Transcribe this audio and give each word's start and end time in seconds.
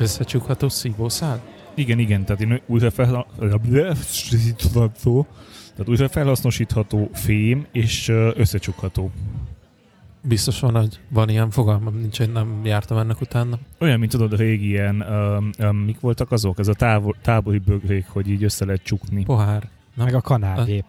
Összecsukható 0.00 0.68
szívószál? 0.68 1.42
Igen, 1.74 1.98
igen, 1.98 2.24
tehát 2.24 2.42
én 2.42 2.60
újra 2.66 2.90
fel... 2.90 3.26
Tehát 5.70 5.88
újra 5.88 6.08
felhasznosítható 6.08 7.10
fém 7.12 7.66
és 7.72 8.08
összecsukható. 8.34 9.10
Biztos 10.22 10.60
van, 10.60 10.76
hogy 10.76 11.00
van 11.08 11.28
ilyen 11.28 11.50
fogalmam, 11.50 11.94
nincs, 11.94 12.18
hogy 12.18 12.32
nem 12.32 12.60
jártam 12.64 12.98
ennek 12.98 13.20
utána. 13.20 13.58
Olyan, 13.78 13.98
mint 13.98 14.10
tudod, 14.10 14.32
a 14.32 14.36
régi 14.36 14.66
ilyen, 14.66 15.00
öm, 15.00 15.50
öm, 15.58 15.76
mik 15.76 16.00
voltak 16.00 16.32
azok? 16.32 16.58
Ez 16.58 16.68
a 16.68 16.74
távol, 16.74 17.16
tábori 17.22 17.58
bögrék, 17.58 18.06
hogy 18.08 18.28
így 18.28 18.44
össze 18.44 18.64
lehet 18.64 18.82
csukni. 18.82 19.24
Pohár. 19.24 19.68
Na, 19.94 20.04
Meg 20.04 20.14
a 20.14 20.20
kanálgép. 20.20 20.84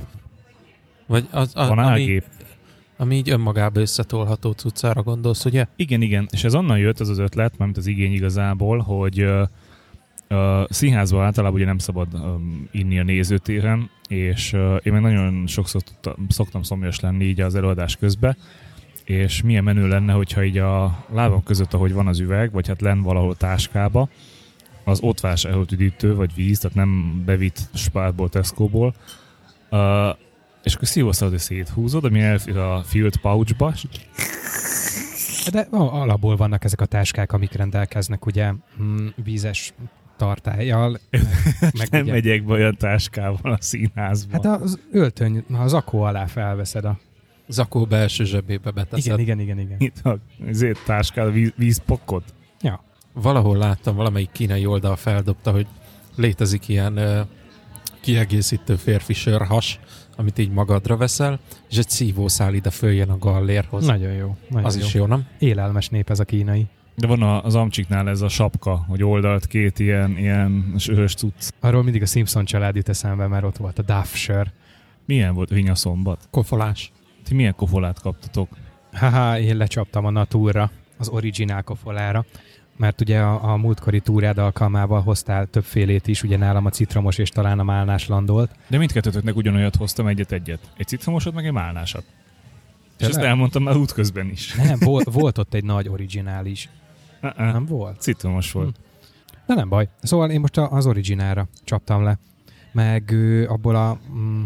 vagy 1.08 1.28
az, 1.32 1.52
a, 1.56 1.68
Van 1.68 1.78
ami. 1.78 2.22
Ami 3.02 3.16
így 3.16 3.30
önmagába 3.30 3.80
összetolható 3.80 4.52
cuccára 4.52 5.04
gondolsz, 5.04 5.46
ugye? 5.46 5.66
Igen, 5.76 6.02
igen, 6.02 6.28
és 6.32 6.44
ez 6.44 6.56
onnan 6.56 6.78
jött 6.78 7.00
ez 7.00 7.10
az 7.10 7.18
ötlet, 7.18 7.58
mármint 7.58 7.78
az 7.78 7.88
igény 7.88 8.14
igazából, 8.14 8.80
hogy 8.80 9.20
ö, 9.20 9.44
ö, 10.28 10.64
színházban 10.70 11.24
általában 11.24 11.56
ugye 11.56 11.66
nem 11.66 11.78
szabad 11.78 12.08
ö, 12.14 12.36
inni 12.72 13.00
a 13.00 13.04
nézőtéren, 13.04 13.90
és 14.08 14.54
ö, 14.54 14.76
én 14.76 14.94
meg 14.94 15.02
nagyon 15.02 15.48
sokszor 15.48 15.82
tudtam, 15.82 16.26
szoktam 16.30 16.64
szomjas 16.64 17.00
lenni 17.00 17.26
így 17.26 17.42
az 17.42 17.56
előadás 17.56 17.96
közben, 17.96 18.38
és 19.04 19.42
milyen 19.42 19.64
menő 19.64 19.88
lenne, 19.88 20.14
hogyha 20.14 20.44
így 20.44 20.58
a 20.58 21.06
lábam 21.14 21.44
között, 21.44 21.74
ahogy 21.74 21.94
van 21.94 22.08
az 22.08 22.20
üveg, 22.20 22.52
vagy 22.52 22.68
hát 22.68 22.82
len 22.82 23.02
valahol 23.02 23.36
táskába, 23.36 24.10
az 24.84 25.00
ott 25.02 25.20
vásárolt 25.20 25.72
üdítő, 25.72 26.16
vagy 26.16 26.36
víz, 26.36 26.60
tehát 26.60 26.78
nem 26.78 27.22
bevitt 27.26 27.60
spárból, 27.74 28.30
Tesco-ból, 28.30 28.94
uh, 29.72 29.80
és 30.64 30.76
akkor 30.76 30.88
szívószalad, 30.88 31.34
hogy 31.34 31.42
széthúzod, 31.42 32.06
ami 32.06 32.20
elfér 32.20 32.58
a 32.58 32.84
field 32.84 33.18
pouchba, 33.18 33.74
De 35.52 35.68
alapból 35.72 36.36
vannak 36.36 36.64
ezek 36.64 36.82
a 36.82 36.86
táskák, 36.86 37.34
amik 37.34 37.52
rendelkeznek 37.52 38.26
ugye 38.26 38.54
mm, 38.82 39.08
vízes 39.24 39.74
tartályjal. 40.18 41.00
meg 41.80 41.90
nem 41.90 42.02
ugye, 42.02 42.12
megyek 42.12 42.44
be 42.44 42.54
olyan 42.54 42.76
táskával 42.78 43.52
a 43.52 43.62
színházba. 43.62 44.32
hát 44.32 44.62
az 44.62 44.80
öltöny, 44.92 45.44
az 45.54 45.74
akó 45.74 46.02
alá 46.02 46.26
felveszed 46.26 46.86
a... 46.86 47.00
Zakó 47.48 47.86
belső 47.86 48.24
zsebébe 48.26 48.72
beteszed. 48.72 49.20
Igen, 49.20 49.20
igen, 49.20 49.40
igen, 49.40 49.60
igen. 49.60 49.78
Itt 49.80 50.06
a 50.06 50.18
azért 50.50 50.86
táskál, 50.86 51.28
a 51.28 51.32
víz, 51.32 51.54
vízpokot. 51.56 52.34
Valahol 53.14 53.58
láttam, 53.58 53.96
valamelyik 53.96 54.32
kínai 54.32 54.66
oldal 54.66 54.96
feldobta, 54.96 55.52
hogy 55.52 55.68
létezik 56.16 56.68
ilyen 56.68 57.28
kiegészítő 58.02 58.76
férfi 58.76 59.14
sörhas, 59.14 59.80
amit 60.18 60.38
így 60.38 60.52
magadra 60.52 60.98
veszel, 60.98 61.40
és 61.70 61.78
egy 61.78 61.90
szívószál 61.90 62.54
ide 62.54 62.70
följön 62.70 63.10
a 63.10 63.18
gallérhoz. 63.18 63.86
Nagyon 63.86 64.12
jó. 64.14 64.36
Nagyon 64.50 64.66
az 64.66 64.78
jó. 64.78 64.86
is 64.86 64.94
jó, 64.94 65.06
nem? 65.06 65.26
Élelmes 65.40 65.90
nép 65.90 66.10
ez 66.10 66.20
a 66.20 66.24
kínai. 66.26 66.68
De 66.96 67.08
van 67.08 67.22
a- 67.22 67.44
az 67.44 67.56
Amcsiknál 67.56 68.10
ez 68.10 68.22
a 68.22 68.28
sapka, 68.28 68.86
hogy 68.88 69.04
oldalt 69.04 69.48
két 69.48 69.80
ilyen, 69.80 70.18
ilyen 70.18 70.74
sörös 70.78 71.14
cucc. 71.14 71.50
Arról 71.60 71.84
mindig 71.84 72.02
a 72.02 72.06
Simpson 72.06 72.46
család 72.46 72.76
jut 72.76 72.90
eszembe, 72.90 73.28
mert 73.28 73.44
ott 73.44 73.58
volt 73.58 73.80
a 73.80 73.82
Duff 73.82 74.14
sör. 74.14 74.52
Milyen 75.06 75.34
volt 75.34 75.50
Vinya 75.50 75.76
szombat? 75.76 76.28
Kofolás. 76.32 76.92
Ti 77.24 77.34
milyen 77.34 77.56
kofolát 77.56 78.02
kaptatok? 78.02 78.50
Haha, 78.94 79.40
én 79.40 79.58
lecsaptam 79.58 80.06
a 80.06 80.10
Naturra, 80.10 80.72
az 80.98 81.10
originál 81.10 81.64
kofolára, 81.64 82.26
mert 82.82 83.02
ugye 83.02 83.20
a, 83.20 83.52
a 83.52 83.58
múltkori 83.58 84.00
túrád 84.00 84.38
alkalmával 84.38 85.02
hoztál 85.02 85.46
többfélét 85.46 86.08
is, 86.08 86.24
ugye 86.24 86.38
nálam 86.38 86.66
a 86.66 86.70
citromos 86.70 87.18
és 87.18 87.30
talán 87.30 87.60
a 87.60 87.64
málnás 87.64 88.08
landolt. 88.08 88.52
De 88.68 88.78
mindkettőtöknek 88.78 89.36
ugyanolyat 89.36 89.76
hoztam 89.76 90.08
egyet-egyet. 90.08 90.60
Egy 90.78 90.88
citromosat, 90.88 91.34
meg 91.34 91.46
egy 91.46 91.52
málnásat. 91.52 92.04
És 92.98 93.08
ezt 93.08 93.18
elmondtam 93.18 93.64
már 93.64 93.76
útközben 93.76 94.30
is. 94.30 94.54
Nem, 94.54 94.80
volt, 94.90 95.12
volt 95.12 95.38
ott 95.38 95.54
egy 95.54 95.64
nagy 95.64 95.88
originál 95.90 96.46
is. 96.46 96.70
Uh-uh. 97.22 97.52
Nem 97.52 97.66
volt? 97.66 98.02
Citromos 98.02 98.52
volt. 98.52 98.80
De 99.46 99.54
nem 99.54 99.70
baj. 99.70 99.88
Szóval 100.02 100.30
én 100.30 100.40
most 100.40 100.58
az 100.58 100.86
originálra 100.86 101.48
csaptam 101.64 102.04
le. 102.04 102.18
Meg 102.72 103.16
abból 103.48 103.76
a 103.76 104.00
mm, 104.14 104.44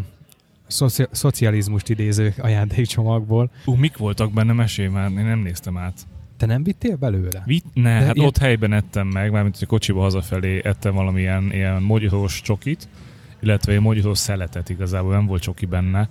szoci- 0.66 1.08
szocializmust 1.10 1.88
idéző 1.88 2.34
ajándékcsomagból. 2.38 3.50
Ú, 3.64 3.74
mik 3.74 3.96
voltak 3.96 4.32
benne, 4.32 4.52
mesélj 4.52 4.88
már, 4.88 5.10
én 5.10 5.24
nem 5.24 5.38
néztem 5.38 5.76
át. 5.76 6.06
Te 6.36 6.46
nem 6.46 6.62
vittél 6.62 6.96
belőle? 6.96 7.42
Vit? 7.44 7.64
Ne, 7.74 7.98
De 7.98 8.04
hát 8.04 8.14
ilyen- 8.14 8.26
ott 8.28 8.38
helyben 8.38 8.72
ettem 8.72 9.06
meg, 9.06 9.30
mármint 9.30 9.58
hogy 9.58 9.66
kocsiba 9.66 10.00
hazafelé 10.00 10.60
ettem 10.64 10.94
valamilyen 10.94 11.52
ilyen 11.52 11.82
mogyorós 11.82 12.40
csokit, 12.40 12.88
illetve 13.40 13.72
egy 13.72 13.80
mogyorós 13.80 14.18
szeletet 14.18 14.68
igazából, 14.68 15.12
nem 15.12 15.26
volt 15.26 15.42
csoki 15.42 15.66
benne, 15.66 16.08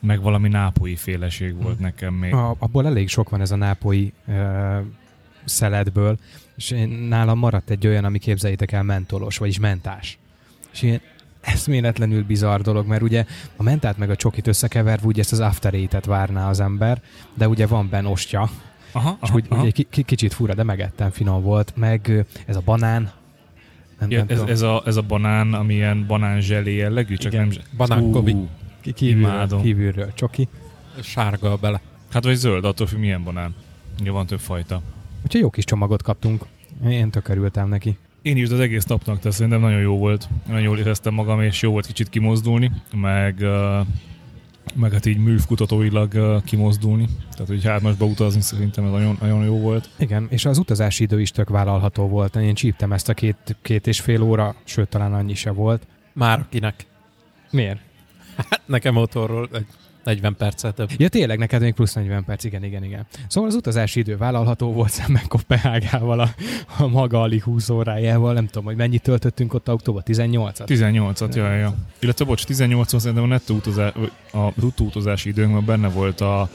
meg 0.00 0.20
valami 0.20 0.48
nápolyi 0.48 0.96
féleség 0.96 1.62
volt 1.62 1.76
Hm. 1.76 1.82
nekem 1.82 2.14
még. 2.14 2.34
A, 2.34 2.54
abból 2.58 2.86
elég 2.86 3.08
sok 3.08 3.28
van 3.30 3.40
ez 3.40 3.50
a 3.50 3.56
nápoi 3.56 4.12
ö, 4.28 4.78
szeletből, 5.44 6.18
és 6.56 6.70
én, 6.70 6.88
nálam 6.88 7.38
maradt 7.38 7.70
egy 7.70 7.86
olyan, 7.86 8.04
ami 8.04 8.18
képzeljétek 8.18 8.72
el 8.72 8.82
mentolos, 8.82 9.38
vagyis 9.38 9.58
mentás. 9.58 10.18
És 10.72 10.82
ilyen 10.82 11.00
eszméletlenül 11.40 12.24
bizarr 12.24 12.60
dolog, 12.60 12.86
mert 12.86 13.02
ugye 13.02 13.24
a 13.56 13.62
mentát 13.62 13.98
meg 13.98 14.10
a 14.10 14.16
csokit 14.16 14.46
összekeverve, 14.46 15.06
ugye 15.06 15.20
ezt 15.20 15.32
az 15.32 15.40
after 15.40 15.74
várná 16.06 16.48
az 16.48 16.60
ember, 16.60 17.02
de 17.34 17.48
ugye 17.48 17.66
van 17.66 17.88
benne 17.88 18.08
ostya, 18.08 18.50
Aha, 18.92 19.18
és 19.22 19.28
aha, 19.28 19.36
úgy, 19.38 19.44
aha. 19.48 19.60
úgy 19.60 19.66
egy 19.66 19.86
ki- 19.90 20.02
kicsit 20.02 20.32
fura, 20.34 20.54
de 20.54 20.62
megettem, 20.62 21.10
finom 21.10 21.42
volt, 21.42 21.72
meg 21.76 22.26
ez 22.46 22.56
a 22.56 22.62
banán, 22.64 23.10
nem, 23.98 24.10
Ja, 24.10 24.18
nem 24.18 24.26
ez, 24.28 24.36
tudom, 24.36 24.52
ez, 24.52 24.60
a, 24.62 24.82
ez 24.86 24.96
a 24.96 25.02
banán, 25.02 25.54
ami 25.54 25.74
ilyen 25.74 26.06
banán 26.06 26.40
zselé 26.40 26.74
jellegű, 26.74 27.16
csak 27.16 27.32
Igen. 27.32 27.46
nem... 27.46 27.56
Banánkobi. 27.76 28.36
Kívülről, 28.94 29.60
kívülről 29.62 30.12
csoki. 30.14 30.48
Sárga 31.02 31.56
bele. 31.56 31.80
Hát 32.12 32.24
vagy 32.24 32.34
zöld, 32.34 32.64
attól 32.64 32.86
függ 32.86 32.98
milyen 32.98 33.24
banán. 33.24 33.54
Ugye 34.00 34.10
van 34.10 34.26
több 34.26 34.40
fajta. 34.40 34.82
Úgyhogy 35.24 35.40
jó 35.40 35.50
kis 35.50 35.64
csomagot 35.64 36.02
kaptunk. 36.02 36.44
Én 36.88 37.10
tök 37.10 37.28
örültem 37.28 37.68
neki. 37.68 37.98
Én 38.22 38.36
is 38.36 38.50
az 38.50 38.60
egész 38.60 38.84
napnak, 38.84 39.18
tehát 39.18 39.32
szerintem 39.36 39.60
nagyon 39.60 39.80
jó 39.80 39.98
volt. 39.98 40.28
Nagyon 40.46 40.62
jól 40.62 40.78
éreztem 40.78 41.14
magam, 41.14 41.40
és 41.40 41.62
jó 41.62 41.70
volt 41.70 41.86
kicsit 41.86 42.08
kimozdulni, 42.08 42.72
meg, 42.94 43.36
uh, 43.40 43.86
meg 44.74 44.92
hát 44.92 45.06
így 45.06 45.18
művkutatóilag 45.18 46.12
uh, 46.14 46.42
kimozdulni. 46.44 47.08
Tehát, 47.32 47.48
hogy 47.48 47.64
hármasba 47.64 48.04
utazni 48.04 48.40
szerintem 48.40 48.84
ez 48.84 48.90
nagyon, 48.90 49.16
nagyon 49.20 49.44
jó 49.44 49.58
volt. 49.58 49.88
Igen, 49.98 50.26
és 50.30 50.44
az 50.44 50.58
utazási 50.58 51.02
idő 51.02 51.20
is 51.20 51.30
tök 51.30 51.48
vállalható 51.48 52.08
volt. 52.08 52.36
Én 52.36 52.54
csíptem 52.54 52.92
ezt 52.92 53.08
a 53.08 53.14
két, 53.14 53.56
két 53.62 53.86
és 53.86 54.00
fél 54.00 54.22
óra, 54.22 54.54
sőt 54.64 54.88
talán 54.88 55.14
annyi 55.14 55.34
se 55.34 55.50
volt. 55.50 55.86
Már 56.12 56.38
akinek. 56.38 56.86
Miért? 57.50 57.80
Nekem 58.66 58.94
motorról 58.94 59.48
egy 59.52 59.66
40 60.04 60.36
percet 60.36 60.74
több. 60.74 60.90
Ja 60.96 61.08
tényleg, 61.08 61.38
neked 61.38 61.60
még 61.60 61.74
plusz 61.74 61.94
40 61.94 62.24
perc, 62.24 62.44
igen, 62.44 62.64
igen, 62.64 62.84
igen. 62.84 63.06
Szóval 63.28 63.48
az 63.50 63.54
utazási 63.56 63.98
idő 64.00 64.16
vállalható 64.16 64.72
volt 64.72 64.90
szemben 64.90 65.22
Kopenhágával, 65.28 66.20
a, 66.20 66.28
a 66.78 66.86
maga 66.86 67.20
alig 67.20 67.42
20 67.42 67.68
órájával. 67.68 68.32
Nem 68.32 68.46
tudom, 68.46 68.64
hogy 68.64 68.76
mennyit 68.76 69.02
töltöttünk 69.02 69.54
ott 69.54 69.70
október 69.70 70.02
18-at. 70.06 70.64
18-at, 70.66 71.34
ja, 71.34 71.54
ja. 71.54 71.74
Illetve 71.98 72.24
bocs, 72.24 72.44
18 72.44 73.00
szerintem 73.00 73.24
a 73.24 73.26
nettó 73.26 73.54
utazás, 73.54 73.92
a 74.32 74.50
bruttó 74.56 74.84
utazási 74.84 75.28
időnkben 75.28 75.64
benne 75.64 75.88
volt 75.88 76.20
a, 76.20 76.48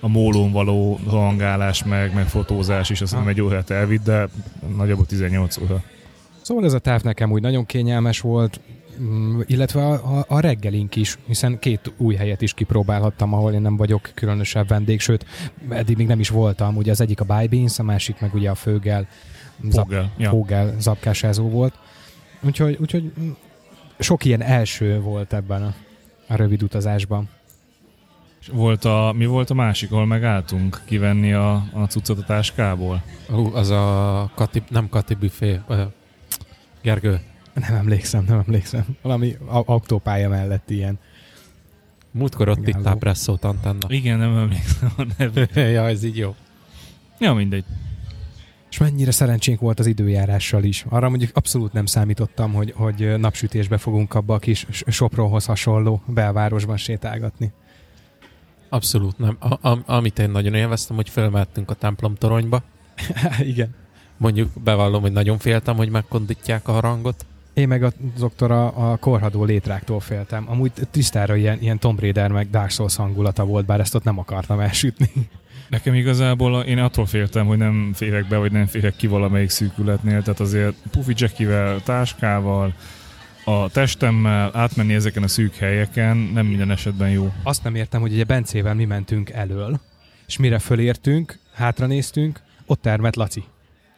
a 0.00 0.08
mólón 0.08 0.52
való 0.52 0.98
rohangálás, 1.10 1.84
meg, 1.84 2.14
meg 2.14 2.26
fotózás 2.28 2.90
is, 2.90 3.00
azt 3.00 3.14
Ah. 3.14 3.28
egy 3.28 3.40
órát 3.40 3.70
elvitt, 3.70 4.02
de 4.02 4.28
nagyjából 4.76 5.06
18 5.06 5.58
óra. 5.58 5.82
Szóval 6.42 6.64
ez 6.64 6.72
a 6.72 6.78
táv 6.78 7.02
nekem 7.02 7.32
úgy 7.32 7.42
nagyon 7.42 7.66
kényelmes 7.66 8.20
volt, 8.20 8.60
illetve 9.46 9.86
a, 9.86 10.18
a, 10.18 10.24
a 10.28 10.40
reggelink 10.40 10.96
is, 10.96 11.18
hiszen 11.26 11.58
két 11.58 11.92
új 11.96 12.14
helyet 12.14 12.42
is 12.42 12.54
kipróbálhattam, 12.54 13.34
ahol 13.34 13.52
én 13.52 13.60
nem 13.60 13.76
vagyok 13.76 14.10
különösebb 14.14 14.68
vendég, 14.68 15.00
sőt, 15.00 15.26
eddig 15.68 15.96
még 15.96 16.06
nem 16.06 16.20
is 16.20 16.28
voltam. 16.28 16.76
Ugye 16.76 16.90
az 16.90 17.00
egyik 17.00 17.20
a 17.20 17.24
By 17.24 17.46
Beans, 17.46 17.78
a 17.78 17.82
másik 17.82 18.20
meg 18.20 18.34
ugye 18.34 18.50
a 18.50 18.54
Fögel, 18.54 19.08
zap, 19.68 19.84
Fogel. 19.84 20.12
Ja. 20.18 20.28
Fogel 20.28 20.74
zapkásázó 20.78 21.48
volt. 21.48 21.74
Úgyhogy, 22.40 22.76
úgyhogy 22.80 23.12
mm, 23.20 23.30
sok 23.98 24.24
ilyen 24.24 24.42
első 24.42 25.00
volt 25.00 25.32
ebben 25.32 25.62
a, 25.62 25.74
a 26.28 26.36
rövid 26.36 26.62
utazásban. 26.62 27.28
Volt 28.52 28.84
a, 28.84 29.12
mi 29.16 29.26
volt 29.26 29.50
a 29.50 29.54
másik, 29.54 29.92
ahol 29.92 30.06
megálltunk 30.06 30.80
kivenni 30.84 31.32
a, 31.32 31.52
a 31.72 31.84
cuccot 31.88 32.18
a 32.18 32.24
táskából? 32.24 33.02
Hú, 33.28 33.54
az 33.54 33.70
a 33.70 34.30
Kati, 34.34 34.62
nem 34.68 34.88
Kati 34.88 35.14
büfé. 35.14 35.60
Gergő, 36.82 37.20
Nem 37.68 37.74
emlékszem, 37.74 38.24
nem 38.28 38.38
emlékszem. 38.38 38.84
Valami 39.02 39.36
autópálya 39.46 40.28
mellett 40.28 40.70
ilyen. 40.70 40.98
múltkor 42.10 42.48
ott 42.48 42.58
Megálló. 42.60 42.80
ittál 42.80 42.96
presszót 42.96 43.44
antenna. 43.44 43.86
Igen, 43.88 44.18
nem 44.18 44.36
emlékszem 44.36 44.92
a 44.96 45.02
neve. 45.16 45.48
ja, 45.70 45.88
ez 45.88 46.02
így 46.02 46.16
jó. 46.16 46.34
Ja, 47.18 47.34
mindegy. 47.34 47.64
És 48.70 48.78
mennyire 48.78 49.10
szerencsénk 49.10 49.60
volt 49.60 49.78
az 49.78 49.86
időjárással 49.86 50.64
is. 50.64 50.84
Arra 50.88 51.08
mondjuk 51.08 51.36
abszolút 51.36 51.72
nem 51.72 51.86
számítottam, 51.86 52.52
hogy, 52.52 52.72
hogy 52.76 53.18
napsütésbe 53.18 53.78
fogunk 53.78 54.14
abba 54.14 54.34
a 54.34 54.38
kis 54.38 54.66
Sopronhoz 54.86 55.44
hasonló 55.44 56.02
belvárosban 56.06 56.76
sétálgatni. 56.76 57.52
Abszolút 58.68 59.18
nem. 59.18 59.36
A, 59.38 59.68
a, 59.68 59.82
amit 59.86 60.18
én 60.18 60.30
nagyon 60.30 60.54
élveztem, 60.54 60.96
hogy 60.96 61.08
felmehettünk 61.08 61.70
a 61.70 61.74
templom 61.74 62.14
toronyba. 62.14 62.62
Igen. 63.40 63.74
Mondjuk 64.16 64.50
bevallom, 64.64 65.00
hogy 65.00 65.12
nagyon 65.12 65.38
féltem, 65.38 65.76
hogy 65.76 65.90
megkondítják 65.90 66.68
a 66.68 66.72
harangot. 66.72 67.26
Én 67.54 67.68
meg 67.68 67.92
azoktól 68.16 68.50
a, 68.50 68.90
a 68.90 68.96
korhadó 68.96 69.44
létráktól 69.44 70.00
féltem. 70.00 70.44
Amúgy 70.48 70.72
tisztára 70.90 71.36
ilyen, 71.36 71.58
ilyen 71.60 71.78
Tomb 71.78 72.00
Raider 72.00 72.30
meg 72.30 72.50
Dark 72.50 72.70
Souls 72.70 72.96
hangulata 72.96 73.44
volt, 73.44 73.66
bár 73.66 73.80
ezt 73.80 73.94
ott 73.94 74.04
nem 74.04 74.18
akartam 74.18 74.60
elsütni. 74.60 75.10
Nekem 75.68 75.94
igazából 75.94 76.62
én 76.62 76.78
attól 76.78 77.06
féltem, 77.06 77.46
hogy 77.46 77.58
nem 77.58 77.92
férek 77.94 78.28
be, 78.28 78.36
vagy 78.36 78.52
nem 78.52 78.66
férek 78.66 78.96
ki 78.96 79.06
valamelyik 79.06 79.50
szűkületnél, 79.50 80.22
tehát 80.22 80.40
azért 80.40 80.74
pufi 80.90 81.12
jackivel, 81.16 81.82
táskával, 81.82 82.74
a 83.44 83.68
testemmel 83.68 84.50
átmenni 84.54 84.94
ezeken 84.94 85.22
a 85.22 85.28
szűk 85.28 85.54
helyeken 85.54 86.16
nem 86.16 86.46
minden 86.46 86.70
esetben 86.70 87.10
jó. 87.10 87.32
Azt 87.42 87.64
nem 87.64 87.74
értem, 87.74 88.00
hogy 88.00 88.12
ugye 88.12 88.24
Bencével 88.24 88.74
mi 88.74 88.84
mentünk 88.84 89.30
elől, 89.30 89.80
és 90.26 90.38
mire 90.38 90.58
fölértünk, 90.58 91.38
hátra 91.54 91.86
néztünk, 91.86 92.40
ott 92.66 92.82
termett 92.82 93.14
Laci. 93.14 93.44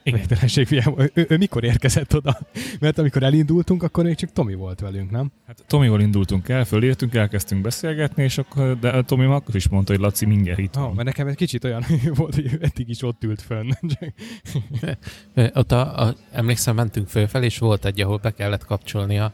Igen. 0.03 0.19
Végtelenség 0.19 0.67
fiam, 0.67 0.95
ő, 0.99 1.11
ő, 1.15 1.27
ő, 1.29 1.37
mikor 1.37 1.65
érkezett 1.65 2.15
oda? 2.15 2.39
Mert 2.81 2.99
amikor 2.99 3.23
elindultunk, 3.23 3.83
akkor 3.83 4.05
még 4.05 4.17
csak 4.17 4.33
Tomi 4.33 4.55
volt 4.55 4.81
velünk, 4.81 5.11
nem? 5.11 5.33
Hát 5.47 5.65
Tomival 5.67 6.01
indultunk 6.01 6.49
el, 6.49 6.65
fölértünk, 6.65 7.15
elkezdtünk 7.15 7.63
beszélgetni, 7.63 8.23
és 8.23 8.39
akkor, 8.39 8.79
de 8.79 9.03
Tomi 9.03 9.25
akkor 9.25 9.55
is 9.55 9.69
mondta, 9.69 9.93
hogy 9.93 10.01
Laci 10.01 10.27
mindjárt 10.27 10.59
itt 10.59 10.75
van. 10.75 10.85
Oh, 10.85 10.95
mert 10.95 11.07
nekem 11.07 11.27
egy 11.27 11.37
kicsit 11.37 11.65
olyan 11.65 11.85
volt, 12.15 12.35
hogy 12.35 12.59
eddig 12.61 12.89
is 12.89 13.03
ott 13.03 13.25
ült 13.25 13.43
fönn. 13.43 13.71
Ott 15.55 15.73
a, 15.73 16.07
a, 16.07 16.15
emlékszem, 16.33 16.75
mentünk 16.75 17.09
fölfelé, 17.09 17.45
és 17.45 17.59
volt 17.59 17.85
egy, 17.85 18.01
ahol 18.01 18.19
be 18.23 18.31
kellett 18.31 18.65
kapcsolni 18.65 19.19
a 19.19 19.33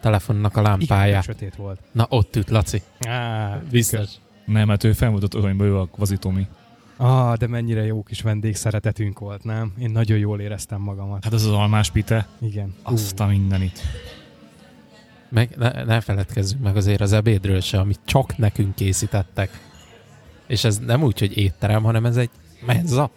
telefonnak 0.00 0.56
a 0.56 0.60
Igen, 0.60 0.70
lámpáját. 0.72 1.22
sötét 1.24 1.54
volt. 1.54 1.80
Na, 1.92 2.06
ott 2.08 2.36
ült 2.36 2.50
Laci. 2.50 2.82
Á, 3.00 3.62
Biztos. 3.70 4.10
Nem, 4.44 4.68
hát 4.68 4.84
ő 4.84 4.92
fenn 4.92 5.10
volt 5.10 5.22
ott 5.22 5.34
aranyban, 5.34 5.66
ő 5.66 5.76
a 5.78 5.86
kvazi 5.86 6.16
Tomi. 6.16 6.46
Ah, 6.96 7.36
de 7.36 7.46
mennyire 7.46 7.84
jó 7.84 8.02
kis 8.02 8.20
vendégszeretetünk 8.20 9.18
volt, 9.18 9.44
nem? 9.44 9.72
Én 9.78 9.90
nagyon 9.90 10.18
jól 10.18 10.40
éreztem 10.40 10.80
magamat. 10.80 11.24
Hát 11.24 11.32
az 11.32 11.44
az 11.46 11.52
almás 11.52 11.90
pite, 11.90 12.28
Igen. 12.40 12.74
azt 12.82 13.20
a 13.20 13.26
mindenit. 13.26 13.80
Meg 15.28 15.54
ne, 15.56 15.84
ne 15.84 16.00
feledkezzünk 16.00 16.62
meg 16.62 16.76
azért 16.76 17.00
az 17.00 17.12
ebédről 17.12 17.60
se, 17.60 17.78
amit 17.78 18.00
csak 18.04 18.36
nekünk 18.36 18.74
készítettek. 18.74 19.60
És 20.46 20.64
ez 20.64 20.78
nem 20.78 21.02
úgy, 21.02 21.18
hogy 21.18 21.36
étterem, 21.36 21.82
hanem 21.82 22.06
ez 22.06 22.16
egy 22.16 22.30
menza. 22.66 23.10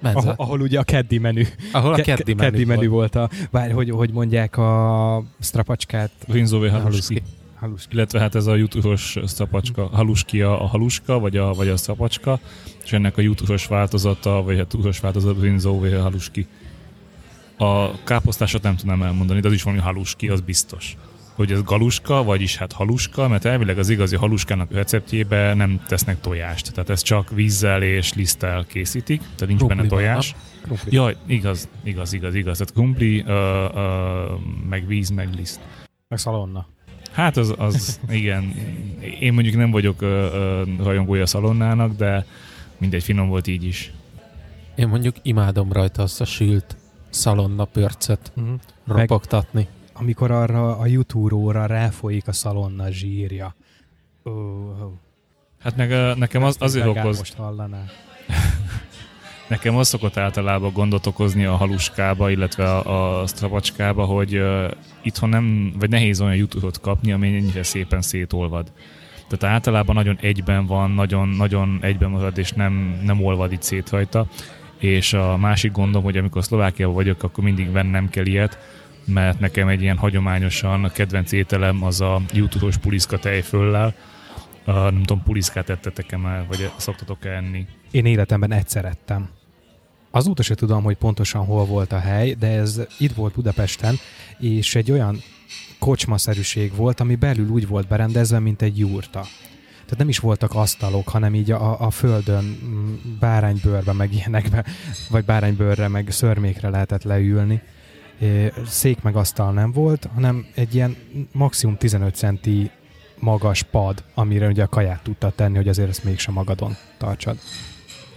Menza. 0.00 0.18
Ahol, 0.18 0.34
ahol 0.36 0.60
ugye 0.60 0.78
a 0.78 0.82
keddi 0.82 1.18
menü. 1.18 1.44
ahol 1.72 1.92
a 1.92 1.96
Ke- 1.96 2.04
keddi 2.16 2.34
menü, 2.34 2.50
keddi 2.50 2.64
menü 2.64 2.88
volt. 2.88 3.14
volt. 3.14 3.30
a, 3.32 3.36
várj, 3.50 3.72
hogy, 3.72 3.90
hogy 3.90 4.12
mondják 4.12 4.56
a 4.56 5.24
strapacskát? 5.40 6.10
Rinzóvé 6.28 6.68
Haluski. 6.68 7.22
Haluski. 7.64 7.94
Illetve 7.94 8.20
hát 8.20 8.34
ez 8.34 8.46
a 8.46 8.54
jutusos 8.54 9.16
szapacska, 9.24 9.86
haluskia 9.86 10.60
a 10.60 10.66
haluska, 10.66 11.18
vagy 11.18 11.36
a, 11.36 11.52
vagy 11.52 11.68
a 11.68 11.76
szapacska, 11.76 12.40
és 12.84 12.92
ennek 12.92 13.18
a 13.18 13.20
jutusos 13.20 13.66
változata, 13.66 14.42
vagy 14.42 14.58
a 14.58 14.66
tusos 14.66 15.00
változata 15.00 15.40
Rinzóvé 15.40 15.92
haluski. 15.92 16.46
A 17.58 18.04
káposztásot 18.04 18.62
nem 18.62 18.76
tudnám 18.76 19.02
elmondani, 19.02 19.40
de 19.40 19.48
az 19.48 19.54
is 19.54 19.62
valami 19.62 19.82
haluski, 19.82 20.28
az 20.28 20.40
biztos. 20.40 20.96
Hogy 21.34 21.52
ez 21.52 21.62
galuska, 21.62 22.22
vagyis 22.22 22.56
hát 22.56 22.72
haluska, 22.72 23.28
mert 23.28 23.44
elvileg 23.44 23.78
az 23.78 23.88
igazi 23.88 24.16
haluskának 24.16 24.72
receptjébe 24.72 25.54
nem 25.54 25.82
tesznek 25.88 26.20
tojást. 26.20 26.72
Tehát 26.72 26.90
ez 26.90 27.02
csak 27.02 27.30
vízzel 27.30 27.82
és 27.82 28.14
liszttel 28.14 28.64
készítik, 28.64 29.18
tehát 29.20 29.46
nincs 29.46 29.60
benne 29.60 29.74
Krumplival, 29.74 29.98
tojás. 29.98 30.34
Krumpli. 30.62 30.94
Jaj, 30.94 31.16
igaz, 31.26 31.68
igaz, 31.84 32.12
igaz, 32.12 32.34
igaz. 32.34 32.58
Tehát 32.58 32.72
krumpli, 32.72 33.24
ö, 33.26 33.68
ö, 33.74 34.34
meg 34.68 34.86
víz, 34.86 35.10
meg 35.10 35.34
liszt. 35.34 35.60
Meg 36.08 36.18
szalonna. 36.18 36.66
Hát 37.14 37.36
az, 37.36 37.54
az 37.58 38.00
igen. 38.08 38.54
Én 39.20 39.32
mondjuk 39.32 39.56
nem 39.56 39.70
vagyok 39.70 40.02
ö, 40.02 40.06
ö, 40.06 40.62
rajongója 40.82 41.22
a 41.22 41.26
szalonnának, 41.26 41.96
de 41.96 42.26
mindegy, 42.78 43.02
finom 43.02 43.28
volt 43.28 43.46
így 43.46 43.64
is. 43.64 43.92
Én 44.74 44.88
mondjuk 44.88 45.16
imádom 45.22 45.72
rajta 45.72 46.02
azt 46.02 46.20
a 46.20 46.24
sült 46.24 46.76
szalonna 47.10 47.64
pörcöt 47.64 48.32
Uh-huh. 48.36 48.54
ropogtatni. 48.86 49.66
Amikor 49.92 50.30
arra 50.30 50.76
a 50.78 50.86
jutúróra 50.86 51.66
ráfolyik 51.66 52.28
a 52.28 52.32
szalonna 52.32 52.90
zsírja. 52.90 53.54
Oh, 54.22 54.92
Hát 55.60 55.76
meg 55.76 56.16
nekem 56.18 56.42
az, 56.42 56.56
azért 56.58 56.86
okoz, 56.86 57.18
Most 57.18 57.34
hallaná. 57.34 57.84
nekem 59.54 59.76
az 59.76 59.88
szokott 59.88 60.16
általában 60.16 60.72
gondot 60.72 61.06
okozni 61.06 61.44
a 61.44 61.56
haluskába, 61.56 62.30
illetve 62.30 62.76
a, 62.76 63.20
a 63.20 63.26
strapacskába, 63.26 64.04
hogy 64.04 64.34
ö, 64.34 64.68
itthon 65.02 65.28
nem, 65.28 65.72
vagy 65.78 65.90
nehéz 65.90 66.20
olyan 66.20 66.34
jutúrót 66.34 66.80
kapni, 66.80 67.12
ami 67.12 67.26
ennyire 67.26 67.62
szépen 67.62 68.02
szétolvad. 68.02 68.72
Tehát 69.28 69.54
általában 69.54 69.94
nagyon 69.94 70.18
egyben 70.20 70.66
van, 70.66 70.90
nagyon, 70.90 71.28
nagyon 71.28 71.78
egyben 71.80 72.10
marad, 72.10 72.38
és 72.38 72.52
nem, 72.52 73.00
nem 73.04 73.24
olvad 73.24 73.52
itt 73.52 73.62
szét 73.62 73.90
rajta. 73.90 74.26
És 74.78 75.12
a 75.12 75.36
másik 75.36 75.72
gondom, 75.72 76.02
hogy 76.02 76.16
amikor 76.16 76.44
Szlovákiában 76.44 76.94
vagyok, 76.94 77.22
akkor 77.22 77.44
mindig 77.44 77.72
vennem 77.72 78.08
kell 78.08 78.26
ilyet, 78.26 78.58
mert 79.04 79.40
nekem 79.40 79.68
egy 79.68 79.82
ilyen 79.82 79.96
hagyományosan 79.96 80.84
a 80.84 80.90
kedvenc 80.90 81.32
ételem 81.32 81.84
az 81.84 82.00
a 82.00 82.20
jutúros 82.32 82.76
puliszka 82.76 83.18
tejföllel. 83.18 83.94
Uh, 84.66 84.74
nem 84.74 85.02
tudom, 85.02 85.22
puliszkát 85.22 85.70
ettetek-e 85.70 86.16
már, 86.16 86.44
vagy 86.48 86.70
szoktatok-e 86.76 87.30
enni? 87.30 87.66
Én 87.90 88.06
életemben 88.06 88.52
egyszer 88.52 88.84
ettem. 88.84 89.28
Azóta 90.14 90.42
se 90.42 90.54
tudom, 90.54 90.82
hogy 90.82 90.96
pontosan 90.96 91.44
hol 91.44 91.64
volt 91.64 91.92
a 91.92 91.98
hely, 91.98 92.34
de 92.34 92.46
ez 92.46 92.80
itt 92.98 93.12
volt 93.12 93.34
Budapesten, 93.34 93.96
és 94.38 94.74
egy 94.74 94.90
olyan 94.90 95.22
kocsmaszerűség 95.78 96.74
volt, 96.76 97.00
ami 97.00 97.14
belül 97.14 97.48
úgy 97.48 97.68
volt 97.68 97.88
berendezve, 97.88 98.38
mint 98.38 98.62
egy 98.62 98.78
jurta. 98.78 99.20
Tehát 99.72 99.98
nem 99.98 100.08
is 100.08 100.18
voltak 100.18 100.54
asztalok, 100.54 101.08
hanem 101.08 101.34
így 101.34 101.50
a, 101.50 101.80
a 101.80 101.90
földön 101.90 102.44
mm, 102.44 102.94
báránybőrbe, 103.20 103.92
meg 103.92 104.12
ilyenekbe, 104.12 104.64
vagy 105.10 105.24
báránybőrre, 105.24 105.88
meg 105.88 106.10
szörmékre 106.10 106.68
lehetett 106.68 107.02
leülni. 107.02 107.62
Szék 108.66 109.02
meg 109.02 109.16
asztal 109.16 109.52
nem 109.52 109.72
volt, 109.72 110.08
hanem 110.14 110.46
egy 110.54 110.74
ilyen 110.74 110.96
maximum 111.32 111.76
15 111.76 112.14
centi 112.14 112.70
magas 113.18 113.62
pad, 113.62 114.04
amire 114.14 114.46
ugye 114.46 114.62
a 114.62 114.68
kaját 114.68 115.02
tudtad 115.02 115.34
tenni, 115.34 115.56
hogy 115.56 115.68
azért 115.68 115.88
ezt 115.88 116.04
mégsem 116.04 116.34
magadon 116.34 116.76
tartsad. 116.98 117.38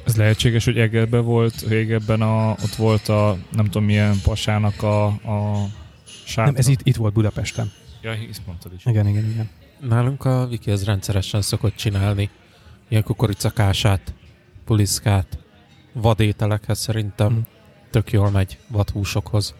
Ez 0.08 0.16
lehetséges, 0.16 0.66
hogy 0.66 0.78
Egerben 0.80 1.24
volt 1.26 1.66
régebben, 1.68 2.22
a, 2.22 2.50
ott 2.50 2.76
volt 2.76 3.08
a 3.08 3.38
nem 3.52 3.66
tudom 3.66 3.84
milyen 3.84 4.16
pasának 4.24 4.84
a, 4.84 5.06
a 5.06 5.68
sátra. 6.24 6.52
Nem, 6.52 6.56
ez 6.56 6.68
itt, 6.68 6.80
itt 6.84 6.96
volt 6.96 7.14
Budapesten. 7.14 7.72
Ja, 8.02 8.12
hisz 8.12 8.42
mondtad 8.46 8.72
is. 8.78 8.86
Igen, 8.86 9.08
igen, 9.08 9.26
igen. 9.30 9.50
Nálunk 9.80 10.26
a 10.26 10.48
Viki 10.48 10.72
az 10.72 10.84
rendszeresen 10.86 11.42
szokott 11.42 11.76
csinálni 11.76 12.30
ilyen 12.88 13.04
kukoricakását, 13.04 14.14
puliszkát, 14.66 15.38
vadételekhez 15.94 16.80
szerintem 16.80 17.32
Mhm. 17.32 17.42
tök 17.92 18.12
jól 18.12 18.30
megy 18.32 18.58
vadhúsokhoz. 18.68 19.56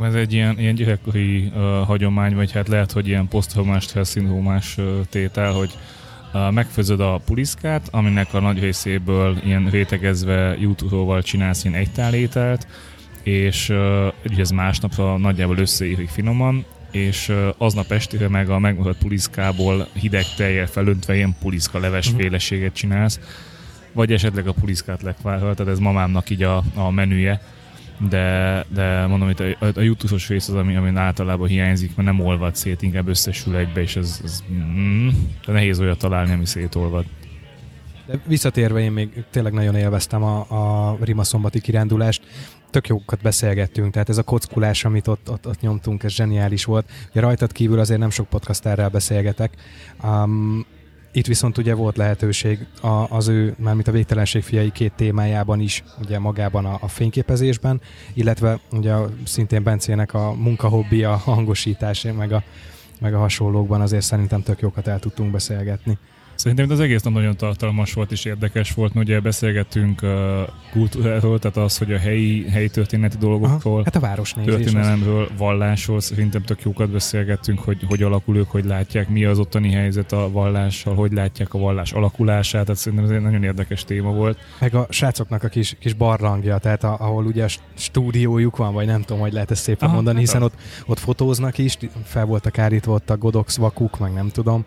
Ez 0.00 0.14
egy 0.14 0.32
ilyen, 0.32 0.58
ilyen 0.58 0.74
gyerekkori 0.74 1.46
uh, 1.46 1.52
hagyomány, 1.86 2.34
vagy 2.34 2.52
hát 2.52 2.68
lehet, 2.68 2.92
hogy 2.92 3.08
ilyen 3.08 3.28
posztraumás 3.28 3.82
stresszindrómás 3.82 4.78
uh, 4.78 5.00
tétel, 5.08 5.52
hogy 5.52 5.78
megfőzöd 6.50 7.00
a 7.00 7.20
puliszkát, 7.24 7.88
aminek 7.90 8.34
a 8.34 8.40
nagy 8.40 8.58
részéből 8.60 9.36
ilyen 9.44 9.70
rétegezve 9.70 10.56
jutúróval 10.58 11.22
csinálsz 11.22 11.64
ilyen 11.64 11.78
egytálételt, 11.78 12.66
és 13.22 13.68
ugye 14.30 14.40
ez 14.40 14.50
másnapra 14.50 15.16
nagyjából 15.16 15.58
összeérik 15.58 16.08
finoman, 16.08 16.64
és 16.90 17.32
aznap 17.58 17.90
estére 17.90 18.28
meg 18.28 18.50
a 18.50 18.58
megmaradt 18.58 18.98
puliszkából 18.98 19.86
hideg 19.92 20.24
tejjel 20.36 20.66
felöntve 20.66 21.14
ilyen 21.14 21.36
puliszka 21.40 21.78
leves 21.78 22.10
Mhm. 22.10 22.18
féleséget 22.20 22.74
csinálsz, 22.74 23.20
vagy 23.92 24.12
esetleg 24.12 24.46
a 24.46 24.52
puliszkát 24.52 25.02
lekvárral, 25.02 25.54
tehát 25.54 25.72
ez 25.72 25.78
mamámnak 25.78 26.30
így 26.30 26.42
a, 26.42 26.62
a 26.74 26.90
menüje 26.90 27.40
de, 28.08 28.64
de 28.68 29.06
mondom, 29.06 29.28
itt 29.28 29.40
a, 29.40 29.72
a, 29.74 29.80
jutusos 29.80 30.28
rész 30.28 30.48
az, 30.48 30.54
ami, 30.54 30.76
ami 30.76 30.98
általában 30.98 31.48
hiányzik, 31.48 31.96
mert 31.96 32.08
nem 32.08 32.26
olvad 32.26 32.54
szét, 32.54 32.82
inkább 32.82 33.08
összesül 33.08 33.56
egybe, 33.56 33.80
és 33.80 33.96
ez, 33.96 34.20
ez 34.24 34.44
mm, 34.52 35.08
de 35.46 35.52
nehéz 35.52 35.80
olyat 35.80 35.98
találni, 35.98 36.32
ami 36.32 36.46
szétolvad. 36.46 37.04
De 38.06 38.20
visszatérve 38.26 38.80
én 38.80 38.92
még 38.92 39.24
tényleg 39.30 39.52
nagyon 39.52 39.74
élveztem 39.74 40.22
a, 40.22 40.38
a 40.90 40.96
Rima 41.00 41.24
szombati 41.24 41.60
kirándulást. 41.60 42.22
Tök 42.70 42.86
jókat 42.86 43.20
beszélgettünk, 43.22 43.92
tehát 43.92 44.08
ez 44.08 44.18
a 44.18 44.22
kockulás, 44.22 44.84
amit 44.84 45.06
ott, 45.06 45.30
ott, 45.30 45.46
ott 45.46 45.60
nyomtunk, 45.60 46.02
ez 46.02 46.12
zseniális 46.12 46.64
volt. 46.64 46.90
Ugye 47.10 47.20
rajtad 47.20 47.52
kívül 47.52 47.78
azért 47.78 48.00
nem 48.00 48.10
sok 48.10 48.28
podcastterrel 48.28 48.88
beszélgetek. 48.88 49.56
Um, 50.04 50.64
itt 51.12 51.26
viszont 51.26 51.58
ugye 51.58 51.74
volt 51.74 51.96
lehetőség 51.96 52.66
a, 52.80 52.86
az 53.08 53.28
ő, 53.28 53.54
mármint 53.58 53.88
a 53.88 53.92
végtelenség 53.92 54.42
fiai 54.42 54.70
két 54.70 54.92
témájában 54.92 55.60
is, 55.60 55.84
ugye 56.00 56.18
magában 56.18 56.64
a, 56.64 56.78
a 56.80 56.88
fényképezésben, 56.88 57.80
illetve 58.14 58.58
ugye 58.70 58.94
szintén 59.24 59.62
Bencének 59.62 60.14
a 60.14 60.32
munkahobbija, 60.32 61.12
a 61.12 61.16
hangosítás, 61.16 62.06
meg 62.16 62.32
a, 62.32 62.42
meg 63.00 63.14
a 63.14 63.18
hasonlókban 63.18 63.80
azért 63.80 64.04
szerintem 64.04 64.42
tök 64.42 64.60
jókat 64.60 64.86
el 64.86 64.98
tudtunk 64.98 65.30
beszélgetni. 65.30 65.98
Szerintem 66.42 66.70
az 66.70 66.80
egész 66.80 67.02
nap 67.02 67.12
nagyon 67.12 67.36
tartalmas 67.36 67.92
volt 67.92 68.12
és 68.12 68.24
érdekes 68.24 68.72
volt, 68.72 68.94
mert 68.94 69.06
ugye 69.08 69.20
beszélgettünk 69.20 70.02
uh, 70.02 70.10
kultúráról, 70.72 71.38
tehát 71.38 71.56
az, 71.56 71.78
hogy 71.78 71.92
a 71.92 71.98
helyi, 71.98 72.48
helyi 72.50 72.68
történeti 72.68 73.16
dolgokról, 73.16 73.74
Aha, 73.74 73.82
hát 73.84 74.18
a 74.18 74.20
az- 74.20 74.34
történelemről, 74.44 75.28
vallásról, 75.36 76.00
szerintem 76.00 76.42
tök 76.42 76.62
jókat 76.62 76.90
beszélgettünk, 76.90 77.58
hogy 77.58 77.84
hogy 77.88 78.02
alakul 78.02 78.36
ők, 78.36 78.50
hogy 78.50 78.64
látják, 78.64 79.08
mi 79.08 79.24
az 79.24 79.38
ottani 79.38 79.70
helyzet 79.70 80.12
a 80.12 80.30
vallással, 80.30 80.94
hogy 80.94 81.12
látják 81.12 81.54
a 81.54 81.58
vallás 81.58 81.92
alakulását, 81.92 82.64
tehát 82.64 82.80
szerintem 82.80 83.08
ez 83.08 83.16
egy 83.16 83.22
nagyon 83.22 83.42
érdekes 83.42 83.84
téma 83.84 84.12
volt. 84.12 84.38
Meg 84.60 84.74
a 84.74 84.86
srácoknak 84.90 85.42
a 85.42 85.48
kis, 85.48 85.76
kis 85.78 85.94
barlangja, 85.94 86.58
tehát 86.58 86.84
a, 86.84 86.96
ahol 86.98 87.24
ugye 87.24 87.44
a 87.44 87.48
st- 87.48 87.62
stúdiójuk 87.74 88.56
van, 88.56 88.72
vagy 88.72 88.86
nem 88.86 89.00
tudom, 89.00 89.20
hogy 89.20 89.32
lehet 89.32 89.50
ezt 89.50 89.62
szépen 89.62 89.86
Aha, 89.86 89.94
mondani, 89.94 90.16
hát 90.16 90.26
hiszen 90.26 90.42
ott, 90.42 90.54
ott 90.86 90.98
fotóznak 90.98 91.58
is, 91.58 91.78
fel 92.04 92.24
voltak 92.24 92.58
állítva 92.58 92.92
ott 92.92 93.10
a 93.10 93.16
Godox 93.16 93.56
vakuk, 93.56 93.98
meg 93.98 94.12
nem 94.12 94.28
tudom, 94.28 94.64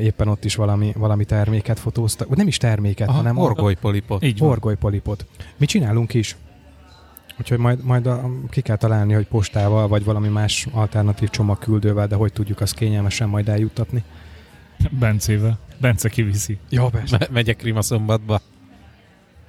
éppen 0.00 0.28
ott 0.28 0.44
is 0.44 0.54
valami, 0.54 0.92
valami 0.96 1.24
terméket 1.24 1.78
fotóztak, 1.78 2.36
nem 2.36 2.46
is 2.46 2.56
terméket, 2.56 3.08
Aha, 3.08 3.16
hanem 3.16 3.36
orgolypolipot. 3.36 4.22
Így 4.22 4.38
van. 4.38 4.50
orgolypolipot. 4.50 5.26
Mi 5.56 5.66
csinálunk 5.66 6.14
is. 6.14 6.36
Úgyhogy 7.40 7.58
majd, 7.58 7.84
majd 7.84 8.06
a, 8.06 8.30
ki 8.50 8.60
kell 8.60 8.76
találni, 8.76 9.12
hogy 9.12 9.26
postával, 9.26 9.88
vagy 9.88 10.04
valami 10.04 10.28
más 10.28 10.66
alternatív 10.72 11.28
csomagküldővel, 11.28 12.06
de 12.06 12.14
hogy 12.14 12.32
tudjuk 12.32 12.60
azt 12.60 12.74
kényelmesen 12.74 13.28
majd 13.28 13.48
eljuttatni. 13.48 14.02
Bencével. 14.90 15.58
Bence 15.80 16.08
kiviszi. 16.08 16.58
Jó, 16.68 16.88
persze. 16.88 17.16
Me- 17.18 17.30
megyek 17.30 17.62
Rimaszombatba. 17.62 18.40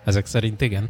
Ezek 0.04 0.26
szerint 0.26 0.62
igen. 0.62 0.90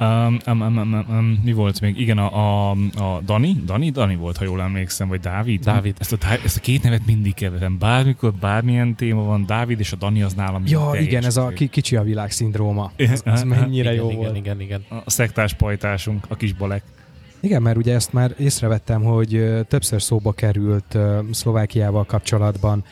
Um, 0.00 0.38
um, 0.46 0.60
um, 0.60 0.76
um, 0.76 1.04
um, 1.08 1.40
mi 1.44 1.52
volt 1.52 1.80
még? 1.80 2.00
Igen, 2.00 2.18
a, 2.18 2.34
a, 2.34 2.70
a 2.96 3.20
Dani? 3.24 3.56
Dani? 3.64 3.90
Dani 3.90 4.16
volt, 4.16 4.36
ha 4.36 4.44
jól 4.44 4.60
emlékszem, 4.60 5.08
vagy 5.08 5.20
Dávid? 5.20 5.64
Dávid. 5.64 5.96
Ezt 5.98 6.12
a, 6.12 6.16
ezt 6.44 6.56
a 6.56 6.60
két 6.60 6.82
nevet 6.82 7.06
mindig 7.06 7.34
keverem. 7.34 7.78
Bármikor, 7.78 8.32
bármilyen 8.32 8.94
téma 8.94 9.22
van, 9.22 9.46
Dávid 9.46 9.80
és 9.80 9.92
a 9.92 9.96
Dani 9.96 10.22
az 10.22 10.34
nálam 10.34 10.62
Ja, 10.66 10.90
igen, 11.00 11.24
ez 11.24 11.36
a 11.36 11.48
ki, 11.48 11.66
kicsi 11.66 11.96
a 11.96 12.02
világ 12.02 12.30
szindróma. 12.30 12.92
Ez, 12.96 13.22
ez 13.24 13.42
mennyire 13.42 13.92
igen, 13.92 14.04
jó 14.04 14.10
igen, 14.10 14.22
volt. 14.22 14.36
igen, 14.36 14.60
igen. 14.60 14.84
A 15.04 15.10
szektás 15.10 15.54
pajtásunk, 15.54 16.26
a 16.28 16.34
kis 16.34 16.52
balek. 16.52 16.82
Igen, 17.40 17.62
mert 17.62 17.76
ugye 17.76 17.94
ezt 17.94 18.12
már 18.12 18.34
észrevettem, 18.38 19.02
hogy 19.02 19.44
többször 19.68 20.02
szóba 20.02 20.32
került 20.32 20.94
ö, 20.94 21.18
Szlovákiával 21.30 22.04
kapcsolatban. 22.04 22.84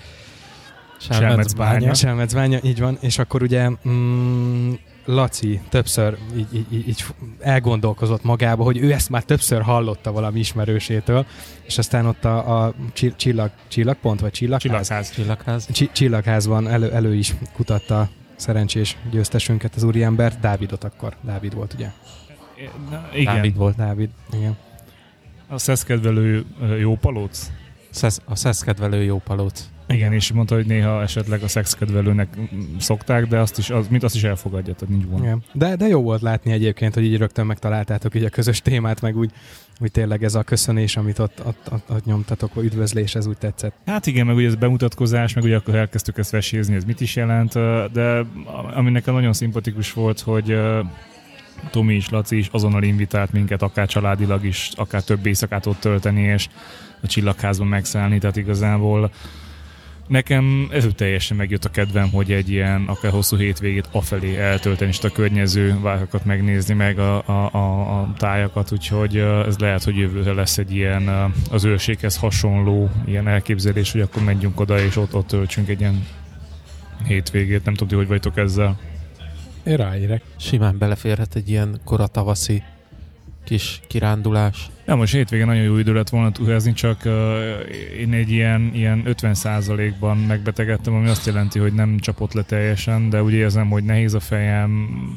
Selmecbánya. 0.99 1.95
Selmecbánya, 1.95 2.59
így 2.63 2.81
van. 2.81 2.99
És 3.01 3.19
akkor 3.19 3.43
ugye 3.43 3.71
mm, 3.89 4.73
Laci 5.07 5.61
többször 5.69 6.17
így, 6.37 6.47
így, 6.53 6.89
így, 6.89 7.05
elgondolkozott 7.41 8.23
magába, 8.25 8.65
hogy 8.65 8.77
ő 8.79 8.93
ezt 8.93 9.11
már 9.11 9.23
többször 9.23 9.63
hallotta 9.63 10.13
valami 10.13 10.39
ismerősétől, 10.39 11.27
és 11.65 11.79
aztán 11.79 12.07
ott 12.07 12.25
a, 12.25 12.65
a 12.65 12.75
csi- 12.93 13.17
csillag, 13.17 13.51
csillagpont, 13.69 14.21
vagy 14.21 14.31
csillagház? 14.31 14.63
Csillagház. 14.87 15.11
Csillagház. 15.11 15.69
Csi- 15.73 15.93
Csillagházban 15.93 16.69
elő, 16.69 16.93
elő 16.93 17.15
is 17.15 17.35
kutatta 17.53 18.01
a 18.01 18.09
szerencsés 18.37 18.97
győztesünket, 19.11 19.75
az 19.75 19.83
úriember, 19.83 20.41
Dávidot 20.41 20.85
akkor. 20.85 21.17
Dávid 21.21 21.55
volt, 21.55 21.73
ugye? 21.75 21.91
Na, 22.91 23.09
Igen, 23.15 23.35
Dávid 23.35 23.57
volt. 23.57 23.77
Dávid, 23.77 24.11
igen. 24.33 24.57
a 25.49 25.59
szeszkedvelő 25.59 26.45
jó 26.79 26.97
palóc. 26.97 27.51
Szesz, 27.91 28.21
a 28.25 28.35
szeszkedvelő 28.35 29.03
jó 29.03 29.19
palóc. 29.19 29.69
Igen, 29.89 30.13
és 30.13 30.33
mondta, 30.33 30.55
hogy 30.55 30.67
néha 30.67 31.03
esetleg 31.03 31.43
a 31.43 31.49
szexkedvelőnek 31.49 32.29
szokták, 32.79 33.27
de 33.27 33.39
azt 33.39 33.59
is, 33.59 33.71
az, 33.71 33.89
mint 33.89 34.03
azt 34.03 34.15
is 34.15 34.23
elfogadja, 34.23 34.75
tehát 34.75 34.95
nincs 34.95 35.07
gond. 35.07 35.23
Igen. 35.23 35.43
De, 35.53 35.77
de 35.77 35.87
jó 35.87 36.03
volt 36.03 36.23
látni 36.23 36.53
egyébként, 36.53 36.95
hogy 36.95 37.05
így 37.05 37.17
rögtön 37.17 37.47
megtaláltátok 37.47 38.15
így 38.15 38.25
a 38.25 38.29
közös 38.29 38.61
témát, 38.61 39.01
meg 39.01 39.17
úgy, 39.17 39.31
úgy 39.81 39.91
tényleg 39.91 40.25
ez 40.25 40.35
a 40.35 40.43
köszönés, 40.43 40.97
amit 40.97 41.19
ott, 41.19 41.43
ott, 41.45 41.69
ott, 41.71 41.91
ott 41.91 42.05
nyomtatok, 42.05 42.55
vagy 42.55 42.65
üdvözlés, 42.65 43.15
ez 43.15 43.27
úgy 43.27 43.39
tetszett. 43.39 43.75
Hát 43.87 44.07
igen, 44.07 44.27
meg 44.27 44.37
ugye 44.37 44.47
ez 44.47 44.55
bemutatkozás, 44.55 45.35
meg 45.35 45.45
ugye 45.45 45.57
akkor 45.57 45.75
elkezdtük 45.75 46.19
ezt 46.19 46.31
vesézni, 46.31 46.75
ez 46.75 46.85
mit 46.85 47.01
is 47.01 47.17
jelent, 47.17 47.53
de 47.93 48.25
ami 48.75 48.91
nekem 48.91 49.15
nagyon 49.15 49.33
szimpatikus 49.33 49.93
volt, 49.93 50.21
hogy 50.21 50.59
Tomi 51.71 51.95
is, 51.95 52.09
Laci 52.09 52.37
is 52.37 52.49
azonnal 52.53 52.83
invitált 52.83 53.33
minket, 53.33 53.63
akár 53.63 53.89
családilag 53.89 54.45
is, 54.45 54.71
akár 54.75 55.03
több 55.03 55.27
éjszakát 55.27 55.67
ott 55.67 55.81
tölteni, 55.81 56.23
és 56.23 56.49
a 57.01 57.07
csillagházban 57.07 57.67
megszállni, 57.67 58.19
tehát 58.19 58.37
igazából 58.37 59.11
nekem 60.09 60.69
ez 60.73 60.85
úgy 60.85 60.95
teljesen 60.95 61.37
megjött 61.37 61.65
a 61.65 61.71
kedvem, 61.71 62.11
hogy 62.11 62.33
egy 62.33 62.51
ilyen 62.51 62.85
akár 62.87 63.13
hosszú 63.13 63.37
hétvégét 63.37 63.89
afelé 63.93 64.37
eltölteni, 64.37 64.91
és 64.91 65.01
a 65.01 65.11
környező 65.11 65.81
várokat 65.81 66.25
megnézni, 66.25 66.75
meg 66.75 66.99
a, 66.99 67.29
a, 67.29 67.55
a, 67.55 68.01
a 68.01 68.15
tájakat, 68.19 68.73
úgyhogy 68.73 69.17
ez 69.17 69.59
lehet, 69.59 69.85
hogy 69.85 69.97
jövőre 69.97 70.33
lesz 70.33 70.59
egy 70.59 70.75
ilyen 70.75 71.33
az 71.51 71.65
őrséghez 71.65 72.17
hasonló 72.17 72.91
ilyen 73.05 73.29
elképzelés, 73.29 73.93
hogy 73.93 74.01
akkor 74.01 74.23
menjünk 74.23 74.61
oda, 74.61 74.81
és 74.81 74.97
ott, 74.97 75.15
ott 75.15 75.27
töltsünk 75.27 75.69
egy 75.69 75.81
ilyen 75.81 76.07
hétvégét. 77.07 77.65
Nem 77.65 77.75
tudom, 77.75 77.99
hogy 77.99 78.09
vagytok 78.09 78.37
ezzel. 78.37 78.79
Én 79.67 79.77
ráérek. 79.77 80.23
Simán 80.37 80.79
beleférhet 80.79 81.35
egy 81.35 81.49
ilyen 81.49 81.81
koratavaszi 81.85 82.63
kis 83.47 83.81
kirándulás. 83.87 84.69
Ja, 84.87 84.95
most 84.95 85.13
hétvégén 85.13 85.47
nagyon 85.47 85.63
jó 85.63 85.79
idő 85.79 85.93
lett 85.93 86.09
volna 86.09 86.33
túrázni, 86.33 86.73
csak 86.73 87.01
uh, 87.05 87.13
én 87.99 88.13
egy 88.13 88.31
ilyen, 88.31 88.71
ilyen 88.75 89.03
50%-ban 89.07 90.17
megbetegedtem, 90.17 90.95
ami 90.95 91.09
azt 91.09 91.27
jelenti, 91.27 91.59
hogy 91.59 91.73
nem 91.73 91.99
csapott 91.99 92.33
le 92.33 92.43
teljesen, 92.43 93.11
de 93.11 93.23
úgy 93.23 93.33
érzem, 93.33 93.69
hogy 93.69 93.85
nehéz 93.85 94.15
a 94.15 94.21
fejem, 94.21 94.71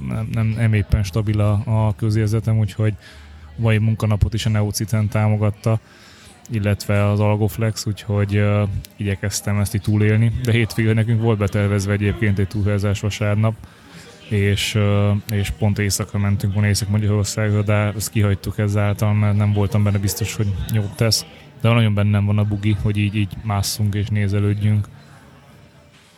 nem, 0.10 0.30
nem, 0.34 0.48
nem 0.48 0.74
éppen 0.74 1.04
stabil 1.04 1.40
a, 1.40 1.62
a 1.66 1.96
közérzetem, 1.96 2.58
úgyhogy 2.58 2.94
mai 3.56 3.78
munkanapot 3.78 4.34
is 4.34 4.46
a 4.46 4.50
Neociten 4.50 5.08
támogatta, 5.08 5.80
illetve 6.50 7.10
az 7.10 7.20
Algoflex, 7.20 7.86
úgyhogy 7.86 8.38
uh, 8.38 8.70
igyekeztem 8.98 9.60
ezt 9.60 9.76
így 9.76 9.82
túlélni, 9.82 10.32
de 10.44 10.52
hétvégén 10.52 10.94
nekünk 10.94 11.22
volt 11.22 11.38
betervezve 11.38 11.92
egyébként 11.92 12.40
egy 12.40 12.48
túrázás 12.48 13.00
vasárnap, 13.00 13.56
és, 14.30 14.78
és 15.32 15.50
pont 15.50 15.80
éjszakra 15.80 16.20
mentünk 16.20 16.54
volna 16.54 16.68
Észak-Magyarországra, 16.68 17.62
de 17.62 17.74
ezt 17.74 18.10
kihagytuk 18.10 18.58
ezáltal, 18.58 19.14
mert 19.14 19.38
nem 19.38 19.54
voltam 19.54 19.84
benne 19.84 19.98
biztos, 19.98 20.36
hogy 20.36 20.48
jót 20.74 20.96
tesz. 20.96 21.26
De 21.62 21.70
nagyon 21.70 21.94
bennem 21.94 22.26
van 22.26 22.38
a 22.38 22.44
bugi, 22.44 22.78
hogy 22.82 22.98
így, 22.98 23.16
így 23.16 23.34
másszunk 23.44 23.96
és 23.96 24.08
nézelődjünk. 24.08 24.88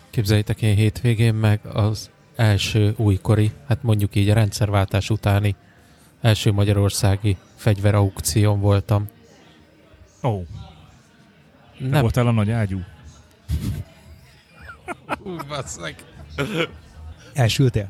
Képzeljétek, 0.10 0.62
én 0.62 0.76
hétvégén 0.76 1.34
meg 1.34 1.60
az 1.74 2.10
első 2.36 2.94
újkori, 2.98 3.52
hát 3.68 3.84
mondjuk 3.84 4.16
így 4.16 4.30
a 4.30 4.34
rendszerváltás 4.34 5.10
utáni 5.10 5.56
első 6.22 6.52
magyarországi 6.52 7.38
fegyveraukción 7.56 8.60
voltam. 8.60 9.10
Ó, 10.24 10.30
oh, 10.30 10.44
nem 11.78 11.90
Nem. 11.90 12.02
voltál 12.02 12.28
a 12.28 12.32
nagy 12.32 12.52
ágyú? 12.52 12.80
Ú, 15.20 15.36
basszeg. 15.48 15.96
Elsültél? 17.34 17.90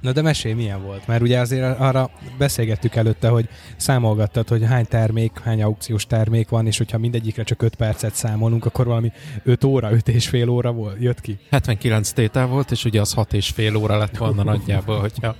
Na 0.00 0.12
de 0.12 0.22
mesélj, 0.22 0.54
milyen 0.54 0.82
volt? 0.82 1.06
Mert 1.06 1.22
ugye 1.22 1.38
azért 1.38 1.78
arra 1.80 2.10
beszélgettük 2.38 2.94
előtte, 2.94 3.28
hogy 3.28 3.48
számolgattad, 3.76 4.48
hogy 4.48 4.64
hány 4.64 4.86
termék, 4.86 5.38
hány 5.38 5.62
aukciós 5.62 6.06
termék 6.06 6.48
van, 6.48 6.66
és 6.66 6.78
hogyha 6.78 6.98
mindegyikre 6.98 7.42
csak 7.42 7.62
5 7.62 7.74
percet 7.74 8.14
számolunk, 8.14 8.64
akkor 8.64 8.86
valami 8.86 9.12
5 9.42 9.64
óra, 9.64 9.92
5 9.92 10.08
és 10.08 10.28
fél 10.28 10.48
óra 10.48 10.72
volt, 10.72 11.00
jött 11.00 11.20
ki. 11.20 11.38
79 11.50 12.10
tétel 12.10 12.46
volt, 12.46 12.70
és 12.70 12.84
ugye 12.84 13.00
az 13.00 13.12
6 13.12 13.32
és 13.32 13.48
fél 13.48 13.76
óra 13.76 13.98
lett 13.98 14.16
volna 14.16 14.42
nagyjából, 14.42 14.98
hogyha... 15.00 15.36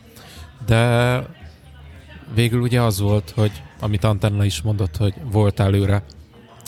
De 0.66 1.22
végül 2.34 2.60
ugye 2.60 2.80
az 2.80 3.00
volt, 3.00 3.32
hogy 3.36 3.62
amit 3.80 4.04
Antenna 4.04 4.44
is 4.44 4.62
mondott, 4.62 4.96
hogy 4.96 5.14
volt 5.30 5.60
előre 5.60 6.02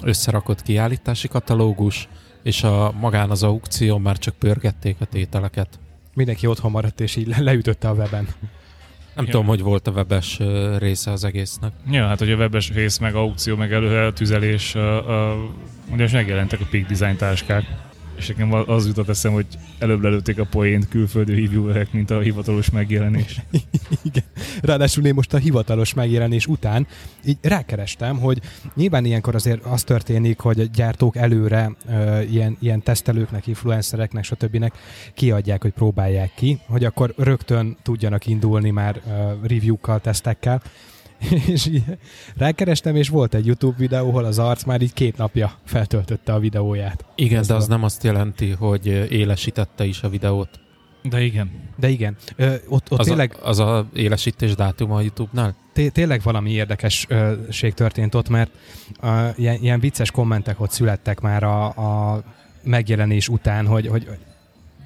összerakott 0.03 0.63
kiállítási 0.63 1.29
katalógus, 1.29 2.09
és 2.43 2.63
a 2.63 2.93
magán 3.01 3.31
az 3.31 3.43
aukció 3.43 3.99
már 3.99 4.19
csak 4.19 4.35
pörgették 4.35 4.97
a 4.99 5.05
tételeket. 5.05 5.79
Mindenki 6.15 6.47
otthon 6.47 6.71
maradt, 6.71 7.01
és 7.01 7.17
így 7.17 7.27
le- 7.27 7.41
leütötte 7.41 7.89
a 7.89 7.93
weben. 7.93 8.29
Nem 9.15 9.25
Ja. 9.25 9.31
tudom, 9.31 9.47
hogy 9.47 9.61
volt 9.61 9.87
a 9.87 9.91
webes 9.91 10.41
része 10.79 11.11
az 11.11 11.25
egésznek. 11.25 11.73
Ja, 11.91 12.07
hát 12.07 12.19
hogy 12.19 12.31
a 12.31 12.37
webes 12.37 12.71
rész, 12.71 12.99
meg 12.99 13.15
aukció, 13.15 13.57
meg 13.57 13.73
előre 13.73 14.13
tüzelés, 14.13 14.75
uh, 14.75 14.83
uh, 14.83 15.33
ugye 15.93 16.03
most 16.03 16.13
megjelentek 16.15 16.61
a 16.61 16.65
Peak 16.71 16.87
Design 16.87 17.17
táskák. 17.17 17.65
És 18.17 18.29
nekem 18.29 18.53
az 18.53 18.87
jutott 18.87 19.09
eszem, 19.09 19.33
hogy 19.33 19.47
előbb 19.79 20.03
lelőtték 20.03 20.39
a 20.39 20.45
poént 20.45 20.89
külföldi 20.89 21.41
reviewerek, 21.41 21.93
mint 21.93 22.11
a 22.11 22.21
hivatalos 22.21 22.71
megjelenés. 22.71 23.41
Igen. 24.03 24.25
Ráadásul 24.61 25.05
én 25.05 25.15
most 25.15 25.35
a 25.35 25.39
hivatalos 25.39 25.95
megjelenés 25.95 26.47
után 26.47 26.87
így 27.25 27.39
rákerestem, 27.43 28.19
hogy 28.19 28.41
nyilván 28.75 29.05
ilyenkor 29.05 29.35
azért 29.35 29.65
az 29.65 29.83
történik, 29.83 30.39
hogy 30.39 30.61
a 30.61 30.65
gyártók 30.65 31.17
előre 31.17 31.73
ö, 31.89 32.21
ilyen, 32.21 32.57
ilyen 32.61 32.83
tesztelőknek, 32.83 33.47
influencereknek, 33.47 34.25
stb. 34.25 34.73
kiadják, 35.15 35.63
hogy 35.63 35.73
próbálják 35.73 36.35
ki, 36.35 36.59
hogy 36.67 36.85
akkor 36.85 37.15
rögtön 37.17 37.77
tudjanak 37.83 38.27
indulni 38.27 38.71
már 38.71 39.01
ö, 39.07 39.47
review-kkal, 39.47 40.01
tesztekkel. 40.01 40.63
És 41.47 41.67
így 41.67 41.83
rákerestem, 42.37 42.97
és 42.97 43.09
volt 43.09 43.35
egy 43.35 43.47
YouTube 43.47 43.77
videó, 43.79 44.09
ahol 44.09 44.25
az 44.25 44.39
arc 44.39 44.65
már 44.65 44.81
így 44.83 44.93
két 44.93 45.17
napja 45.17 45.53
feltöltötte 45.65 46.33
a 46.33 46.39
videóját. 46.39 47.05
Igen, 47.15 47.39
Ez 47.41 47.47
de 47.47 47.55
az 47.55 47.65
a- 47.65 47.69
nem 47.69 47.83
azt 47.83 48.05
jelenti, 48.05 48.51
hogy 48.51 48.87
élesítette 49.11 49.85
is 49.85 50.03
a 50.03 50.09
videót. 50.09 50.49
De 51.03 51.21
igen. 51.23 51.51
De 51.77 51.89
igen, 51.89 52.17
ö, 52.37 52.55
ott, 52.69 52.91
ott 52.93 52.99
Az, 52.99 53.07
tényleg 53.07 53.37
a, 53.43 53.49
az 53.49 53.59
a 53.59 53.87
élesítés 53.95 54.55
dátuma 54.55 54.97
a 54.97 55.01
YouTube-nál? 55.01 55.55
té- 55.73 55.93
tényleg 55.93 56.21
valami 56.23 56.51
érdekesség 56.51 57.75
történt 57.75 58.15
ott, 58.15 58.29
mert 58.29 58.51
uh, 59.03 59.29
ilyen, 59.37 59.57
ilyen 59.63 59.81
vicces 59.81 60.11
kommentek 60.11 60.61
ott 60.61 60.71
születtek 60.71 61.21
már 61.21 61.43
a, 61.43 61.65
a 62.15 62.23
megjelenés 62.63 63.29
után, 63.29 63.67
hogy, 63.67 63.87
hogy 63.87 64.09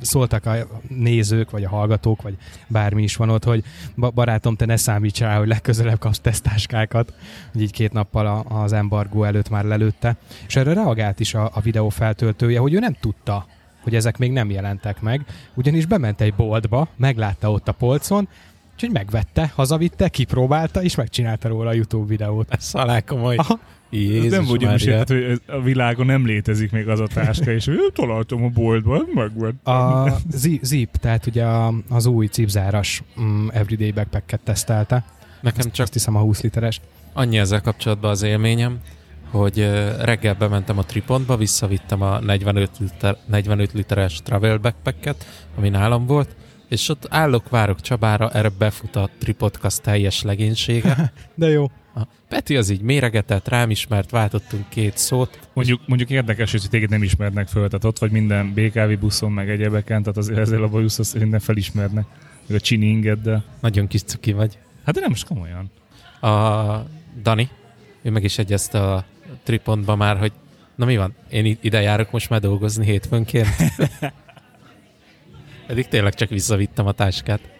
szóltak 0.00 0.47
a 0.47 0.55
nézők, 0.88 1.50
vagy 1.50 1.65
a 1.65 1.69
hallgatók, 1.69 2.23
vagy 2.23 2.37
bármi 2.67 3.03
is 3.03 3.17
van 3.17 3.31
ott, 3.31 3.45
hogy 3.45 3.65
ba- 3.95 4.15
barátom, 4.15 4.57
te 4.57 4.65
ne 4.65 4.76
számíts 4.76 5.21
rá, 5.21 5.38
hogy 5.38 5.49
legközelebb 5.49 5.99
kapsz 5.99 6.21
tesztáskákat, 6.21 7.12
hogy 7.53 7.61
így 7.61 7.73
két 7.73 7.93
nappal 7.93 8.47
az 8.49 8.73
embargó 8.73 9.25
előtt 9.25 9.49
már 9.49 9.65
lelőtte. 9.65 10.17
És 10.47 10.57
erre 10.57 10.73
reagált 10.73 11.21
is 11.21 11.35
a, 11.35 11.50
a 11.55 11.61
videó 11.61 11.88
feltöltője, 11.88 12.59
hogy 12.59 12.75
ő 12.75 12.79
nem 12.79 12.97
tudta, 13.00 13.47
hogy 13.83 13.95
ezek 13.95 14.19
még 14.19 14.33
nem 14.33 14.50
jelentek 14.50 15.00
meg, 15.00 15.25
ugyanis 15.55 15.87
bement 15.87 16.21
egy 16.21 16.35
boltba, 16.35 16.88
meglátta 16.97 17.50
ott 17.50 17.69
a 17.69 17.73
polcon, 17.73 18.29
úgyhogy 18.73 18.93
megvette, 18.93 19.53
hazavitte, 19.55 20.09
kipróbálta, 20.09 20.83
és 20.83 20.95
megcsinálta 20.95 21.49
róla 21.49 21.69
a 21.69 21.73
YouTube 21.73 22.07
videót. 22.07 22.55
Ez 22.55 22.71
alá 22.73 23.00
komoly. 23.00 23.37
Aha. 23.37 23.59
Jézus 23.90 24.31
nem 24.31 24.47
úgy 24.50 24.62
Mária. 24.62 24.93
érted, 24.93 25.09
hogy 25.16 25.31
ez- 25.31 25.57
a 25.57 25.61
világon 25.62 26.07
nem 26.07 26.26
létezik 26.26 26.71
még 26.73 26.88
az 26.88 27.00
a 27.00 27.07
táska, 27.07 27.50
és 27.50 27.64
hogy 27.64 27.76
találtam 27.93 28.45
a 28.45 28.49
boltban, 28.49 29.09
megvettem. 29.14 29.75
A 29.75 30.12
Zi- 30.31 30.61
Zip, 30.62 30.97
tehát 30.97 31.26
ugye 31.26 31.45
az 31.88 32.07
új 32.07 32.26
cipzáras 32.26 33.02
mm, 33.21 33.49
Everyday 33.52 33.90
Backpack-et 33.93 34.40
tesztelte. 34.40 35.05
Nekem 35.40 35.59
Azt, 35.66 35.73
csak 35.75 35.85
azt 35.85 35.93
hiszem 35.93 36.16
a 36.16 36.21
20 36.21 36.40
literes. 36.43 36.81
annyi 37.12 37.38
ezzel 37.38 37.61
kapcsolatban 37.61 38.11
az 38.11 38.23
élményem, 38.23 38.78
hogy 39.31 39.71
reggel 40.00 40.35
bementem 40.35 40.78
a 40.78 40.83
Tripontba, 40.85 41.37
visszavittem 41.37 42.02
a 42.02 42.19
45, 42.21 42.71
liter, 42.78 43.16
45 43.26 43.73
literes 43.73 44.21
travel 44.23 44.59
backpacket, 44.59 45.26
ami 45.57 45.69
nálam 45.69 46.07
volt, 46.07 46.37
és 46.69 46.88
ott 46.88 47.07
állok, 47.11 47.49
várok 47.49 47.81
Csabára, 47.81 48.31
erre 48.31 48.50
befut 48.59 48.97
a 48.97 49.09
Tripodcast 49.19 49.83
teljes 49.83 50.23
legénysége. 50.23 51.12
De 51.35 51.49
jó. 51.49 51.71
A 51.97 52.07
Peti 52.29 52.57
az 52.57 52.69
így 52.69 52.81
méregetett, 52.81 53.49
rám 53.49 53.71
ismert, 53.71 54.11
váltottunk 54.11 54.69
két 54.69 54.97
szót. 54.97 55.49
Mondjuk, 55.53 55.81
mondjuk 55.87 56.11
érdekes, 56.11 56.50
hogy 56.50 56.67
téged 56.71 56.91
nem 56.91 57.03
ismernek 57.03 57.49
föl, 57.49 57.67
tehát 57.67 57.85
ott 57.85 57.99
vagy 57.99 58.11
minden 58.11 58.55
BKV 58.55 59.00
buszon, 59.00 59.33
meg 59.33 59.50
egyebeken, 59.50 60.03
tehát 60.03 60.17
azért 60.17 60.38
ezzel 60.38 60.62
a 60.62 60.69
bajusz 60.69 60.99
azt 60.99 61.11
szerintem 61.11 61.38
felismernek. 61.38 62.07
Meg 62.47 62.57
a 62.57 62.61
csini 62.61 62.87
ingeddel. 62.87 63.45
Nagyon 63.61 63.87
kis 63.87 64.03
cuki 64.03 64.33
vagy. 64.33 64.59
Hát 64.85 64.95
de 64.95 65.00
nem 65.00 65.11
is 65.11 65.25
komolyan. 65.25 65.71
A 66.21 66.87
Dani, 67.23 67.49
ő 68.03 68.11
meg 68.11 68.25
is 68.25 68.38
egyezte 68.38 68.93
a 68.93 69.05
Tripontba 69.43 69.97
már, 69.97 70.19
hogy 70.19 70.33
na 70.75 70.85
mi 70.85 70.97
van, 70.97 71.15
én 71.31 71.59
ide 71.61 71.81
járok 71.81 72.11
most 72.11 72.31
már 72.31 72.41
dolgozni 72.41 72.85
hétfőnként. 72.85 73.49
Pedig 75.67 75.88
tényleg 75.88 76.15
csak 76.15 76.29
visszavittem 76.29 76.87
a 76.87 76.93
táskát. 76.93 77.56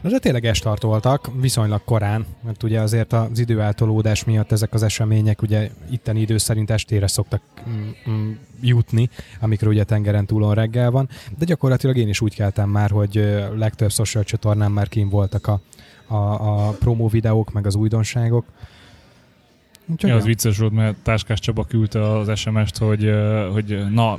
De 0.00 0.18
tényleg 0.18 0.44
estartoltak, 0.44 1.30
viszonylag 1.40 1.80
korán, 1.84 2.26
mert 2.44 2.62
ugye 2.62 2.80
azért 2.80 3.12
az 3.12 3.38
időeltolódás 3.38 4.24
miatt 4.24 4.52
ezek 4.52 4.74
az 4.74 4.82
események 4.82 5.42
ugye 5.42 5.70
itteni 5.90 6.20
idő 6.20 6.38
szerint 6.38 6.70
estére 6.70 7.06
szoktak 7.06 7.40
mm, 7.68 7.88
mm, 8.10 8.32
jutni, 8.60 9.10
amikor 9.40 9.68
ugye 9.68 9.84
tengeren 9.84 10.26
túlon 10.26 10.54
reggel 10.54 10.90
van, 10.90 11.08
de 11.38 11.44
gyakorlatilag 11.44 11.96
én 11.96 12.08
is 12.08 12.20
úgy 12.20 12.34
keltem 12.34 12.68
már, 12.68 12.90
hogy 12.90 13.44
legtöbb 13.56 13.90
social 13.90 14.24
csatornán 14.24 14.70
már 14.70 14.88
kín 14.88 15.08
voltak 15.08 15.46
a, 15.46 15.60
a, 16.06 16.66
a 16.66 16.70
promo 16.70 17.08
videók, 17.08 17.52
meg 17.52 17.66
az 17.66 17.74
újdonságok. 17.74 18.44
Úgyhogy 19.86 20.10
Ja, 20.10 20.16
az 20.16 20.24
vicces 20.24 20.58
volt, 20.58 20.72
mert 20.72 20.96
Táskás 20.96 21.40
Csaba 21.40 21.64
küldte 21.64 22.12
az 22.12 22.38
SMS-t, 22.38 22.78
hogy, 22.78 23.10
hogy 23.52 23.84
na, 23.90 24.18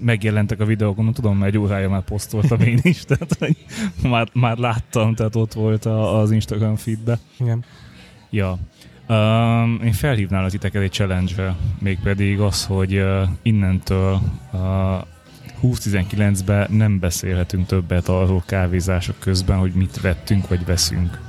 megjelentek 0.00 0.60
a 0.60 0.64
videók, 0.64 0.96
mondom, 0.96 1.14
tudom, 1.14 1.42
egy 1.42 1.58
órája 1.58 1.88
már 1.88 2.02
posztoltam 2.02 2.60
én 2.60 2.78
is, 2.82 3.04
tehát 3.04 3.36
hogy 3.38 3.56
már, 4.02 4.28
már 4.32 4.56
láttam, 4.56 5.14
tehát 5.14 5.36
ott 5.36 5.52
volt 5.52 5.84
a, 5.84 6.18
az 6.18 6.30
Instagram 6.30 6.76
feedbe. 6.76 7.18
Igen. 7.38 7.64
Ja. 8.30 8.58
Um, 9.08 9.80
én 9.84 9.92
felhívnál 9.92 10.44
az 10.44 10.50
titeket 10.50 10.82
egy 10.82 10.92
challenge-re, 10.92 11.56
mégpedig 11.78 12.40
az, 12.40 12.64
hogy 12.64 12.96
uh, 12.96 13.22
innentől 13.42 14.20
uh, 14.52 14.60
2019-ben 15.62 16.66
nem 16.70 16.98
beszélhetünk 16.98 17.66
többet 17.66 18.08
arról 18.08 18.42
kávézások 18.46 19.18
közben, 19.18 19.58
hogy 19.58 19.72
mit 19.72 20.00
vettünk 20.00 20.48
vagy 20.48 20.64
veszünk. 20.64 21.20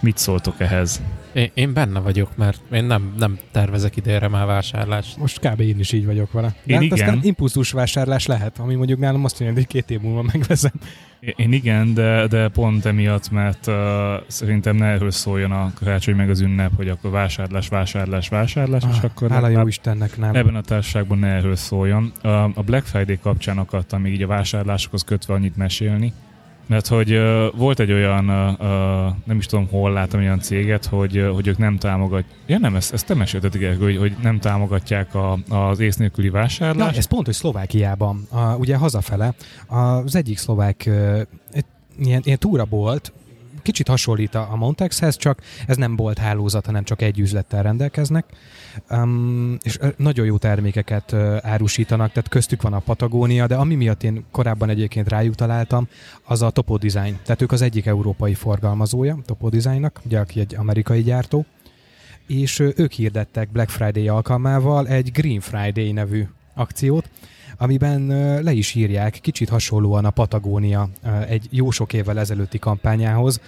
Mit 0.00 0.18
szóltok 0.18 0.60
ehhez? 0.60 1.02
Én, 1.32 1.50
én 1.54 1.72
benne 1.72 2.00
vagyok, 2.00 2.36
mert 2.36 2.60
én 2.72 2.84
nem, 2.84 3.14
nem 3.18 3.38
tervezek 3.50 3.96
idénre 3.96 4.28
már 4.28 4.46
vásárlást. 4.46 5.16
Most 5.16 5.40
kb. 5.40 5.60
én 5.60 5.78
is 5.78 5.92
így 5.92 6.06
vagyok 6.06 6.32
vele. 6.32 6.54
Én 6.66 6.74
hát 6.74 6.84
igen. 6.84 6.98
aztán 6.98 7.18
impulzus 7.22 7.70
vásárlás 7.70 8.26
lehet, 8.26 8.58
ami 8.58 8.74
mondjuk 8.74 8.98
nálam 8.98 9.24
azt 9.24 9.38
jelenti, 9.38 9.60
hogy 9.60 9.68
két 9.68 9.90
év 9.90 10.00
múlva 10.00 10.22
megveszem. 10.32 10.72
Én 11.36 11.52
igen, 11.52 11.94
de, 11.94 12.26
de 12.26 12.48
pont 12.48 12.84
emiatt, 12.84 13.30
mert 13.30 13.66
uh, 13.66 13.74
szerintem 14.26 14.76
ne 14.76 14.86
erről 14.86 15.10
szóljon 15.10 15.52
a 15.52 15.72
karácsony 15.74 16.14
meg 16.14 16.30
az 16.30 16.40
ünnep, 16.40 16.76
hogy 16.76 16.88
akkor 16.88 17.10
vásárlás, 17.10 17.68
vásárlás, 17.68 18.28
vásárlás, 18.28 18.82
és 18.90 19.02
akkor 19.02 19.30
Hála 19.30 19.46
hát 19.46 19.56
jó 19.56 19.66
Istennek 19.66 20.18
nem. 20.18 20.34
ebben 20.34 20.54
a 20.54 20.60
társaságban 20.60 21.18
ne 21.18 21.26
erről 21.28 21.56
szóljon. 21.56 22.12
Uh, 22.24 22.42
a 22.42 22.62
Black 22.62 22.86
Friday 22.86 23.18
kapcsán 23.22 23.58
akartam 23.58 24.00
még 24.00 24.12
így 24.12 24.22
a 24.22 24.26
vásárlásokhoz 24.26 25.02
kötve 25.02 25.34
annyit 25.34 25.56
mesélni, 25.56 26.12
mert 26.72 26.86
hogy 26.86 27.14
uh, 27.14 27.46
volt 27.56 27.80
egy 27.80 27.92
olyan, 27.92 28.28
uh, 28.28 28.60
uh, 28.60 29.14
nem 29.24 29.36
is 29.38 29.46
tudom 29.46 29.68
hol 29.68 29.92
láttam 29.92 30.20
olyan 30.20 30.40
céget, 30.40 30.84
hogy, 30.84 31.18
uh, 31.18 31.34
hogy 31.34 31.46
ők 31.46 31.58
nem 31.58 31.78
támogatják, 31.78 32.36
ja 32.46 32.58
nem, 32.58 32.76
ezt, 32.76 32.92
ezt 32.92 33.06
te 33.06 33.14
mesélted, 33.14 33.76
hogy, 33.78 33.96
hogy 33.96 34.16
nem 34.22 34.38
támogatják 34.38 35.14
a, 35.14 35.38
az 35.48 35.80
ész 35.80 35.96
nélküli 35.96 36.28
vásárlást. 36.28 36.96
ez 36.96 37.04
pont, 37.04 37.26
hogy 37.26 37.34
Szlovákiában, 37.34 38.26
a, 38.30 38.54
ugye 38.56 38.76
hazafele, 38.76 39.34
az 39.68 40.14
egyik 40.14 40.38
szlovák 40.38 40.86
egy, 41.52 41.64
ilyen, 41.98 42.20
ilyen 42.24 42.38
túrabolt, 42.38 43.12
kicsit 43.62 43.88
hasonlít 43.88 44.34
a 44.34 44.56
Montexhez, 44.56 45.16
csak 45.16 45.40
ez 45.66 45.76
nem 45.76 45.96
bolt 45.96 46.18
hálózat, 46.18 46.66
hanem 46.66 46.84
csak 46.84 47.02
egy 47.02 47.18
üzlettel 47.18 47.62
rendelkeznek, 47.62 48.24
um, 48.90 49.56
és 49.62 49.78
nagyon 49.96 50.26
jó 50.26 50.36
termékeket 50.36 51.12
ö, 51.12 51.36
árusítanak, 51.40 52.12
tehát 52.12 52.28
köztük 52.28 52.62
van 52.62 52.72
a 52.72 52.78
Patagónia, 52.78 53.46
de 53.46 53.54
ami 53.54 53.74
miatt 53.74 54.02
én 54.02 54.24
korábban 54.30 54.68
egyébként 54.68 55.08
rájuk 55.08 55.34
találtam, 55.34 55.88
az 56.24 56.42
a 56.42 56.50
Topo 56.50 56.76
Design. 56.76 57.18
Tehát 57.24 57.42
ők 57.42 57.52
az 57.52 57.62
egyik 57.62 57.86
európai 57.86 58.34
forgalmazója 58.34 59.18
Topo 59.26 59.48
Designnak, 59.48 60.00
ugye 60.04 60.18
aki 60.18 60.40
egy 60.40 60.54
amerikai 60.54 61.02
gyártó, 61.02 61.46
és 62.26 62.58
ö, 62.58 62.68
ők 62.76 62.92
hirdettek 62.92 63.52
Black 63.52 63.70
Friday 63.70 64.08
alkalmával 64.08 64.88
egy 64.88 65.10
Green 65.12 65.40
Friday 65.40 65.92
nevű 65.92 66.26
akciót, 66.54 67.08
amiben 67.58 68.06
le 68.42 68.52
is 68.52 68.74
írják, 68.74 69.18
kicsit 69.20 69.48
hasonlóan 69.48 70.04
a 70.04 70.10
Patagónia 70.10 70.88
egy 71.28 71.48
jó 71.50 71.70
sok 71.70 71.92
évvel 71.92 72.18
ezelőtti 72.18 72.58
kampányához, 72.58 73.40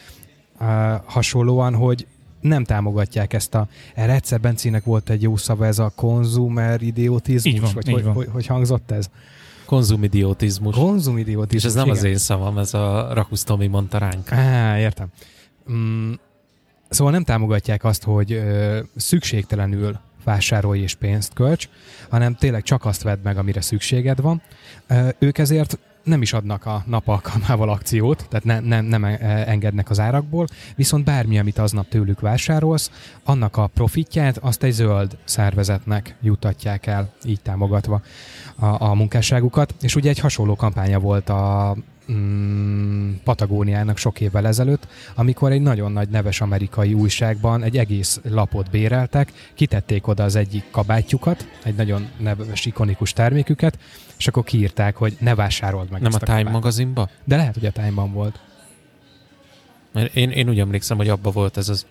hasonlóan, 1.05 1.75
hogy 1.75 2.07
nem 2.45 2.65
támogatják 2.65 3.33
ezt 3.33 3.55
a... 3.55 3.69
Erre 3.95 4.13
egyszer 4.13 4.41
Bencinek 4.41 4.85
volt 4.85 5.11
egy 5.11 5.23
jó 5.23 5.37
szava, 5.37 5.67
ez 5.67 5.79
a 5.79 5.93
konzumer 5.95 6.83
idiotizmus, 6.83 7.55
Így 7.55 7.61
van, 7.61 7.71
vagy 7.75 7.89
így 7.89 7.95
hogy, 7.95 8.05
van. 8.05 8.15
hogy, 8.15 8.29
hogy 8.33 8.47
hangzott 8.47 8.91
ez? 8.91 9.11
Konzumidiotizmus. 9.67 10.77
Konzumidiotizmus. 10.77 11.63
És 11.63 11.69
ez 11.69 11.75
nem 11.75 11.91
az 11.91 11.99
igen. 11.99 12.11
én 12.11 12.19
szavam, 12.19 12.59
ez 12.59 12.75
a 12.75 13.15
Rakusz 13.15 13.45
Tomi 13.45 13.67
mondta 13.67 13.99
ránk. 13.99 14.33
Á, 14.33 14.79
értem. 14.79 15.07
Mm, 15.73 16.13
szóval 16.89 17.13
nem 17.13 17.25
támogatják 17.25 17.85
azt, 17.85 18.03
hogy 18.03 18.33
ö, 18.33 18.81
szükségtelenül 18.97 19.99
vásárolj 20.25 20.81
és 20.81 20.95
pénzt 20.95 21.33
költs, 21.35 21.69
hanem 22.09 22.35
tényleg 22.35 22.63
csak 22.63 22.85
azt 22.85 23.03
vedd 23.03 23.19
meg, 23.23 23.39
amire 23.39 23.61
szükséged 23.61 24.21
van. 24.21 24.43
Ö, 24.87 25.09
ők 25.19 25.39
ezért 25.39 25.79
nem 26.05 26.23
is 26.23 26.33
adnak 26.33 26.67
a 26.67 26.83
nap 26.87 27.09
alkalmával 27.09 27.69
akciót, 27.69 28.27
tehát 28.29 28.45
ne, 28.45 28.61
nem, 28.61 28.85
nem 28.85 29.05
engednek 29.47 29.91
az 29.91 30.01
árakból, 30.01 30.47
viszont 30.77 31.05
bármi, 31.05 31.39
amit 31.39 31.59
aznap 31.59 31.89
tőlük 31.89 32.21
vásárolsz, 32.21 32.91
annak 33.25 33.57
a 33.57 33.67
profitját 33.67 34.39
azt 34.39 34.63
egy 34.63 34.73
zöld 34.73 35.17
szervezetnek 35.25 36.17
jutatják 36.21 36.87
el, 36.87 37.13
így 37.25 37.41
támogatva 37.41 38.03
a, 38.57 38.67
a 38.67 38.95
munkásságukat. 38.95 39.75
És 39.81 39.97
ugye 39.97 40.11
egy 40.11 40.19
hasonló 40.19 40.57
kampánya 40.57 40.99
volt 40.99 41.29
a 41.29 41.77
mm, 42.13 43.13
Patagóniának 43.25 43.97
sok 43.97 44.21
évvel 44.21 44.47
ezelőtt, 44.47 44.87
amikor 45.15 45.53
egy 45.53 45.63
nagyon 45.63 45.93
nagy 45.93 46.09
neves 46.09 46.41
amerikai 46.41 46.93
újságban 46.95 47.63
egy 47.63 47.77
egész 47.79 48.21
lapot 48.23 48.71
béreltek, 48.71 49.33
kitették 49.55 50.07
oda 50.07 50.25
az 50.25 50.37
egyik 50.37 50.65
kabátjukat, 50.71 51.49
egy 51.63 51.75
nagyon 51.75 52.09
neves, 52.19 52.67
ikonikus 52.67 53.13
terméküket, 53.13 53.79
és 54.19 54.27
akkor 54.29 54.45
kiírták, 54.45 54.97
hogy 54.97 55.17
ne 55.21 55.35
vásárold 55.35 55.91
meg 55.91 56.01
Nem 56.01 56.13
a 56.13 56.15
ezt 56.15 56.23
a 56.23 56.27
Time 56.27 56.39
kabátot. 56.39 56.61
magazinba? 56.61 57.09
De 57.25 57.37
lehet, 57.37 57.55
hogy 57.55 57.67
a 57.67 57.71
Time-ban 57.71 58.13
volt. 58.13 58.41
Mert 59.93 60.17
én, 60.17 60.31
én 60.31 60.49
úgy 60.49 60.59
emlékszem, 60.59 60.97
hogy 60.97 61.09
abba 61.09 61.31
volt 61.31 61.57
ez 61.57 61.69
az 61.69 61.87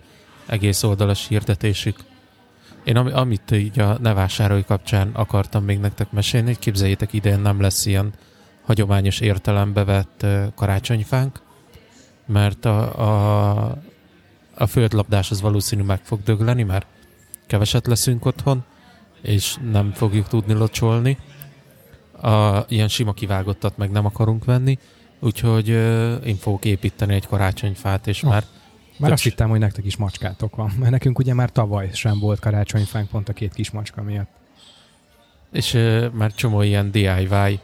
egész 0.46 0.82
oldalas 0.82 1.28
hirdetésük. 1.28 1.96
Én 2.84 2.96
ami, 2.96 3.10
amit 3.10 3.50
így 3.50 3.78
a 3.80 3.98
ne 4.00 4.12
vásárolj 4.12 4.62
kapcsán 4.62 5.10
akartam 5.12 5.64
még 5.64 5.78
nektek 5.78 6.10
mesélni, 6.10 6.46
hogy 6.46 6.58
képzeljétek 6.58 7.12
idén 7.12 7.40
nem 7.40 7.60
lesz 7.60 7.86
ilyen 7.86 8.12
hagyományos 8.64 9.20
értelembe 9.20 9.84
vett 9.84 10.26
karácsonyfánk, 10.54 11.42
mert 12.26 12.64
a, 12.64 12.98
a, 12.98 13.78
a 14.54 14.66
földlabdás 14.66 15.30
az 15.30 15.40
valószínű 15.40 15.82
meg 15.82 16.00
fog 16.02 16.22
dögleni, 16.22 16.62
mert 16.62 16.86
keveset 17.46 17.86
leszünk 17.86 18.24
otthon, 18.24 18.64
és 19.22 19.56
nem 19.70 19.92
fogjuk 19.92 20.28
tudni 20.28 20.52
locsolni. 20.52 21.18
A, 22.20 22.64
ilyen 22.68 22.88
sima 22.88 23.12
kivágottat 23.12 23.76
meg 23.76 23.90
nem 23.90 24.04
akarunk 24.04 24.44
venni, 24.44 24.78
úgyhogy 25.20 25.70
ö, 25.70 26.14
én 26.14 26.36
fogok 26.36 26.64
építeni 26.64 27.14
egy 27.14 27.26
karácsonyfát, 27.26 28.06
és 28.06 28.22
Oh. 28.22 28.30
már 28.30 28.44
Már 28.98 29.12
azt 29.12 29.22
hittem, 29.22 29.48
hogy 29.48 29.58
nektek 29.58 29.84
is 29.84 29.96
macskátok 29.96 30.56
van, 30.56 30.72
mert 30.78 30.90
nekünk 30.90 31.18
ugye 31.18 31.34
már 31.34 31.50
tavaly 31.50 31.90
sem 31.92 32.18
volt 32.18 32.40
karácsonyfánk 32.40 33.08
pont 33.08 33.28
a 33.28 33.32
két 33.32 33.54
kis 33.54 33.70
macska 33.70 34.02
miatt. 34.02 34.30
és 35.52 35.74
ö, 35.74 36.08
már 36.08 36.32
csomó 36.34 36.62
ilyen 36.62 36.90
DIY 36.90 37.60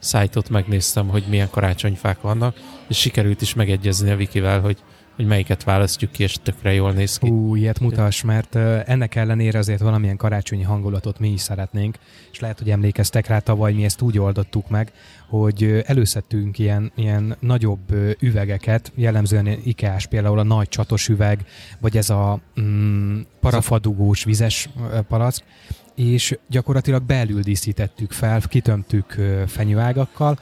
szájtot 0.00 0.48
megnéztem, 0.48 1.08
hogy 1.08 1.24
milyen 1.28 1.50
karácsonyfák 1.50 2.20
vannak, 2.20 2.56
és 2.88 2.98
sikerült 2.98 3.40
is 3.40 3.54
megegyezni 3.54 4.10
a 4.10 4.16
Vikivel, 4.16 4.60
hogy 4.60 4.78
hogy 5.20 5.28
melyiket 5.28 5.64
választjuk 5.64 6.12
ki, 6.12 6.22
és 6.22 6.36
tökre 6.42 6.72
jól 6.72 6.92
néz 6.92 7.18
ki. 7.18 7.28
Ú, 7.28 7.54
ilyet 7.54 7.80
mutass, 7.80 8.22
mert 8.22 8.54
ennek 8.86 9.14
ellenére 9.14 9.58
azért 9.58 9.80
valamilyen 9.80 10.16
karácsonyi 10.16 10.62
hangulatot 10.62 11.18
mi 11.18 11.28
is 11.28 11.40
szeretnénk, 11.40 11.98
és 12.32 12.40
lehet, 12.40 12.58
hogy 12.58 12.70
emlékeztek 12.70 13.26
rá 13.26 13.38
tavaly, 13.38 13.72
mi 13.72 13.84
ezt 13.84 14.00
úgy 14.00 14.18
oldottuk 14.18 14.68
meg, 14.68 14.92
hogy 15.28 15.82
előszedtünk 15.86 16.58
ilyen, 16.58 16.92
ilyen 16.94 17.36
nagyobb 17.40 17.94
üvegeket, 18.20 18.92
jellemzően 18.94 19.46
IKEA-s 19.64 20.06
például 20.06 20.38
a 20.38 20.42
nagy 20.42 20.68
csatos 20.68 21.08
üveg, 21.08 21.44
vagy 21.80 21.96
ez 21.96 22.10
a 22.10 22.40
mm, 22.60 23.20
parafadugós 23.40 24.24
vizes 24.24 24.68
palack, 25.08 25.44
és 25.94 26.38
gyakorlatilag 26.48 27.02
belül 27.02 27.40
díszítettük 27.40 28.12
fel, 28.12 28.40
kitömtük 28.40 29.16
fenyőágakkal, 29.46 30.38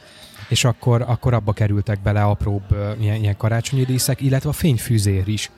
és 0.48 0.64
akkor, 0.64 1.02
akkor 1.02 1.34
abba 1.34 1.52
kerültek 1.52 2.02
bele 2.02 2.22
apróbb 2.22 2.76
ilyen, 3.00 3.16
ilyen 3.16 3.36
karácsonyi 3.36 3.84
díszek, 3.84 4.20
illetve 4.20 4.48
a 4.48 4.52
fényfűzér 4.52 5.28
is. 5.28 5.50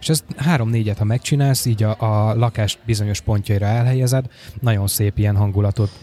És 0.00 0.08
ezt 0.08 0.24
három-négyet, 0.36 0.98
ha 0.98 1.04
megcsinálsz, 1.04 1.64
így 1.64 1.82
a, 1.82 1.96
a 1.98 2.34
lakás 2.34 2.78
bizonyos 2.84 3.20
pontjaira 3.20 3.66
elhelyezed, 3.66 4.26
nagyon 4.60 4.86
szép 4.86 5.18
ilyen 5.18 5.36
hangulatot, 5.36 5.98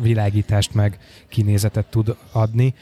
világítást 0.00 0.74
meg 0.74 0.98
kinézetet 1.28 1.86
tud 1.86 2.16
adni. 2.32 2.74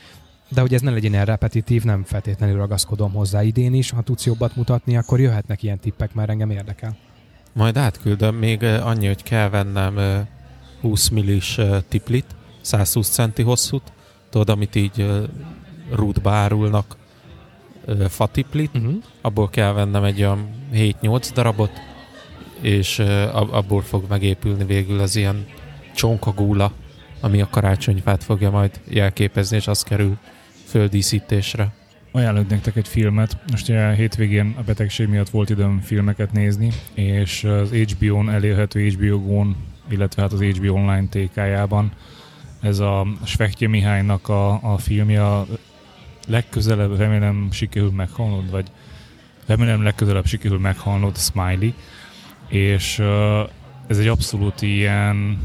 De 0.48 0.60
hogy 0.60 0.74
ez 0.74 0.80
ne 0.80 0.90
legyen 0.90 1.12
ilyen 1.12 1.24
repetitív, 1.24 1.84
nem 1.84 2.04
feltétlenül 2.04 2.56
ragaszkodom 2.56 3.12
hozzá 3.12 3.42
idén 3.42 3.74
is. 3.74 3.90
Ha 3.90 4.02
tudsz 4.02 4.26
jobbat 4.26 4.56
mutatni, 4.56 4.96
akkor 4.96 5.20
jöhetnek 5.20 5.62
ilyen 5.62 5.78
tippek, 5.78 6.14
mert 6.14 6.30
engem 6.30 6.50
érdekel. 6.50 6.96
Majd 7.56 7.76
átküldöm, 7.76 8.34
még 8.34 8.62
annyi, 8.62 9.06
hogy 9.06 9.22
kell 9.22 9.48
vennem 9.48 10.26
20 10.80 11.08
millis 11.08 11.58
tiplit, 11.88 12.24
120 12.60 13.08
centi 13.08 13.42
hosszút, 13.42 13.82
tudod, 14.30 14.48
amit 14.48 14.74
így 14.74 15.06
rútba 15.90 16.30
árulnak 16.30 16.96
fatiplit, 18.08 18.70
uh-huh. 18.74 18.94
abból 19.20 19.50
kell 19.50 19.72
vennem 19.72 20.04
egy 20.04 20.18
olyan 20.20 20.48
7-8 20.72 21.30
darabot, 21.34 21.70
és 22.60 22.98
abból 23.32 23.82
fog 23.82 24.04
megépülni 24.08 24.64
végül 24.64 25.00
az 25.00 25.16
ilyen 25.16 25.46
csonkagúla, 25.94 26.72
ami 27.20 27.40
a 27.40 27.48
karácsonyfát 27.50 28.24
fogja 28.24 28.50
majd 28.50 28.80
jelképezni, 28.88 29.56
és 29.56 29.66
az 29.66 29.82
kerül 29.82 30.18
földíszítésre. 30.64 31.74
Ajánlok 32.16 32.48
nektek 32.48 32.76
egy 32.76 32.88
filmet. 32.88 33.38
Most 33.50 33.70
a 33.70 33.90
hétvégén 33.90 34.54
a 34.58 34.62
betegség 34.62 35.08
miatt 35.08 35.28
volt 35.28 35.50
időm 35.50 35.80
filmeket 35.80 36.32
nézni, 36.32 36.72
és 36.94 37.44
az 37.44 37.70
HBO-n 37.70 38.30
elérhető 38.30 38.88
HBO 38.88 39.18
Go-n, 39.18 39.56
illetve 39.88 40.22
hát 40.22 40.32
az 40.32 40.42
HBO 40.42 40.74
Online 40.74 41.06
TK-jában 41.10 41.92
ez 42.60 42.78
a 42.78 43.06
Svekje 43.24 43.68
Mihálynak 43.68 44.28
a, 44.28 44.72
a 44.72 44.78
filmje, 44.78 45.26
a 45.26 45.46
legközelebb 46.26 46.96
remélem 46.96 47.48
sikerül 47.50 47.90
meghalnod, 47.90 48.50
vagy 48.50 48.66
remélem 49.46 49.82
legközelebb 49.82 50.26
sikerül 50.26 50.58
meghalnod, 50.58 51.16
Smiley, 51.16 51.70
és 52.48 52.98
ez 53.86 53.98
egy 53.98 54.08
abszolút 54.08 54.62
ilyen 54.62 55.38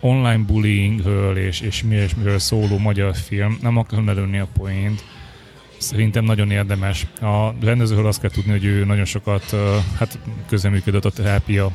online 0.00 0.44
bullyingről 0.46 1.36
és, 1.36 1.60
és 1.60 1.82
mi 1.82 1.94
és 1.94 2.14
miről 2.14 2.38
szóló 2.38 2.78
magyar 2.78 3.14
film. 3.14 3.58
Nem 3.62 3.76
akarom 3.76 4.08
előni 4.08 4.38
a 4.38 4.48
poént, 4.52 5.04
Szerintem 5.78 6.24
nagyon 6.24 6.50
érdemes. 6.50 7.06
A 7.20 7.54
rendezőről 7.60 8.06
azt 8.06 8.20
kell 8.20 8.30
tudni, 8.30 8.50
hogy 8.50 8.64
ő 8.64 8.84
nagyon 8.84 9.04
sokat 9.04 9.56
hát 9.98 10.18
közeműködött 10.48 11.04
a 11.04 11.10
terápia 11.10 11.70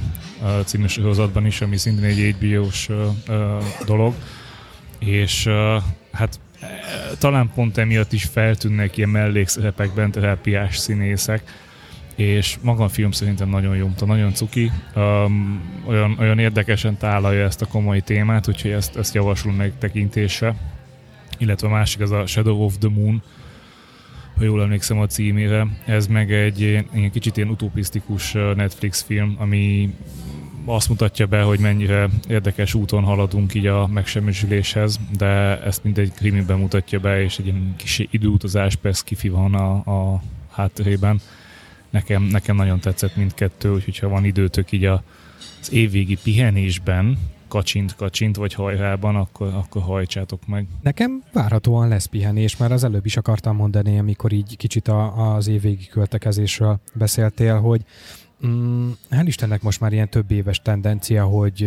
című 0.65 0.87
sorozatban 0.87 1.45
is, 1.45 1.61
ami 1.61 1.77
szintén 1.77 2.03
egy 2.03 2.35
HBO-s 2.39 2.89
dolog. 3.85 4.13
És 4.99 5.49
hát 6.11 6.39
e, 6.59 6.67
talán 7.19 7.51
pont 7.55 7.77
emiatt 7.77 8.13
is 8.13 8.23
feltűnnek 8.23 8.97
ilyen 8.97 9.09
mellékszerepekben 9.09 10.11
terápiás 10.11 10.77
színészek, 10.77 11.43
és 12.15 12.57
maga 12.61 12.83
a 12.83 12.89
film 12.89 13.11
szerintem 13.11 13.49
nagyon 13.49 13.75
jó, 13.75 13.89
nagyon 14.05 14.33
cuki, 14.33 14.71
olyan, 15.85 16.17
olyan 16.19 16.39
érdekesen 16.39 16.97
tálalja 16.97 17.45
ezt 17.45 17.61
a 17.61 17.65
komoly 17.65 17.99
témát, 17.99 18.47
úgyhogy 18.47 18.71
ezt, 18.71 18.95
ezt 18.95 19.13
javaslom 19.13 19.55
meg 19.55 19.73
tekintésre. 19.79 20.55
Illetve 21.37 21.67
a 21.67 21.71
másik 21.71 22.01
az 22.01 22.11
a 22.11 22.25
Shadow 22.25 22.63
of 22.63 22.77
the 22.77 22.89
Moon, 22.89 23.23
ha 24.37 24.43
jól 24.43 24.61
emlékszem 24.61 24.99
a 24.99 25.07
címére. 25.07 25.67
Ez 25.85 26.07
meg 26.07 26.33
egy 26.33 26.59
ilyen 26.59 27.11
kicsit 27.11 27.37
ilyen 27.37 27.49
utopisztikus 27.49 28.31
Netflix 28.31 29.01
film, 29.01 29.35
ami 29.39 29.93
azt 30.65 30.89
mutatja 30.89 31.25
be, 31.25 31.41
hogy 31.41 31.59
mennyire 31.59 32.09
érdekes 32.27 32.73
úton 32.73 33.03
haladunk 33.03 33.53
így 33.53 33.67
a 33.67 33.87
megsemmisüléshez, 33.87 34.99
de 35.17 35.61
ezt 35.63 35.83
mindegy 35.83 36.11
krimiben 36.13 36.59
mutatja 36.59 36.99
be, 36.99 37.23
és 37.23 37.37
egy 37.37 37.45
ilyen 37.45 37.73
kis 37.77 38.07
időutazás 38.11 38.77
kifi 39.03 39.29
van 39.29 39.53
a, 39.53 39.71
a 39.73 40.21
hátterében. 40.51 41.21
Nekem, 41.89 42.23
nekem 42.23 42.55
nagyon 42.55 42.79
tetszett 42.79 43.15
mindkettő, 43.15 43.73
úgyhogy 43.73 43.99
ha 43.99 44.07
van 44.07 44.25
időtök 44.25 44.71
így 44.71 44.85
a, 44.85 45.03
az 45.61 45.73
évvégi 45.73 46.17
pihenésben, 46.23 47.17
kacsint, 47.53 47.95
kacsint, 47.95 48.35
vagy 48.35 48.53
hajrában, 48.53 49.15
akkor, 49.15 49.47
akkor 49.47 49.81
hajtsátok 49.81 50.47
meg. 50.47 50.67
Nekem 50.81 51.23
várhatóan 51.33 51.87
lesz 51.87 52.05
pihenés, 52.05 52.57
mert 52.57 52.71
az 52.71 52.83
előbb 52.83 53.05
is 53.05 53.17
akartam 53.17 53.55
mondani, 53.55 53.99
amikor 53.99 54.31
így 54.31 54.57
kicsit 54.57 54.87
a, 54.87 55.33
az 55.35 55.47
évvégi 55.47 55.85
költekezésről 55.85 56.79
beszéltél, 56.93 57.59
hogy 57.59 57.81
mm, 58.47 58.89
hál' 59.11 59.23
Istennek 59.25 59.61
most 59.61 59.79
már 59.79 59.93
ilyen 59.93 60.09
több 60.09 60.31
éves 60.31 60.61
tendencia, 60.61 61.25
hogy 61.25 61.61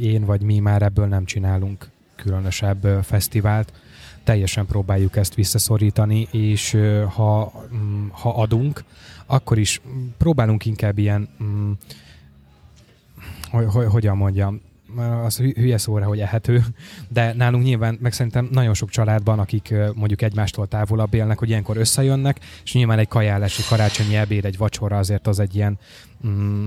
én 0.00 0.24
vagy 0.24 0.42
mi 0.42 0.58
már 0.58 0.82
ebből 0.82 1.06
nem 1.06 1.24
csinálunk 1.24 1.90
különösebb 2.14 3.04
fesztivált, 3.04 3.72
teljesen 4.24 4.66
próbáljuk 4.66 5.16
ezt 5.16 5.34
visszaszorítani, 5.34 6.28
és 6.30 6.76
ha, 7.14 7.52
mm, 7.74 8.06
ha 8.10 8.34
adunk, 8.34 8.84
akkor 9.26 9.58
is 9.58 9.80
próbálunk 10.18 10.64
inkább 10.64 10.98
ilyen, 10.98 11.28
mm, 11.42 11.72
hogy, 13.50 13.66
hogy, 13.72 13.86
hogyan 13.86 14.16
mondjam, 14.16 14.60
az 15.24 15.36
hülye 15.36 15.78
szóra, 15.78 16.04
hogy 16.04 16.20
ehető, 16.20 16.64
de 17.08 17.32
nálunk 17.32 17.64
nyilván, 17.64 17.98
meg 18.00 18.12
szerintem 18.12 18.48
nagyon 18.52 18.74
sok 18.74 18.90
családban, 18.90 19.38
akik 19.38 19.74
mondjuk 19.94 20.22
egymástól 20.22 20.66
távolabb 20.66 21.14
élnek, 21.14 21.38
hogy 21.38 21.48
ilyenkor 21.48 21.76
összejönnek, 21.76 22.40
és 22.64 22.72
nyilván 22.72 22.98
egy 22.98 23.08
kajálás, 23.08 23.58
egy 23.58 23.66
karácsonyi 23.66 24.16
ebéd, 24.16 24.44
egy 24.44 24.56
vacsora 24.56 24.98
azért 24.98 25.26
az 25.26 25.38
egy 25.38 25.54
ilyen 25.54 25.78
mm, 26.26 26.66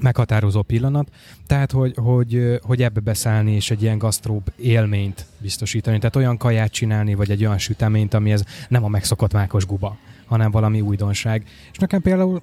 meghatározó 0.00 0.62
pillanat, 0.62 1.08
tehát 1.46 1.72
hogy, 1.72 1.94
hogy, 1.96 2.58
hogy 2.62 2.82
ebbe 2.82 3.00
beszállni 3.00 3.52
és 3.52 3.70
egy 3.70 3.82
ilyen 3.82 3.98
gasztróbb 3.98 4.52
élményt 4.56 5.26
biztosítani, 5.38 5.98
tehát 5.98 6.16
olyan 6.16 6.36
kaját 6.36 6.72
csinálni, 6.72 7.14
vagy 7.14 7.30
egy 7.30 7.44
olyan 7.44 7.58
süteményt, 7.58 8.14
ami 8.14 8.32
ez 8.32 8.44
nem 8.68 8.84
a 8.84 8.88
megszokott 8.88 9.32
mákos 9.32 9.66
guba, 9.66 9.96
hanem 10.26 10.50
valami 10.50 10.80
újdonság. 10.80 11.44
És 11.72 11.78
nekem 11.78 12.02
például 12.02 12.42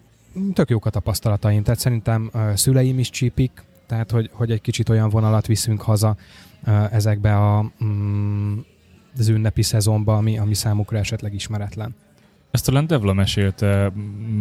tök 0.54 0.70
jók 0.70 0.86
a 0.86 0.90
tapasztalataim, 0.90 1.64
tehát 1.64 1.80
szerintem 1.80 2.32
szüleim 2.54 3.00
is 3.00 3.10
csípik, 3.10 3.64
tehát 3.94 4.12
hogy, 4.12 4.30
hogy 4.34 4.52
egy 4.52 4.62
kicsit 4.62 4.90
olyan 4.90 5.10
vonalat 5.10 5.48
viszünk 5.48 5.82
haza 5.82 6.16
ezekbe 6.92 7.36
a, 7.38 7.72
mm, 7.84 8.58
az 9.18 9.28
ünnepi 9.28 9.62
szezonba, 9.62 10.18
ami, 10.18 10.38
ami 10.38 10.54
számukra 10.54 10.98
esetleg 10.98 11.34
ismeretlen. 11.34 11.96
Ezt 12.52 12.66
talán 12.66 12.88
Devla 12.88 13.14
mesélte 13.14 13.92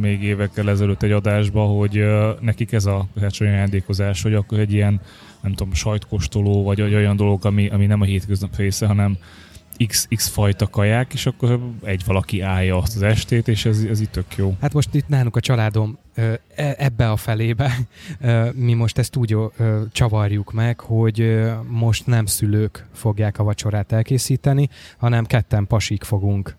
még 0.01 0.23
évekkel 0.23 0.71
ezelőtt 0.71 1.03
egy 1.03 1.11
adásba, 1.11 1.65
hogy 1.65 2.05
nekik 2.41 2.73
ez 2.73 2.85
a 2.85 3.07
karácsonyi 3.15 3.51
ajándékozás, 3.51 4.23
hogy 4.23 4.35
akkor 4.35 4.59
egy 4.59 4.73
ilyen, 4.73 5.01
nem 5.43 5.53
tudom, 5.55 5.75
sajtkostoló, 5.75 6.63
vagy 6.63 6.81
olyan 6.81 7.17
dolog, 7.17 7.47
ami, 7.47 7.69
ami 7.69 7.87
nem 7.87 8.01
a 8.01 8.05
hétköznap 8.05 8.57
része, 8.57 8.87
hanem 8.87 9.17
X, 9.87 10.09
X 10.15 10.29
fajta 10.29 10.69
kaják, 10.69 11.13
és 11.13 11.27
akkor 11.27 11.61
egy 11.83 12.03
valaki 12.05 12.41
állja 12.41 12.77
azt 12.77 12.97
az 12.97 13.03
estét, 13.03 13.49
és 13.49 13.65
ez, 13.65 13.83
ez 13.91 14.01
itt 14.01 14.13
tök 14.13 14.37
jó. 14.37 14.57
Hát 14.61 14.73
most 14.73 14.95
itt 14.95 15.09
nálunk 15.09 15.37
a 15.37 15.41
családom 15.41 15.99
e, 16.15 16.41
ebbe 16.79 17.11
a 17.11 17.17
felébe, 17.17 17.79
mi 18.55 18.75
most 18.75 18.99
ezt 18.99 19.17
úgy 19.17 19.37
csavarjuk 19.93 20.53
meg, 20.53 20.81
hogy 20.81 21.43
most 21.69 22.07
nem 22.07 22.27
szülők 22.27 22.87
fogják 22.93 23.39
a 23.39 23.45
vacsorát 23.45 23.93
elkészíteni, 23.93 24.69
hanem 24.99 25.25
ketten 25.25 25.67
pasik 25.67 26.03
fogunk 26.03 26.57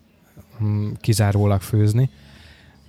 mm, 0.63 0.91
kizárólag 1.01 1.61
főzni. 1.61 2.09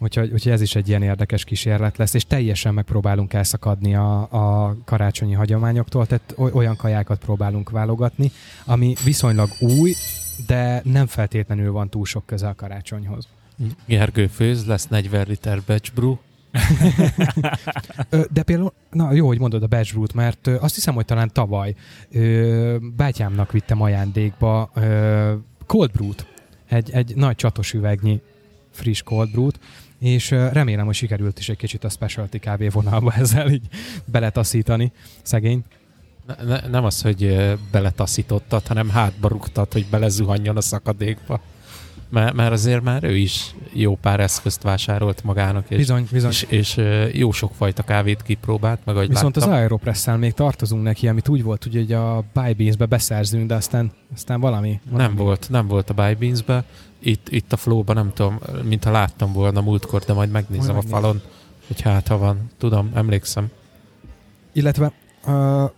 Úgyhogy, 0.05 0.33
úgyhogy 0.33 0.53
ez 0.53 0.61
is 0.61 0.75
egy 0.75 0.88
ilyen 0.88 1.03
érdekes 1.03 1.45
kísérlet 1.45 1.97
lesz, 1.97 2.14
és 2.14 2.27
teljesen 2.27 2.75
megpróbálunk 2.75 3.33
elszakadni 3.33 3.95
a, 3.95 4.21
a 4.21 4.77
karácsonyi 4.85 5.33
hagyományoktól, 5.33 6.07
tehát 6.07 6.35
olyan 6.37 6.77
kajákat 6.77 7.19
próbálunk 7.19 7.71
válogatni, 7.71 8.33
ami 8.64 8.95
viszonylag 9.05 9.49
új, 9.61 9.95
de 10.47 10.81
nem 10.85 11.07
feltétlenül 11.07 11.73
van 11.73 11.88
túl 11.88 12.05
sok 12.05 12.27
köze 12.27 12.49
a 12.49 12.55
karácsonyhoz. 12.55 13.29
Gergő 13.87 14.27
főz, 14.27 14.67
lesz 14.67 14.87
40 14.87 15.27
liter 15.29 15.61
batch 15.67 15.95
brew. 15.95 16.17
de 18.33 18.43
például, 18.43 18.73
na 18.90 19.12
jó, 19.12 19.27
hogy 19.27 19.38
mondod 19.38 19.62
a 19.62 19.67
batch 19.67 19.93
brew 19.93 20.05
mert 20.14 20.47
azt 20.47 20.75
hiszem, 20.75 20.95
hogy 20.95 21.05
talán 21.05 21.31
tavaly 21.33 21.75
bátyámnak 22.97 23.53
vittem 23.53 23.83
ajándékba 23.83 24.71
cold 25.67 25.90
brew-t, 25.90 26.27
egy, 26.69 26.90
egy 26.90 27.17
nagy 27.17 27.37
csatos 27.37 27.73
üvegnyi 27.73 28.21
friss 28.71 29.03
cold 29.03 29.31
brew-t, 29.31 29.59
és 30.05 30.31
remélem, 30.31 30.87
hogy 30.87 30.95
sikerült 30.95 31.38
is 31.38 31.49
egy 31.49 31.57
kicsit 31.57 31.85
a 31.85 31.88
specialty 31.88 32.38
kávé 32.38 32.69
vonalba 32.69 33.12
ezzel 33.23 33.51
így 33.51 33.67
beletaszítani 34.05 34.93
szegény. 35.23 35.64
Ne, 36.27 36.45
ne, 36.45 36.69
nem 36.69 36.85
az, 36.85 37.03
hogy 37.03 37.37
beletaszítottad, 37.71 38.67
hanem 38.67 38.88
hátba 38.88 39.29
rúgtad, 39.29 39.73
hogy 39.73 39.87
belezuhanjon 39.90 40.57
a 40.57 40.61
szakadékba. 40.61 41.40
Mert, 42.14 42.35
mert 42.35 42.53
azért 42.53 42.83
már 42.83 43.05
ő 43.05 43.16
is 43.16 43.55
jó 43.72 43.96
pár 43.96 44.20
eszközt 44.20 44.62
vásárolt 44.62 45.24
magának, 45.24 45.64
és, 45.70 45.77
Bizony, 45.77 46.07
bizony. 46.12 46.31
és, 46.31 46.46
és 46.48 46.81
jó 47.12 47.33
sokfajta 47.33 47.83
kávét 47.83 48.22
kipróbált, 48.22 48.81
meg 48.85 48.96
ahogy 48.96 49.09
Viszont 49.09 49.37
láttam, 49.37 49.53
az 49.53 49.59
Aeropress-szel 49.59 50.16
még 50.16 50.33
tartozunk 50.33 50.83
neki, 50.83 51.09
amit 51.09 51.29
úgy 51.29 51.42
volt, 51.42 51.62
hogy 51.62 51.92
a 51.92 52.24
Bybeans-be 52.33 52.87
beszerzünk, 52.87 53.46
de 53.46 53.55
aztán, 53.55 53.92
aztán 54.14 54.40
valami, 54.40 54.81
valami. 54.90 55.07
nem 55.07 55.16
volt, 55.16 55.46
nem 55.50 55.66
volt 55.66 55.90
a 55.90 55.94
Buy 55.94 56.14
Beans-be. 56.14 56.64
Itt, 56.98 57.29
itt 57.31 57.53
a 57.53 57.57
flow 57.57 57.83
nem 57.87 58.12
tudom, 58.14 58.38
mintha 58.62 58.90
láttam 58.90 59.33
volna 59.33 59.61
múltkor, 59.61 60.03
de 60.03 60.12
majd 60.12 60.31
megnézem 60.31 60.59
Majd 60.59 60.70
a 60.70 60.74
megnézem. 60.74 61.00
falon, 61.00 61.20
hogy 61.66 61.81
hát 61.81 62.09
ha 62.09 62.18
van. 62.18 62.50
Tudom, 62.59 62.90
emlékszem. 62.94 63.50
Illetve 64.53 64.92
uh, 65.27 65.70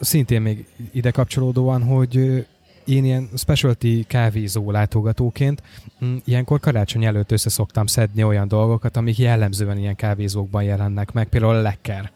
szintén 0.00 0.42
még 0.42 0.66
ide 0.92 1.10
kapcsolódóan, 1.10 1.82
hogy 1.82 2.46
én 2.88 3.04
ilyen 3.04 3.28
specialty 3.36 4.04
kávézó 4.06 4.70
látogatóként 4.70 5.62
mm, 6.04 6.16
ilyenkor 6.24 6.60
karácsony 6.60 7.04
előtt 7.04 7.32
össze 7.32 7.50
szoktam 7.50 7.86
szedni 7.86 8.22
olyan 8.22 8.48
dolgokat, 8.48 8.96
amik 8.96 9.18
jellemzően 9.18 9.78
ilyen 9.78 9.96
kávézókban 9.96 10.62
jelennek 10.62 11.12
meg, 11.12 11.28
például 11.28 11.54
a 11.54 11.60
lekker. 11.60 12.10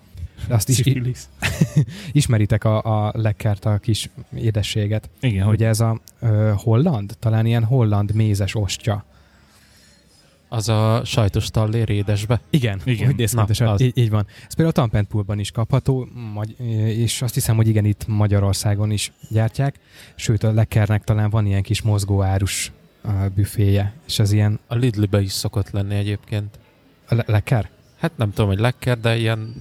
Azt 0.49 0.69
is 0.69 0.83
ismeritek 2.13 2.65
a, 2.65 3.07
a 3.07 3.13
lekkert, 3.15 3.65
a 3.65 3.79
kis 3.79 4.11
édességet. 4.37 5.11
Igen, 5.21 5.45
hogy 5.45 5.55
Ugye 5.55 5.67
ez 5.67 5.81
a 5.81 6.01
ö, 6.21 6.53
holland, 6.57 7.17
talán 7.19 7.47
ilyen 7.47 7.65
holland 7.65 8.15
mézes 8.15 8.55
ostya. 8.55 9.05
Az 10.55 10.69
a 10.69 11.03
sajtos 11.05 11.47
tallér 11.51 11.89
édesbe. 11.91 12.41
Igen, 12.51 12.81
Igen. 12.85 13.07
Hogy 13.07 13.17
néz 13.17 13.33
Na, 13.33 13.45
ki, 13.45 13.63
az. 13.63 13.81
így, 13.81 13.99
így 13.99 14.11
van. 14.11 14.27
Ez 14.47 14.55
például 14.55 14.69
a 14.69 14.73
Tampentpoolban 14.73 15.39
is 15.39 15.51
kapható, 15.51 16.09
magy- 16.35 16.61
és 16.87 17.23
azt 17.23 17.35
hiszem, 17.35 17.57
hogy 17.57 17.69
igen, 17.69 17.85
itt 17.85 18.05
Magyarországon 18.07 18.91
is 18.91 19.13
gyártják, 19.31 19.75
sőt 20.15 20.43
a 20.43 20.53
Leckernek 20.53 21.05
talán 21.05 21.31
van 21.31 21.47
ilyen 21.47 21.63
kis 21.63 21.83
mozgóárus 21.83 22.73
büféje, 23.35 23.93
és 24.07 24.19
az 24.19 24.33
ilyen 24.33 24.59
A 24.67 24.75
Lidl-be 24.75 25.21
is 25.21 25.33
szokott 25.33 25.71
lenni 25.71 25.95
egyébként. 25.95 26.59
a 27.09 27.15
Le- 27.15 27.25
Lecker? 27.27 27.71
Hát 27.99 28.13
nem 28.17 28.29
tudom, 28.33 28.47
hogy 28.51 28.59
lekker, 28.59 29.01
de 29.01 29.17
ilyen 29.19 29.55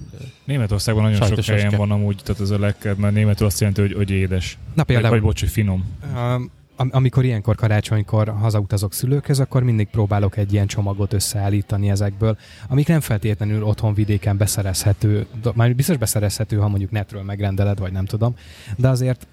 Németországban 0.44 1.10
nagyon 1.10 1.28
sok 1.28 1.44
helyen 1.44 1.76
van 1.76 1.90
amúgy, 1.90 2.20
tehát 2.24 2.40
ez 2.40 2.50
a 2.50 2.58
lekked, 2.58 2.98
mert 2.98 3.14
németül 3.14 3.46
azt 3.46 3.60
jelenti, 3.60 3.80
hogy, 3.80 3.92
hogy 3.92 4.10
édes. 4.10 4.58
Na 4.60 4.72
Vagy, 4.74 4.84
például, 4.84 5.10
vagy 5.10 5.22
bocs, 5.22 5.40
hogy 5.40 5.48
finom. 5.50 5.84
um, 6.14 6.50
am- 6.76 6.90
amikor 6.92 7.24
ilyenkor 7.24 7.56
karácsonykor 7.56 8.28
hazautazok 8.28 8.92
szülőkhöz, 8.92 9.40
akkor 9.40 9.62
mindig 9.62 9.88
próbálok 9.88 10.36
egy 10.36 10.52
ilyen 10.52 10.66
csomagot 10.66 11.12
összeállítani 11.12 11.90
ezekből, 11.90 12.36
amik 12.68 12.88
nem 12.88 13.00
feltétlenül 13.00 13.62
otthon 13.62 13.94
vidéken 13.94 14.36
beszerezhető, 14.36 15.26
már 15.54 15.74
biztos 15.74 15.96
beszerezhető, 15.96 16.56
ha 16.56 16.68
mondjuk 16.68 16.90
netről 16.90 17.22
megrendeled, 17.22 17.78
vagy 17.78 17.92
nem 17.92 18.04
tudom, 18.04 18.34
de 18.76 18.88
azért 18.88 19.26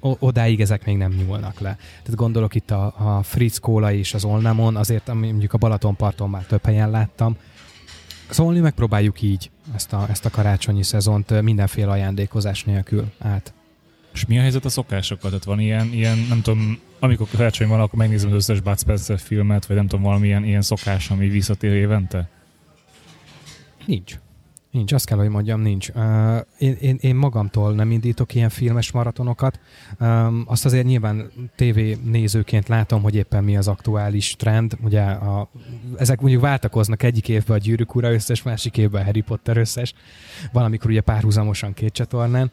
odáig 0.00 0.60
ezek 0.60 0.84
még 0.84 0.96
nem 0.96 1.12
nyúlnak 1.12 1.60
le. 1.60 1.76
Tehát 2.02 2.14
gondolok 2.14 2.54
itt 2.54 2.70
a, 2.70 2.94
a 2.96 3.22
Fritz 3.22 3.58
Kóla 3.58 3.92
és 3.92 4.14
az 4.14 4.24
Olnamon, 4.24 4.76
azért 4.76 5.08
ami 5.08 5.30
mondjuk 5.30 5.52
a 5.52 5.58
Balatonparton 5.58 6.30
már 6.30 6.44
több 6.44 6.64
helyen 6.64 6.90
láttam, 6.90 7.36
Szólni 8.30 8.60
megpróbáljuk 8.60 9.22
így 9.22 9.50
ezt 9.74 9.92
a, 9.92 10.06
ezt 10.10 10.24
a 10.24 10.30
karácsonyi 10.30 10.82
szezont 10.82 11.42
mindenféle 11.42 11.90
ajándékozás 11.90 12.64
nélkül 12.64 13.12
át. 13.18 13.54
És 14.16 14.26
mi 14.26 14.38
a 14.38 14.40
helyzet 14.40 14.64
a 14.64 14.68
szokásokkal? 14.68 15.30
Tehát 15.30 15.44
van 15.44 15.60
ilyen, 15.60 15.92
ilyen 15.92 16.18
nem 16.28 16.42
tudom, 16.42 16.78
amikor 16.98 17.26
karácsony 17.30 17.68
van, 17.68 17.80
akkor 17.80 17.98
megnézem 17.98 18.28
az 18.28 18.36
összes 18.36 18.60
Bud 18.60 18.78
Spencer 18.78 19.18
filmet, 19.18 19.66
vagy 19.66 19.76
nem 19.76 19.86
tudom, 19.86 20.04
valamilyen 20.04 20.44
ilyen 20.44 20.62
szokás, 20.62 21.10
ami 21.10 21.28
visszatér 21.28 21.72
évente? 21.72 22.28
Nincs. 23.84 24.18
Nincs, 24.76 24.92
azt 24.92 25.06
kell, 25.06 25.18
hogy 25.18 25.28
mondjam, 25.28 25.60
nincs. 25.60 25.88
Én, 26.58 26.76
én, 26.80 26.98
én 27.00 27.14
magamtól 27.14 27.72
nem 27.74 27.90
indítok 27.90 28.34
ilyen 28.34 28.48
filmes 28.48 28.92
maratonokat. 28.92 29.60
Um, 30.00 30.44
azt 30.46 30.64
azért 30.64 30.84
nyilván 30.84 31.30
TV 31.54 31.78
nézőként 32.04 32.68
látom, 32.68 33.02
hogy 33.02 33.14
éppen 33.14 33.44
mi 33.44 33.56
az 33.56 33.68
aktuális 33.68 34.34
trend. 34.36 34.76
Ugye 34.82 35.02
a, 35.02 35.48
ezek 35.98 36.20
mondjuk 36.20 36.42
váltakoznak 36.42 37.02
egyik 37.02 37.28
évben 37.28 37.56
a 37.56 37.60
Gyűrűk 37.60 37.94
Ura 37.94 38.12
összes, 38.12 38.42
másik 38.42 38.76
évben 38.76 39.02
a 39.02 39.04
Harry 39.04 39.20
Potter 39.20 39.56
összes. 39.56 39.94
Valamikor 40.52 40.90
ugye 40.90 41.00
párhuzamosan 41.00 41.74
két 41.74 41.92
csatornán. 41.92 42.50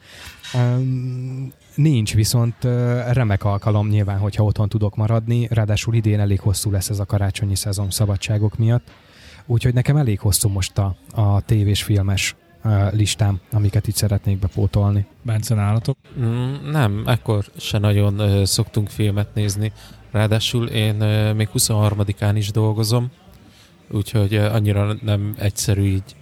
Um, 0.54 1.52
nincs, 1.74 2.14
viszont 2.14 2.64
remek 3.12 3.44
alkalom 3.44 3.88
nyilván, 3.88 4.18
hogyha 4.18 4.44
otthon 4.44 4.68
tudok 4.68 4.96
maradni. 4.96 5.48
Ráadásul 5.50 5.94
idén 5.94 6.20
elég 6.20 6.40
hosszú 6.40 6.70
lesz 6.70 6.88
ez 6.88 6.98
a 6.98 7.04
karácsonyi 7.04 7.56
szezon 7.56 7.90
szabadságok 7.90 8.56
miatt. 8.58 8.90
Úgyhogy 9.46 9.74
nekem 9.74 9.96
elég 9.96 10.20
hosszú 10.20 10.48
most 10.48 10.78
a, 10.78 10.96
a 11.14 11.40
tévés 11.40 11.82
filmes 11.82 12.34
listám, 12.90 13.40
amiket 13.52 13.86
itt 13.86 13.94
szeretnék 13.94 14.38
bepótolni. 14.38 15.06
Bence 15.22 15.54
nálatok? 15.54 15.96
Mm, 16.18 16.70
nem, 16.70 17.02
ekkor 17.06 17.44
se 17.56 17.78
nagyon 17.78 18.18
ö, 18.18 18.44
szoktunk 18.44 18.88
filmet 18.88 19.34
nézni. 19.34 19.72
Ráadásul 20.10 20.66
én 20.66 21.00
ö, 21.00 21.32
még 21.32 21.48
23-án 21.54 22.32
is 22.34 22.50
dolgozom, 22.50 23.10
úgyhogy 23.90 24.34
ö, 24.34 24.46
annyira 24.46 24.96
nem 25.02 25.34
egyszerű 25.38 25.82
így, 25.82 26.16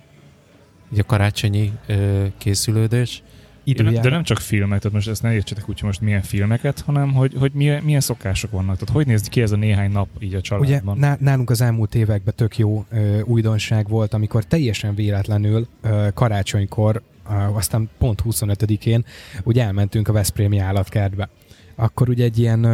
így 0.93 0.99
a 0.99 1.05
karácsonyi 1.05 1.73
ö, 1.87 2.25
készülődés. 2.39 3.23
De 3.65 3.83
nem, 3.83 3.95
de 3.95 4.09
nem 4.09 4.23
csak 4.23 4.39
filmek, 4.39 4.79
tehát 4.79 4.97
most 4.97 5.09
ezt 5.09 5.23
ne 5.23 5.33
értsetek 5.35 5.69
úgy, 5.69 5.79
hogy 5.79 5.89
most 5.89 6.01
milyen 6.01 6.23
filmeket, 6.23 6.81
hanem 6.81 7.13
hogy, 7.13 7.35
hogy 7.39 7.53
milyen, 7.55 7.83
milyen 7.83 8.01
szokások 8.01 8.51
vannak. 8.51 8.77
Tehát 8.79 8.95
hogy 8.95 9.07
néz 9.07 9.23
ki 9.23 9.41
ez 9.43 9.53
a 9.53 9.57
néhány 9.57 9.91
nap 9.91 10.09
így 10.19 10.35
a 10.35 10.37
Ugye 10.37 10.41
családban? 10.41 10.99
ná- 10.99 11.21
nálunk 11.21 11.51
az 11.51 11.61
elmúlt 11.61 11.95
években 11.95 12.35
tök 12.37 12.59
jó 12.59 12.85
ö, 12.91 13.21
újdonság 13.21 13.89
volt, 13.89 14.15
amikor 14.15 14.45
teljesen 14.45 14.95
véletlenül 14.95 15.67
ö, 15.83 16.09
karácsonykor, 16.15 17.03
ö, 17.31 17.33
aztán 17.33 17.89
pont 17.99 18.23
25-én 18.25 19.05
ugye 19.43 19.63
elmentünk 19.65 20.09
a 20.09 20.13
Veszprémi 20.13 20.59
állatkertbe. 20.59 21.29
Akkor 21.75 22.09
ugye 22.09 22.25
egy 22.25 22.39
ilyen 22.39 22.65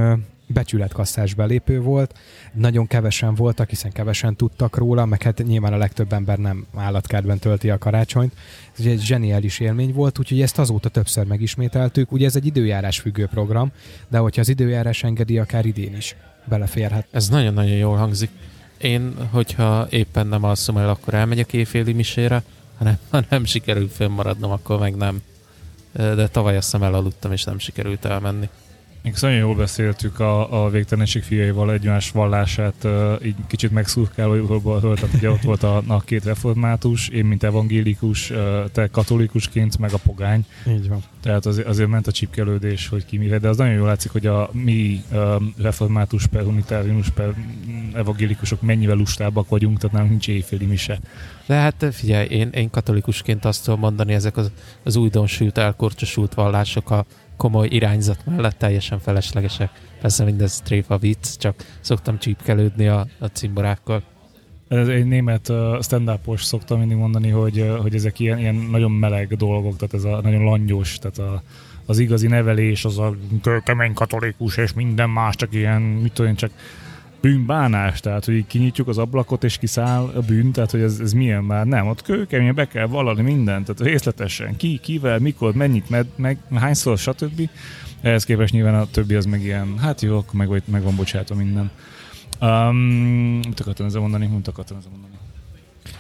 becsületkasszás 0.49 1.35
belépő 1.35 1.81
volt, 1.81 2.19
nagyon 2.53 2.87
kevesen 2.87 3.35
voltak, 3.35 3.69
hiszen 3.69 3.93
kevesen 3.93 4.37
tudtak 4.37 4.77
róla, 4.77 5.05
meg 5.05 5.23
hát 5.23 5.43
nyilván 5.47 5.73
a 5.73 5.77
legtöbb 5.77 6.13
ember 6.13 6.39
nem 6.39 6.67
állatkertben 6.75 7.39
tölti 7.39 7.71
a 7.71 7.79
karácsonyt. 7.79 8.33
Ez 8.79 8.85
egy 8.85 9.01
zseniális 9.01 9.61
élmény 9.61 9.93
volt, 9.93 10.19
úgyhogy 10.19 10.41
ezt 10.41 10.59
azóta 10.59 10.89
többször 10.89 11.27
megismételtük. 11.27 12.13
Ugye 12.13 12.27
ez 12.27 12.37
egy 12.37 12.47
időjárás 12.47 12.99
függő 12.99 13.27
program, 13.27 13.73
de 14.09 14.19
hogyha 14.19 14.41
az 14.41 14.49
időjárás 14.49 15.03
engedi, 15.03 15.39
akár 15.39 15.67
idén 15.67 15.97
is 15.97 16.17
beleférhet. 16.45 17.07
Ez 17.11 17.29
nagyon-nagyon 17.29 17.77
jól 17.77 17.97
hangzik. 17.97 18.31
Én, 18.79 19.15
hogyha 19.31 19.87
éppen 19.91 20.27
nem 20.27 20.45
alszom 20.45 20.77
el, 20.77 20.89
akkor 20.89 21.15
elmegyek 21.15 21.53
éjféli 21.53 21.93
misére, 21.93 22.43
hanem 22.79 22.99
ha 23.11 23.23
nem 23.29 23.45
sikerül 23.45 23.89
fönnmaradnom, 23.89 24.51
akkor 24.51 24.79
meg 24.79 24.97
nem. 24.97 25.23
De 25.93 26.29
tavaly 26.29 26.57
azt 26.57 26.65
hiszem 26.71 26.87
elaludtam, 26.87 27.33
és 27.33 27.45
nem 27.45 27.59
sikerült 27.59 28.05
elmenni. 28.05 28.49
Még 29.03 29.15
nagyon 29.21 29.39
jól 29.39 29.55
beszéltük 29.55 30.21
a, 30.21 30.65
a 30.65 30.71
végtelenség 30.71 31.23
fiaival 31.23 31.73
egymás 31.73 32.11
vallását, 32.11 32.87
így 33.25 33.35
kicsit 33.47 33.71
megszurkálva, 33.71 34.81
tehát 34.81 35.15
ugye 35.15 35.31
ott 35.31 35.43
volt 35.43 35.63
a, 35.63 35.83
a 35.87 36.01
két 36.01 36.25
református, 36.25 37.09
én 37.09 37.25
mint 37.25 37.43
evangélikus, 37.43 38.33
te 38.73 38.87
katolikusként, 38.87 39.79
meg 39.79 39.93
a 39.93 39.99
pogány. 39.99 40.45
Így 40.69 40.89
van. 40.89 41.03
Tehát 41.23 41.47
azért, 41.47 41.67
azért 41.67 41.89
ment 41.89 42.07
a 42.07 42.13
csipkelődés, 42.13 42.89
hogy 42.89 43.05
ki 43.05 43.17
mire, 43.17 43.39
de 43.39 43.49
az 43.49 43.57
nagyon 43.57 43.75
jól 43.75 43.87
látszik, 43.87 44.11
hogy 44.11 44.27
a 44.27 44.51
mi 44.53 45.03
református 45.57 46.27
per 46.27 46.43
unitárius 46.43 47.11
per 47.11 47.35
mm, 47.35 47.95
evangélikusok 47.95 48.63
mennyivel 48.63 48.97
lustábbak 48.97 49.49
vagyunk, 49.49 49.79
tehát 49.79 49.93
nálunk 49.93 50.11
nincs 50.11 50.29
éjféli 50.29 50.65
mise. 50.65 50.99
De 51.49 51.55
hát 51.55 51.87
figyelj, 51.91 52.27
én, 52.29 52.49
én 52.49 52.71
katolikusként 52.71 53.45
azt 53.45 53.65
tudom 53.65 53.81
mondani, 53.81 54.13
ezek 54.13 54.37
az, 54.37 54.53
az 54.85 54.97
újdonsült, 54.97 55.59
elkorcsosult 55.59 56.35
vallások 56.35 56.91
a 56.91 57.07
komoly 57.37 57.69
irányzat 57.71 58.27
mellett 58.27 58.59
teljesen 58.59 58.99
feleslegesek. 58.99 59.71
Persze 60.01 60.25
mindez 60.25 60.61
tréfa 60.61 60.99
vicc, 60.99 61.37
csak 61.37 61.65
szoktam 61.81 62.19
csípkelődni 62.19 62.87
a, 62.87 63.07
a 63.19 63.27
cimborákkal. 63.27 64.03
Ez 64.69 64.89
egy 64.89 65.07
német 65.07 65.53
stand 65.81 66.11
szoktam 66.35 66.79
mindig 66.79 66.97
mondani, 66.97 67.29
hogy, 67.29 67.71
hogy 67.81 67.95
ezek 67.95 68.19
ilyen, 68.19 68.39
ilyen 68.39 68.55
nagyon 68.55 68.91
meleg 68.91 69.37
dolgok, 69.37 69.77
tehát 69.77 69.95
ez 69.95 70.05
a 70.05 70.21
nagyon 70.21 70.43
langyos, 70.43 70.99
tehát 70.99 71.19
a, 71.19 71.43
az 71.87 71.99
igazi 71.99 72.27
nevelés, 72.27 72.85
az 72.85 72.99
a 72.99 73.15
kemény 73.65 73.93
katolikus, 73.93 74.57
és 74.57 74.73
minden 74.73 75.11
más, 75.11 75.37
csak 75.37 75.55
ilyen, 75.55 75.83
mit 75.83 76.13
tudom 76.13 76.31
én, 76.31 76.37
csak 76.37 76.51
bűnbánás, 77.21 78.01
tehát 78.01 78.25
hogy 78.25 78.35
így 78.35 78.47
kinyitjuk 78.47 78.89
az 78.89 78.99
ablakot 78.99 79.45
és 79.45 79.59
kiszáll 79.59 80.13
a 80.15 80.21
bűn, 80.21 80.53
tehát 80.53 80.71
hogy 80.71 80.81
ez, 80.81 80.99
ez 80.99 81.13
milyen 81.13 81.45
már, 81.45 81.67
nem, 81.67 81.87
ott 81.87 82.03
kőkemény 82.03 82.55
be 82.55 82.69
kell 82.69 82.87
vallani 82.87 83.23
mindent, 83.23 83.67
tehát 83.67 83.93
részletesen, 83.93 84.57
ki, 84.57 84.79
kivel, 84.83 85.19
mikor, 85.19 85.55
mennyit, 85.55 85.91
med, 85.91 86.07
meg, 86.17 86.39
hányszor, 86.55 86.99
stb. 86.99 87.49
Ehhez 88.01 88.25
képest 88.25 88.53
nyilván 88.53 88.75
a 88.75 88.87
többi 88.87 89.15
az 89.15 89.25
meg 89.25 89.43
ilyen, 89.43 89.79
hát 89.79 90.01
jó, 90.01 90.17
akkor 90.17 90.35
meg, 90.35 90.63
meg 90.65 90.83
van 90.83 90.97
bocsátva 90.97 91.35
minden. 91.35 91.71
Um, 92.41 92.77
mit 93.49 93.61
akartam 93.61 93.87
ezzel 93.87 94.01
mondani? 94.01 94.27
Mit 94.27 94.49
akartam 94.49 94.77
ezzel 94.77 94.91
mondani? 94.91 95.15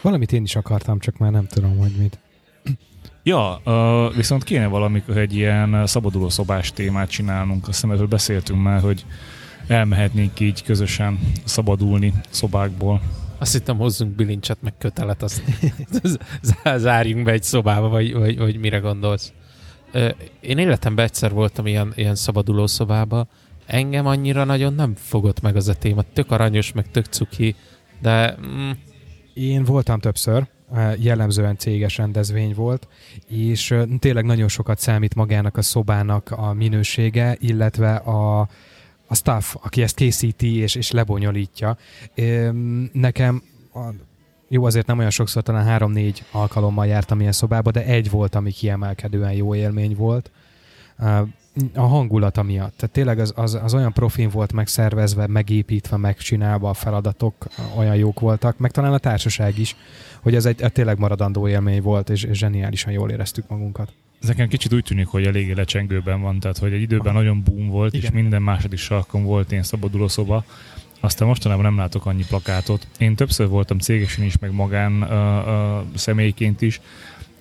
Valamit 0.00 0.32
én 0.32 0.42
is 0.42 0.56
akartam, 0.56 0.98
csak 0.98 1.18
már 1.18 1.30
nem 1.30 1.46
tudom, 1.46 1.78
hogy 1.78 1.92
mit. 1.98 2.18
Ja, 3.22 3.60
uh, 3.64 4.16
viszont 4.16 4.44
kéne 4.44 4.66
valamikor 4.66 5.16
egy 5.16 5.34
ilyen 5.34 5.86
szabaduló 5.86 6.28
szobás 6.28 6.72
témát 6.72 7.10
csinálnunk. 7.10 7.68
Azt 7.68 7.80
hiszem, 7.80 7.90
erről 7.90 8.06
beszéltünk 8.06 8.62
már, 8.62 8.80
hogy 8.80 9.04
elmehetnénk 9.68 10.40
így 10.40 10.62
közösen 10.62 11.18
szabadulni 11.44 12.12
szobákból. 12.28 13.00
Azt 13.38 13.52
hittem 13.52 13.76
hozzunk 13.76 14.14
bilincset, 14.14 14.62
meg 14.62 14.72
kötelet, 14.78 15.22
azt 15.22 15.42
zá- 16.42 16.78
zárjunk 16.86 17.24
be 17.24 17.32
egy 17.32 17.42
szobába, 17.42 17.88
vagy, 17.88 18.12
vagy, 18.14 18.38
vagy 18.38 18.58
mire 18.58 18.78
gondolsz. 18.78 19.32
Én 20.40 20.58
életemben 20.58 21.04
egyszer 21.04 21.30
voltam 21.30 21.66
ilyen, 21.66 21.92
ilyen 21.96 22.14
szabaduló 22.14 22.66
szobába. 22.66 23.26
Engem 23.66 24.06
annyira 24.06 24.44
nagyon 24.44 24.74
nem 24.74 24.94
fogott 24.96 25.40
meg 25.40 25.56
az 25.56 25.68
a 25.68 25.74
téma. 25.74 26.02
Tök 26.12 26.30
aranyos, 26.30 26.72
meg 26.72 26.90
tök 26.90 27.04
cuki, 27.04 27.54
de 28.00 28.36
mm, 28.40 28.70
Én 29.38 29.64
voltam 29.64 29.98
többször, 29.98 30.46
jellemzően 30.98 31.56
céges 31.56 31.96
rendezvény 31.96 32.54
volt, 32.54 32.88
és 33.26 33.74
tényleg 33.98 34.24
nagyon 34.24 34.48
sokat 34.48 34.78
számít 34.78 35.14
magának 35.14 35.56
a 35.56 35.62
szobának 35.62 36.30
a 36.30 36.52
minősége, 36.52 37.36
illetve 37.40 37.94
a, 37.94 38.48
a 39.08 39.14
staff, 39.14 39.54
aki 39.60 39.82
ezt 39.82 39.94
készíti 39.94 40.56
és, 40.56 40.74
és 40.74 40.90
lebonyolítja. 40.90 41.76
Nekem 42.92 43.42
a, 43.74 43.80
jó, 44.48 44.64
azért 44.64 44.86
nem 44.86 44.98
olyan 44.98 45.10
sokszor, 45.10 45.42
talán 45.42 45.64
három-négy 45.64 46.24
alkalommal 46.30 46.86
jártam 46.86 47.20
ilyen 47.20 47.32
szobába, 47.32 47.70
de 47.70 47.84
egy 47.84 48.10
volt, 48.10 48.34
ami 48.34 48.50
kiemelkedően 48.50 49.32
jó 49.32 49.54
élmény 49.54 49.96
volt. 49.96 50.30
A 51.74 51.80
hangulata 51.80 52.42
miatt. 52.42 52.76
Tehát 52.76 52.94
tényleg 52.94 53.18
az, 53.18 53.32
az, 53.36 53.54
az 53.54 53.74
olyan 53.74 53.92
profin 53.92 54.28
volt 54.28 54.52
megszervezve, 54.52 55.26
megépítve, 55.26 55.96
megcsinálva, 55.96 56.68
a 56.68 56.74
feladatok 56.74 57.34
olyan 57.76 57.96
jók 57.96 58.20
voltak, 58.20 58.58
meg 58.58 58.70
talán 58.70 58.92
a 58.92 58.98
társaság 58.98 59.58
is, 59.58 59.76
hogy 60.22 60.34
ez 60.34 60.46
egy, 60.46 60.62
egy 60.62 60.72
tényleg 60.72 60.98
maradandó 60.98 61.48
élmény 61.48 61.82
volt, 61.82 62.10
és, 62.10 62.22
és 62.22 62.38
zseniálisan 62.38 62.92
jól 62.92 63.10
éreztük 63.10 63.48
magunkat. 63.48 63.92
Ez 64.22 64.28
nekem 64.28 64.48
kicsit 64.48 64.72
úgy 64.72 64.84
tűnik, 64.84 65.06
hogy 65.06 65.26
eléggé 65.26 65.52
lecsengőben 65.52 66.20
van, 66.20 66.40
tehát 66.40 66.58
hogy 66.58 66.72
egy 66.72 66.80
időben 66.80 67.12
nagyon 67.12 67.42
boom 67.42 67.68
volt, 67.68 67.94
Igen. 67.94 68.04
és 68.04 68.12
minden 68.12 68.42
második 68.42 68.78
sarkon 68.78 69.24
volt 69.24 69.50
ilyen 69.50 69.62
szabaduló 69.62 70.08
szoba. 70.08 70.44
Aztán 71.00 71.28
mostanában 71.28 71.64
nem 71.64 71.76
látok 71.76 72.06
annyi 72.06 72.24
plakátot. 72.28 72.86
Én 72.98 73.14
többször 73.14 73.48
voltam 73.48 73.78
cégesen 73.78 74.24
is, 74.24 74.38
meg 74.38 74.52
magán 74.52 75.02
uh, 75.02 75.10
uh, 75.10 75.86
személyként 75.94 76.62
is, 76.62 76.80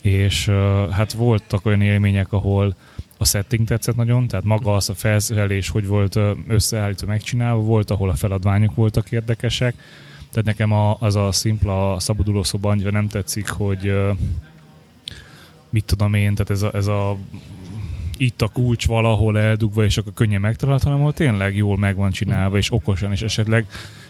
és 0.02 0.48
uh, 0.48 0.90
hát 0.90 1.14
voltak 1.14 1.66
olyan 1.66 1.82
élmények, 1.82 2.32
ahol 2.34 2.76
a 3.18 3.26
setting 3.26 3.68
tetszett 3.68 3.96
nagyon, 3.96 4.28
tehát 4.28 4.46
maga 4.46 4.76
az 4.76 4.90
a 4.90 4.94
felszerelés, 4.94 5.70
hogy 5.70 5.88
volt 5.88 6.20
összeállítva, 6.48 7.08
megcsinálva, 7.08 7.62
volt, 7.62 7.92
ahol 7.92 8.10
a 8.10 8.16
feladványok 8.16 8.76
voltak 8.76 9.12
érdekesek, 9.12 9.76
tehát 10.30 10.46
nekem 10.46 10.72
a, 10.72 10.98
az 11.00 11.16
a 11.16 11.32
szimpla 11.32 12.00
szabaduló 12.00 12.44
szoba 12.44 12.70
annyira 12.70 12.92
nem 12.92 13.08
tetszik, 13.08 13.50
hogy 13.50 13.88
ö, 13.88 14.12
mit 15.70 15.86
tudom 15.86 16.14
én, 16.14 16.36
tehát 16.36 16.50
ez 16.50 16.62
a, 16.62 16.72
ez 16.74 16.88
a 16.88 17.18
itt 18.18 18.42
a 18.42 18.48
kulcs 18.48 18.88
valahol 18.88 19.40
eldugva, 19.40 19.84
és 19.84 19.98
akkor 19.98 20.14
könnyen 20.14 20.42
megtalálható, 20.42 20.86
hanem 20.86 21.02
ahol 21.02 21.14
tényleg 21.14 21.56
jól 21.56 21.78
meg 21.78 21.96
van 21.96 22.12
csinálva, 22.12 22.58
és 22.58 22.72
okosan, 22.72 23.12
és 23.12 23.22
esetleg 23.22 23.66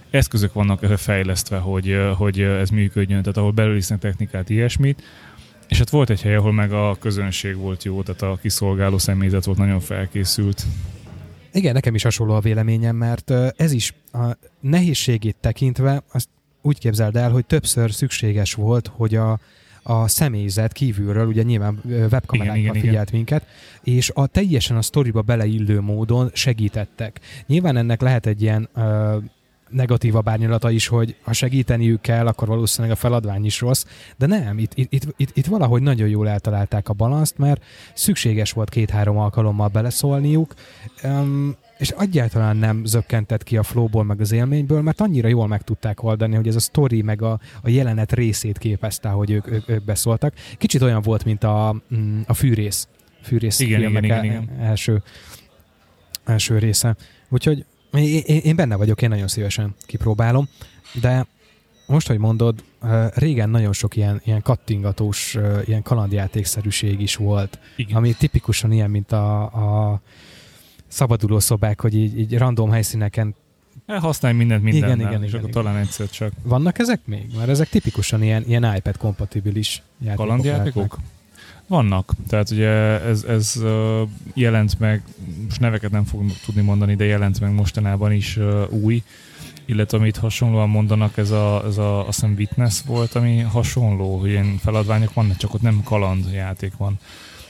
eszközök 0.09 0.53
vannak 0.53 0.85
fejlesztve, 0.85 1.57
hogy, 1.57 1.97
hogy 2.15 2.41
ez 2.41 2.69
működjön, 2.69 3.21
tehát 3.21 3.37
ahol 3.37 3.51
belőlisznek 3.51 3.99
technikát, 3.99 4.49
ilyesmit, 4.49 5.03
és 5.67 5.77
hát 5.77 5.89
volt 5.89 6.09
egy 6.09 6.21
hely, 6.21 6.35
ahol 6.35 6.53
meg 6.53 6.71
a 6.71 6.97
közönség 6.99 7.55
volt 7.55 7.83
jó, 7.83 8.01
tehát 8.01 8.21
a 8.21 8.37
kiszolgáló 8.41 8.97
személyzet 8.97 9.45
volt 9.45 9.57
nagyon 9.57 9.79
felkészült. 9.79 10.65
Igen, 11.53 11.73
nekem 11.73 11.95
is 11.95 12.03
hasonló 12.03 12.33
a 12.33 12.39
véleményem, 12.39 12.95
mert 12.95 13.31
ez 13.55 13.71
is 13.71 13.93
a 14.11 14.37
nehézségét 14.59 15.35
tekintve 15.39 16.03
azt 16.11 16.29
úgy 16.61 16.79
képzeld 16.79 17.15
el, 17.15 17.31
hogy 17.31 17.45
többször 17.45 17.91
szükséges 17.91 18.53
volt, 18.53 18.91
hogy 18.95 19.15
a, 19.15 19.39
a 19.87 20.07
személyzet 20.07 20.71
kívülről, 20.71 21.27
ugye 21.27 21.43
nyilván 21.43 21.79
ö, 21.85 21.87
Igen, 21.89 22.07
webkamerákkal 22.11 22.59
igen, 22.59 22.73
figyelt 22.73 23.11
minket, 23.11 23.45
és 23.83 24.11
a 24.13 24.27
teljesen 24.27 24.77
a 24.77 24.81
sztoriba 24.81 25.21
beleillő 25.21 25.81
módon 25.81 26.29
segítettek. 26.33 27.19
Nyilván 27.45 27.77
ennek 27.77 28.01
lehet 28.01 28.25
egy 28.25 28.41
ilyen 28.41 28.69
ö, 28.75 29.17
negatívabb 29.69 30.29
árnyalata 30.29 30.71
is, 30.71 30.87
hogy 30.87 31.15
ha 31.21 31.33
segíteniük 31.33 32.01
kell, 32.01 32.27
akkor 32.27 32.47
valószínűleg 32.47 32.95
a 32.95 32.99
feladvány 32.99 33.45
is 33.45 33.61
rossz, 33.61 33.85
de 34.17 34.25
nem, 34.25 34.57
itt, 34.57 34.71
itt, 34.75 34.93
itt, 34.93 35.03
itt, 35.17 35.37
itt 35.37 35.45
valahogy 35.45 35.81
nagyon 35.81 36.07
jól 36.07 36.29
eltalálták 36.29 36.89
a 36.89 36.93
balanszt, 36.93 37.37
mert 37.37 37.63
szükséges 37.93 38.51
volt 38.51 38.69
két-három 38.69 39.17
alkalommal 39.17 39.67
beleszólniuk, 39.67 40.53
um, 41.03 41.55
és 41.77 41.89
egyáltalán 41.89 42.57
nem 42.57 42.85
zökkentett 42.85 43.43
ki 43.43 43.57
a 43.57 43.63
flowból, 43.63 44.03
meg 44.03 44.21
az 44.21 44.31
élményből, 44.31 44.81
mert 44.81 45.01
annyira 45.01 45.27
jól 45.27 45.47
meg 45.47 45.61
tudták 45.61 46.03
oldani, 46.03 46.35
hogy 46.35 46.47
ez 46.47 46.55
a 46.55 46.59
story 46.59 47.01
meg 47.01 47.21
a, 47.21 47.39
a 47.61 47.69
jelenet 47.69 48.13
részét 48.13 48.57
képezte, 48.57 49.09
hogy 49.09 49.31
ők, 49.31 49.51
ők, 49.51 49.69
ők 49.69 49.83
beszóltak. 49.83 50.33
Kicsit 50.57 50.81
olyan 50.81 51.01
volt, 51.01 51.25
mint 51.25 51.43
a, 51.43 51.81
mm, 51.95 52.21
a 52.27 52.33
fűrész. 52.33 52.87
Fűrész 53.21 53.59
Igen, 53.59 53.79
igen, 53.81 54.03
igen, 54.03 54.23
igen. 54.23 54.49
első 54.59 55.03
első 56.27 56.57
része. 56.57 56.95
Úgyhogy 57.29 57.65
én, 57.91 58.21
én, 58.23 58.55
benne 58.55 58.75
vagyok, 58.75 59.01
én 59.01 59.09
nagyon 59.09 59.27
szívesen 59.27 59.75
kipróbálom, 59.85 60.49
de 61.01 61.25
most, 61.87 62.07
hogy 62.07 62.17
mondod, 62.17 62.63
régen 63.13 63.49
nagyon 63.49 63.73
sok 63.73 63.95
ilyen, 63.95 64.21
ilyen 64.23 64.41
kattingatós, 64.41 65.37
ilyen 65.65 65.81
kalandjátékszerűség 65.81 67.01
is 67.01 67.15
volt, 67.15 67.59
Igen. 67.75 67.97
ami 67.97 68.13
tipikusan 68.13 68.71
ilyen, 68.71 68.89
mint 68.89 69.11
a, 69.11 69.41
a 69.43 70.01
szabaduló 70.87 71.39
szobák, 71.39 71.81
hogy 71.81 71.95
így, 71.95 72.19
így 72.19 72.37
random 72.37 72.71
helyszíneken 72.71 73.35
Hát 73.87 73.99
használj 73.99 74.35
mindent 74.35 74.63
mindennel, 74.63 74.95
Igen, 74.95 75.07
igen, 75.07 75.23
és 75.23 75.27
igen, 75.27 75.39
akkor 75.39 75.49
igen. 75.49 75.63
talán 75.63 75.81
egyszer 75.81 76.09
csak. 76.09 76.31
vannak 76.43 76.79
ezek 76.79 76.99
még? 77.05 77.25
Mert 77.37 77.49
ezek 77.49 77.69
tipikusan 77.69 78.23
ilyen, 78.23 78.43
ilyen 78.47 78.75
iPad 78.75 78.97
kompatibilis 78.97 79.81
játékok. 79.99 80.25
Kalandjátékok? 80.25 80.97
Vannak. 81.67 82.13
Tehát 82.27 82.51
ugye 82.51 82.69
ez, 83.01 83.23
ez 83.23 83.59
jelent 84.33 84.79
meg, 84.79 85.03
most 85.45 85.59
neveket 85.59 85.91
nem 85.91 86.03
fogom 86.03 86.31
tudni 86.45 86.61
mondani, 86.61 86.95
de 86.95 87.05
jelent 87.05 87.39
meg 87.39 87.53
mostanában 87.53 88.11
is 88.11 88.39
új, 88.69 89.03
illetve 89.65 89.97
amit 89.97 90.17
hasonlóan 90.17 90.69
mondanak, 90.69 91.17
ez 91.17 91.31
a, 91.31 91.63
ez 91.65 91.77
a 91.77 92.07
azt 92.07 92.19
hiszem 92.19 92.35
Witness 92.37 92.81
volt, 92.85 93.13
ami 93.15 93.39
hasonló, 93.39 94.17
hogy 94.19 94.29
ilyen 94.29 94.57
feladványok 94.57 95.13
vannak, 95.13 95.37
csak 95.37 95.53
ott 95.53 95.61
nem 95.61 95.83
kalandjáték 95.83 96.77
van. 96.77 96.99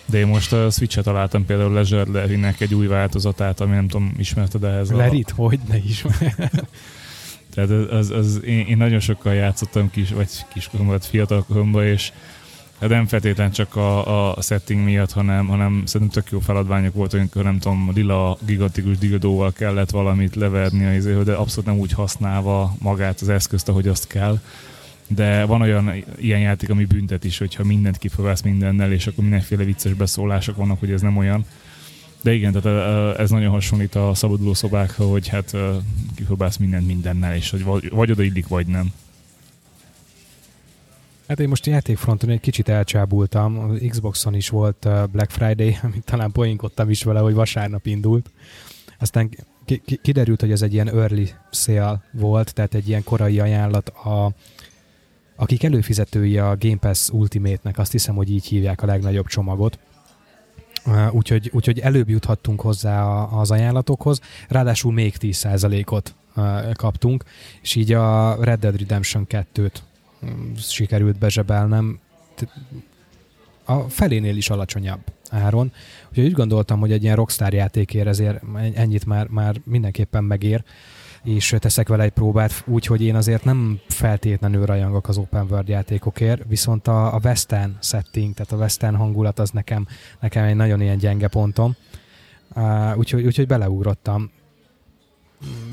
De 0.09 0.17
én 0.17 0.27
most 0.27 0.53
a 0.53 0.69
Switch-et 0.69 1.03
találtam 1.03 1.45
például 1.45 1.73
Leisure 1.73 2.03
Larry-nek 2.11 2.61
egy 2.61 2.73
új 2.73 2.87
változatát, 2.87 3.59
ami 3.59 3.73
nem 3.73 3.87
tudom, 3.87 4.13
ismerted 4.17 4.63
ehhez 4.63 4.91
a... 4.91 4.95
Lerit, 4.95 5.29
hogy 5.35 5.59
ne 5.67 5.77
is. 5.77 6.05
Tehát 7.53 7.69
az, 7.69 7.91
az, 7.91 8.09
az 8.09 8.43
én, 8.43 8.65
én, 8.65 8.77
nagyon 8.77 8.99
sokkal 8.99 9.33
játszottam 9.33 9.91
kis, 9.91 10.09
vagy 10.09 10.29
kiskoromban, 10.53 10.99
fiatalkoromban, 10.99 11.85
és 11.85 12.11
hát 12.79 12.89
nem 12.89 13.07
feltétlen 13.07 13.51
csak 13.51 13.75
a, 13.75 14.35
a 14.35 14.41
setting 14.41 14.83
miatt, 14.83 15.11
hanem, 15.11 15.47
hanem 15.47 15.81
szerintem 15.85 16.23
tök 16.23 16.31
jó 16.31 16.39
feladványok 16.39 16.93
volt, 16.93 17.13
amikor 17.13 17.43
nem 17.43 17.59
tudom, 17.59 17.91
lila 17.95 18.37
gigantikus 18.45 18.97
dildóval 18.97 19.51
kellett 19.51 19.89
valamit 19.89 20.35
leverni 20.35 20.85
a 20.85 20.93
izéről, 20.93 21.23
de 21.23 21.33
abszolút 21.33 21.65
nem 21.65 21.77
úgy 21.77 21.91
használva 21.91 22.75
magát 22.79 23.21
az 23.21 23.29
eszközt, 23.29 23.69
ahogy 23.69 23.87
azt 23.87 24.07
kell. 24.07 24.39
De 25.07 25.45
van 25.45 25.61
olyan 25.61 25.93
ilyen 26.17 26.39
játék, 26.39 26.69
ami 26.69 26.85
büntet 26.85 27.23
is, 27.23 27.37
hogyha 27.37 27.63
mindent 27.63 27.97
kipróbálsz 27.97 28.41
mindennel, 28.41 28.91
és 28.91 29.07
akkor 29.07 29.23
mindenféle 29.23 29.63
vicces 29.63 29.93
beszólások 29.93 30.55
vannak, 30.55 30.79
hogy 30.79 30.91
ez 30.91 31.01
nem 31.01 31.17
olyan. 31.17 31.45
De 32.21 32.33
igen, 32.33 32.61
tehát 32.61 33.19
ez 33.19 33.29
nagyon 33.29 33.51
hasonlít 33.51 33.95
a 33.95 34.13
szabaduló 34.13 34.53
szobákra, 34.53 35.05
hogy 35.05 35.27
hát 35.27 35.55
kipróbálsz 36.15 36.57
mindent 36.57 36.87
mindennel, 36.87 37.35
és 37.35 37.49
hogy 37.49 37.63
vagy, 37.63 37.89
vagy 37.89 38.11
odaillik, 38.11 38.47
vagy 38.47 38.67
nem. 38.67 38.93
Hát 41.27 41.39
én 41.39 41.47
most 41.47 41.65
játékfronton 41.65 42.29
egy 42.29 42.39
kicsit 42.39 42.69
elcsábultam. 42.69 43.59
Az 43.59 43.79
Xboxon 43.87 44.35
is 44.35 44.49
volt 44.49 44.87
Black 45.11 45.31
Friday, 45.31 45.77
amit 45.83 46.03
talán 46.05 46.31
poénkodtam 46.31 46.89
is 46.89 47.03
vele, 47.03 47.19
hogy 47.19 47.33
vasárnap 47.33 47.85
indult. 47.85 48.31
Aztán 48.99 49.29
ki- 49.65 49.81
ki- 49.85 49.99
kiderült, 50.01 50.41
hogy 50.41 50.51
ez 50.51 50.61
egy 50.61 50.73
ilyen 50.73 50.89
early 50.89 51.33
sale 51.51 52.01
volt, 52.11 52.53
tehát 52.53 52.73
egy 52.73 52.87
ilyen 52.87 53.03
korai 53.03 53.39
ajánlat 53.39 53.89
a 53.89 54.31
akik 55.37 55.63
előfizetői 55.63 56.37
a 56.37 56.55
Game 56.59 56.77
Pass 56.77 57.09
Ultimate-nek, 57.09 57.77
azt 57.77 57.91
hiszem, 57.91 58.15
hogy 58.15 58.31
így 58.31 58.45
hívják 58.45 58.81
a 58.81 58.85
legnagyobb 58.85 59.27
csomagot. 59.27 59.79
Úgyhogy, 61.11 61.49
úgyhogy 61.53 61.79
előbb 61.79 62.09
juthattunk 62.09 62.61
hozzá 62.61 63.03
az 63.23 63.51
ajánlatokhoz, 63.51 64.19
ráadásul 64.47 64.93
még 64.93 65.15
10%-ot 65.19 66.15
uh, 66.35 66.71
kaptunk, 66.71 67.23
és 67.61 67.75
így 67.75 67.91
a 67.93 68.37
Red 68.43 68.59
Dead 68.59 68.77
Redemption 68.77 69.27
2-t 69.29 69.71
mm, 70.25 70.53
sikerült 70.55 71.17
bezsebelnem 71.17 71.99
a 73.65 73.79
felénél 73.79 74.37
is 74.37 74.49
alacsonyabb 74.49 74.99
áron. 75.29 75.71
Úgyhogy 76.09 76.25
úgy 76.25 76.31
gondoltam, 76.31 76.79
hogy 76.79 76.91
egy 76.91 77.03
ilyen 77.03 77.15
Rockstar 77.15 77.53
játékért 77.53 78.07
ezért 78.07 78.43
ennyit 78.73 79.05
már, 79.05 79.27
már 79.27 79.55
mindenképpen 79.63 80.23
megér, 80.23 80.63
és 81.23 81.55
teszek 81.59 81.87
vele 81.87 82.03
egy 82.03 82.11
próbát, 82.11 82.63
úgyhogy 82.65 83.01
én 83.03 83.15
azért 83.15 83.43
nem 83.43 83.79
feltétlenül 83.87 84.65
rajongok 84.65 85.07
az 85.07 85.17
open 85.17 85.45
world 85.49 85.67
játékokért, 85.67 86.41
viszont 86.47 86.87
a, 86.87 87.13
a 87.15 87.19
western 87.23 87.71
setting, 87.81 88.33
tehát 88.33 88.51
a 88.51 88.55
western 88.57 88.95
hangulat 88.95 89.39
az 89.39 89.49
nekem, 89.49 89.87
nekem 90.19 90.43
egy 90.43 90.55
nagyon 90.55 90.81
ilyen 90.81 90.97
gyenge 90.97 91.27
pontom. 91.27 91.75
Uh, 92.55 92.97
úgyhogy, 92.97 93.25
úgyhogy 93.25 93.47
beleugrottam. 93.47 94.31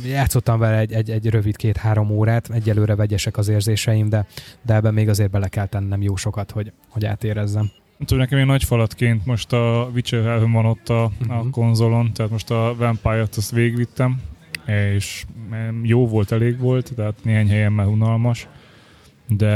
Játszottam 0.07 0.59
vele 0.59 0.79
egy, 0.79 0.93
egy, 0.93 1.11
egy 1.11 1.27
rövid 1.27 1.57
két-három 1.57 2.11
órát, 2.11 2.51
egyelőre 2.51 2.95
vegyesek 2.95 3.37
az 3.37 3.49
érzéseim, 3.49 4.09
de, 4.09 4.27
de 4.63 4.75
ebben 4.75 4.95
még 4.95 5.09
azért 5.09 5.31
bele 5.31 5.49
kell 5.49 5.67
tennem 5.67 6.03
jó 6.03 6.17
sokat, 6.17 6.51
hogy, 6.51 6.73
hogy 6.89 7.05
átérezzem. 7.05 7.71
Tudom, 7.99 8.19
nekem 8.19 8.39
egy 8.39 8.47
nagy 8.47 8.65
falatként 8.65 9.27
most 9.27 9.53
a 9.53 9.91
Witcher 9.95 10.25
3 10.25 10.53
van 10.53 10.67
ott 10.67 10.89
a, 10.89 11.05
a 11.05 11.11
Mhm. 11.29 11.51
konzolon, 11.51 12.13
tehát 12.13 12.31
most 12.33 12.51
a 12.51 12.75
Vampire-t 12.79 13.35
azt 13.37 13.51
végigvittem, 13.51 14.21
és 14.67 15.25
jó 15.83 16.09
volt, 16.09 16.33
elég 16.33 16.59
volt, 16.59 16.93
tehát 16.97 17.15
néhány 17.23 17.49
helyen 17.49 17.73
már 17.73 17.87
unalmas, 17.87 18.49
de 19.29 19.53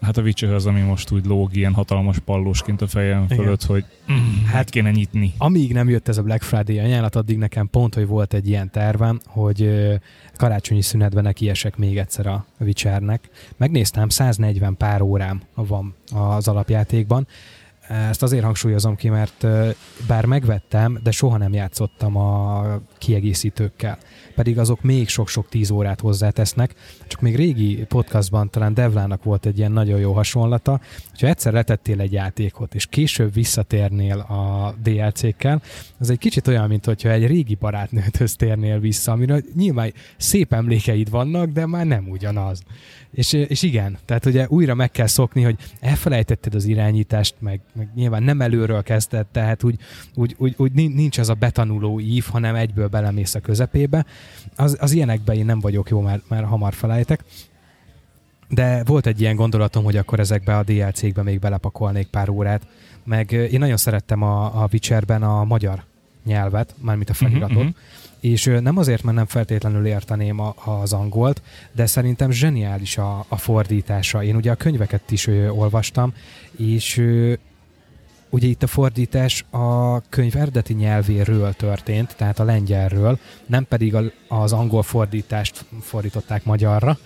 Hát 0.00 0.16
a 0.16 0.22
Witcher 0.22 0.52
az, 0.52 0.66
ami 0.66 0.80
most 0.80 1.10
úgy 1.10 1.26
lóg 1.26 1.56
ilyen 1.56 1.74
hatalmas 1.74 2.18
pallósként 2.18 2.82
a 2.82 2.86
fejem 2.86 3.24
Igen. 3.24 3.36
fölött, 3.36 3.64
hogy 3.64 3.84
mm, 4.12 4.44
hát 4.44 4.70
kéne 4.70 4.90
nyitni. 4.90 5.32
Amíg 5.38 5.72
nem 5.72 5.88
jött 5.88 6.08
ez 6.08 6.18
a 6.18 6.22
Black 6.22 6.42
Friday 6.42 6.78
ajánlat, 6.78 7.16
addig 7.16 7.38
nekem 7.38 7.68
pont, 7.70 7.94
hogy 7.94 8.06
volt 8.06 8.34
egy 8.34 8.48
ilyen 8.48 8.70
tervem, 8.70 9.20
hogy 9.26 9.70
karácsonyi 10.36 10.82
szünetben 10.82 11.22
nekiesek 11.22 11.76
még 11.76 11.98
egyszer 11.98 12.26
a 12.26 12.46
Witchernek. 12.60 13.28
Megnéztem, 13.56 14.08
140 14.08 14.76
pár 14.76 15.02
órám 15.02 15.42
van 15.54 15.94
az 16.14 16.48
alapjátékban. 16.48 17.26
Ezt 17.88 18.22
azért 18.22 18.44
hangsúlyozom 18.44 18.96
ki, 18.96 19.08
mert 19.08 19.46
bár 20.06 20.24
megvettem, 20.24 20.98
de 21.02 21.10
soha 21.10 21.36
nem 21.36 21.52
játszottam 21.52 22.16
a 22.16 22.64
kiegészítőkkel. 22.98 23.98
Pedig 24.36 24.58
azok 24.58 24.82
még 24.82 25.08
sok-sok 25.08 25.48
tíz 25.48 25.70
órát 25.70 26.00
hozzátesznek. 26.00 26.74
Csak 27.06 27.20
még 27.20 27.36
régi 27.36 27.84
podcastban 27.88 28.50
talán 28.50 28.74
Devlának 28.74 29.24
volt 29.24 29.46
egy 29.46 29.58
ilyen 29.58 29.72
nagyon 29.72 30.00
jó 30.00 30.12
hasonlata, 30.12 30.80
hogyha 31.08 31.26
egyszer 31.26 31.52
letettél 31.52 32.00
egy 32.00 32.12
játékot, 32.12 32.74
és 32.74 32.86
később 32.86 33.32
visszatérnél 33.32 34.18
a 34.18 34.74
DLC-kkel, 34.82 35.62
az 35.98 36.10
egy 36.10 36.18
kicsit 36.18 36.46
olyan, 36.46 36.68
mint 36.68 36.84
hogyha 36.84 37.10
egy 37.10 37.26
régi 37.26 37.54
barátnőthöz 37.54 38.36
térnél 38.36 38.78
vissza, 38.78 39.12
amiről 39.12 39.42
nyilván 39.54 39.92
szép 40.16 40.52
emlékeid 40.52 41.10
vannak, 41.10 41.50
de 41.50 41.66
már 41.66 41.86
nem 41.86 42.08
ugyanaz. 42.08 42.62
És, 43.16 43.32
és 43.32 43.62
igen, 43.62 43.98
tehát 44.04 44.26
ugye 44.26 44.46
újra 44.48 44.74
meg 44.74 44.90
kell 44.90 45.06
szokni, 45.06 45.42
hogy 45.42 45.56
elfelejtetted 45.80 46.54
az 46.54 46.64
irányítást, 46.64 47.34
meg, 47.38 47.60
meg 47.72 47.88
nyilván 47.94 48.22
nem 48.22 48.40
előről 48.40 48.82
kezdted, 48.82 49.26
tehát 49.26 49.62
úgy, 49.62 49.78
úgy, 50.14 50.34
úgy, 50.38 50.54
úgy 50.56 50.72
nin- 50.72 50.94
nincs 50.94 51.18
az 51.18 51.28
a 51.28 51.34
betanuló 51.34 52.00
ív, 52.00 52.24
hanem 52.30 52.54
egyből 52.54 52.88
belemész 52.88 53.34
a 53.34 53.40
közepébe. 53.40 54.06
Az, 54.56 54.76
az 54.80 54.92
ilyenekben 54.92 55.36
én 55.36 55.44
nem 55.44 55.60
vagyok 55.60 55.88
jó, 55.88 56.00
mert, 56.00 56.28
mert 56.28 56.46
hamar 56.46 56.74
felejtek. 56.74 57.24
De 58.48 58.84
volt 58.84 59.06
egy 59.06 59.20
ilyen 59.20 59.36
gondolatom, 59.36 59.84
hogy 59.84 59.96
akkor 59.96 60.20
ezekbe 60.20 60.56
a 60.56 60.62
DLC-kbe 60.62 61.22
még 61.22 61.38
belepakolnék 61.38 62.06
pár 62.06 62.28
órát. 62.28 62.66
Meg 63.04 63.32
én 63.32 63.58
nagyon 63.58 63.76
szerettem 63.76 64.22
a, 64.22 64.62
a 64.62 64.68
Witcherben 64.72 65.22
a 65.22 65.44
magyar 65.44 65.84
nyelvet, 66.24 66.74
mármint 66.80 67.10
a 67.10 67.14
feliratot. 67.14 67.56
Mhm, 67.56 67.66
mhm. 67.66 67.76
És 68.26 68.44
nem 68.60 68.76
azért, 68.76 69.02
mert 69.02 69.16
nem 69.16 69.26
feltétlenül 69.26 69.86
érteném 69.86 70.40
a, 70.40 70.54
az 70.64 70.92
angolt, 70.92 71.42
de 71.72 71.86
szerintem 71.86 72.30
zseniális 72.30 72.98
a, 72.98 73.24
a 73.28 73.36
fordítása. 73.36 74.22
Én 74.22 74.36
ugye 74.36 74.50
a 74.50 74.54
könyveket 74.54 75.10
is 75.10 75.26
ö, 75.26 75.48
olvastam, 75.48 76.14
és 76.56 76.96
ugye 78.30 78.46
itt 78.46 78.62
a 78.62 78.66
fordítás 78.66 79.44
a 79.50 80.00
könyv 80.00 80.36
eredeti 80.36 80.72
nyelvéről 80.72 81.52
történt, 81.52 82.16
tehát 82.16 82.38
a 82.38 82.44
lengyelről, 82.44 83.18
nem 83.46 83.64
pedig 83.64 83.96
az 84.28 84.52
angol 84.52 84.82
fordítást 84.82 85.64
fordították 85.80 86.44
magyarra, 86.44 86.98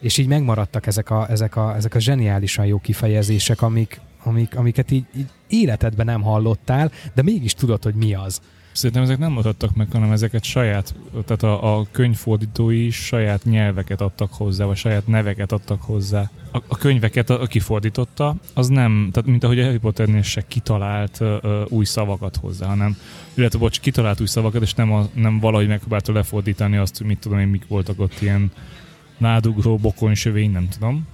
és 0.00 0.18
így 0.18 0.28
megmaradtak 0.28 0.86
ezek 0.86 1.10
a, 1.10 1.30
ezek 1.30 1.56
a, 1.56 1.74
ezek 1.76 1.94
a 1.94 2.00
zseniálisan 2.00 2.66
jó 2.66 2.78
kifejezések, 2.78 3.62
amik, 3.62 4.00
amik, 4.22 4.56
amiket 4.56 4.90
így, 4.90 5.06
így 5.16 5.30
életedben 5.48 6.06
nem 6.06 6.22
hallottál, 6.22 6.90
de 7.14 7.22
mégis 7.22 7.54
tudod, 7.54 7.82
hogy 7.82 7.94
mi 7.94 8.14
az. 8.14 8.40
Szerintem 8.76 9.02
ezek 9.02 9.18
nem 9.18 9.32
mutattak 9.32 9.74
meg, 9.74 9.88
hanem 9.92 10.12
ezeket 10.12 10.44
saját, 10.44 10.94
tehát 11.24 11.42
a, 11.42 11.78
a 11.78 11.86
könyvfordítói 11.90 12.90
saját 12.90 13.44
nyelveket 13.44 14.00
adtak 14.00 14.32
hozzá, 14.32 14.64
vagy 14.64 14.76
saját 14.76 15.06
neveket 15.06 15.52
adtak 15.52 15.82
hozzá. 15.82 16.30
A, 16.52 16.58
a 16.68 16.76
könyveket, 16.76 17.30
aki 17.30 17.60
fordította, 17.60 18.34
az 18.54 18.68
nem, 18.68 19.08
tehát 19.12 19.28
mint 19.28 19.44
ahogy 19.44 19.60
a 19.60 19.64
Harry 19.64 19.78
Potternél 19.78 20.22
se 20.22 20.46
kitalált 20.46 21.20
ö, 21.20 21.62
új 21.68 21.84
szavakat 21.84 22.36
hozzá, 22.36 22.66
hanem 22.66 22.96
illetve 23.34 23.58
bocs, 23.58 23.80
kitalált 23.80 24.20
új 24.20 24.26
szavakat, 24.26 24.62
és 24.62 24.74
nem, 24.74 24.92
a, 24.92 25.08
nem 25.14 25.40
valahogy 25.40 25.68
megpróbálta 25.68 26.12
lefordítani 26.12 26.76
azt, 26.76 26.98
hogy 26.98 27.06
mit 27.06 27.18
tudom 27.18 27.38
én, 27.38 27.48
mik 27.48 27.66
voltak 27.68 28.00
ott 28.00 28.20
ilyen 28.20 28.50
nádugró, 29.18 29.76
bokonsövény, 29.76 30.50
nem 30.50 30.68
tudom. 30.68 31.06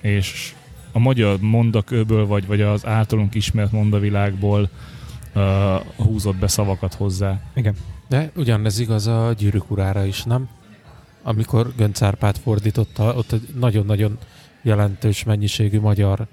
És 0.00 0.54
a 0.92 0.98
magyar 0.98 1.40
mondaköből, 1.40 2.26
vagy, 2.26 2.46
vagy 2.46 2.60
az 2.60 2.86
általunk 2.86 3.34
ismert 3.34 3.72
mondavilágból 3.72 4.68
uh, 5.34 5.80
húzott 5.96 6.36
be 6.36 6.46
szavakat 6.48 6.94
hozzá. 6.94 7.40
Igen. 7.54 7.74
De 8.08 8.30
ugyanez 8.36 8.78
igaz 8.78 9.06
a 9.06 9.32
gyűrűk 9.38 9.70
urára 9.70 10.04
is, 10.04 10.22
nem? 10.24 10.48
Amikor 11.22 11.72
Gönc 11.76 12.02
Árpád 12.02 12.36
fordította, 12.36 13.14
ott 13.14 13.32
egy 13.32 13.48
nagyon-nagyon 13.58 14.18
jelentős 14.62 15.24
mennyiségű 15.24 15.80
magyar 15.80 16.26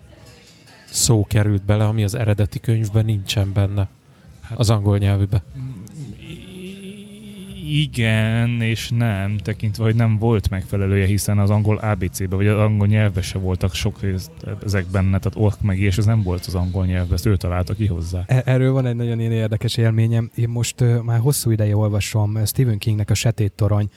szó 0.90 1.26
került 1.30 1.64
bele, 1.64 1.86
ami 1.86 2.04
az 2.04 2.16
eredeti 2.16 2.60
könyvben 2.60 3.06
nincsen 3.06 3.54
benne. 3.54 3.88
Hát- 4.42 4.60
Az 4.60 4.70
angol 4.70 4.98
nyelvűbe. 4.98 5.44
Igen, 7.70 8.62
és 8.62 8.90
nem, 8.90 9.38
tekintve, 9.38 9.84
hogy 9.84 9.96
nem 9.96 10.18
volt 10.18 10.50
megfelelője, 10.50 11.06
hiszen 11.06 11.40
az 11.40 11.50
angol 11.50 11.78
ABC-be, 11.78 12.36
vagy 12.36 12.48
az 12.48 12.60
angol 12.60 12.88
nyelvbe 12.88 13.22
se 13.22 13.38
voltak 13.38 13.74
sok 13.74 14.02
részt 14.02 14.32
ezek 14.66 14.86
benne, 14.86 15.20
tehát 15.20 15.34
ork 15.36 15.62
meg 15.62 15.80
és 15.80 15.98
ez 15.98 16.06
nem 16.06 16.24
volt 16.24 16.46
az 16.46 16.56
angol 16.56 16.86
nyelvbe, 16.86 17.14
ezt 17.14 17.26
ő 17.26 17.38
találta 17.38 17.74
ki 17.74 17.86
hozzá. 17.86 18.24
E- 18.28 18.42
Erről 18.46 18.72
van 18.72 18.86
egy 18.86 18.96
nagyon 18.96 19.20
érdekes 19.20 19.78
élményem. 19.78 20.32
Én 20.36 20.50
most 20.50 20.82
uh, 20.82 21.02
már 21.02 21.20
hosszú 21.20 21.52
ideje 21.52 21.76
olvasom 21.76 22.46
Stephen 22.46 22.78
Kingnek 22.78 23.10
a 23.10 23.14
Setét 23.14 23.52
Torony 23.52 23.90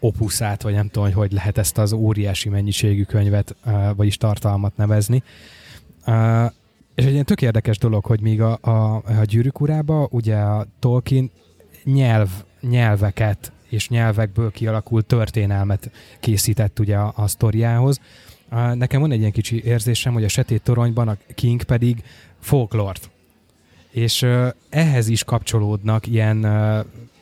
opuszát, 0.00 0.62
vagy 0.62 0.74
nem 0.74 0.86
tudom, 0.86 1.04
hogy 1.04 1.14
hogy 1.14 1.32
lehet 1.32 1.58
ezt 1.58 1.78
az 1.78 1.92
óriási 1.92 2.48
mennyiségű 2.48 3.02
könyvet, 3.02 3.56
uh, 3.66 3.96
vagyis 3.96 4.16
tartalmat 4.16 4.76
nevezni. 4.76 5.22
Uh, 6.06 6.44
és 6.94 7.04
egy 7.04 7.12
ilyen 7.12 7.24
tök 7.24 7.42
érdekes 7.42 7.78
dolog, 7.78 8.04
hogy 8.04 8.20
míg 8.20 8.40
a, 8.40 8.58
a, 8.60 8.94
a 8.94 9.24
gyűrűk 9.24 9.60
urába, 9.60 10.08
ugye 10.10 10.36
a 10.36 10.66
Tolkien 10.78 11.30
nyelv, 11.84 12.28
nyelveket 12.60 13.52
és 13.68 13.88
nyelvekből 13.88 14.50
kialakult 14.50 15.06
történelmet 15.06 15.90
készített 16.20 16.78
ugye 16.78 16.96
a, 16.96 17.12
a 17.16 17.26
sztoriához. 17.26 18.00
Nekem 18.74 19.00
van 19.00 19.12
egy 19.12 19.18
ilyen 19.18 19.32
kicsi 19.32 19.62
érzésem, 19.64 20.12
hogy 20.12 20.24
a 20.24 20.28
Setét 20.28 20.62
Toronyban 20.62 21.08
a 21.08 21.16
King 21.34 21.62
pedig 21.62 22.02
folklort. 22.40 23.10
És 23.90 24.26
ehhez 24.68 25.08
is 25.08 25.24
kapcsolódnak 25.24 26.06
ilyen 26.06 26.44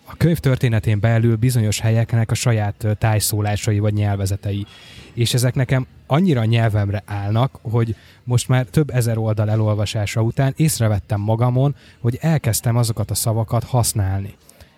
a 0.08 0.16
könyv 0.16 0.38
történetén 0.38 1.00
belül 1.00 1.36
bizonyos 1.36 1.80
helyeknek 1.80 2.30
a 2.30 2.34
saját 2.34 2.86
tájszólásai 2.98 3.78
vagy 3.78 3.92
nyelvezetei. 3.92 4.66
És 5.12 5.34
ezek 5.34 5.54
nekem 5.54 5.86
annyira 6.06 6.44
nyelvemre 6.44 7.02
állnak, 7.06 7.58
hogy 7.62 7.96
most 8.24 8.48
már 8.48 8.66
több 8.66 8.90
ezer 8.90 9.18
oldal 9.18 9.50
elolvasása 9.50 10.20
után 10.20 10.52
észrevettem 10.56 11.20
magamon, 11.20 11.74
hogy 12.00 12.18
elkezdtem 12.20 12.76
azokat 12.76 13.10
a 13.10 13.14
szavakat 13.14 13.64
használni. 13.64 14.34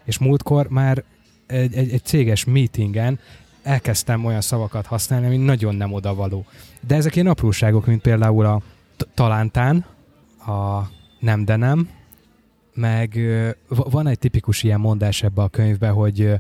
És 0.09 0.19
múltkor 0.19 0.69
már 0.69 1.05
egy, 1.47 1.75
egy, 1.75 1.93
egy 1.93 2.05
céges 2.05 2.45
meetingen 2.45 3.19
elkezdtem 3.63 4.25
olyan 4.25 4.41
szavakat 4.41 4.87
használni, 4.87 5.27
ami 5.27 5.37
nagyon 5.37 5.75
nem 5.75 5.93
odavaló. 5.93 6.45
De 6.87 6.95
ezek 6.95 7.15
ilyen 7.15 7.27
apróságok, 7.27 7.87
mint 7.87 8.01
például 8.01 8.45
a 8.45 8.63
talántán, 9.15 9.85
a 10.47 10.83
nem 11.19 11.45
de 11.45 11.57
nem, 11.57 11.89
meg 12.75 13.19
van 13.69 14.07
egy 14.07 14.19
tipikus 14.19 14.63
ilyen 14.63 14.81
mondás 14.81 15.23
ebbe 15.23 15.43
a 15.43 15.49
könyvbe, 15.49 15.89
hogy 15.89 16.31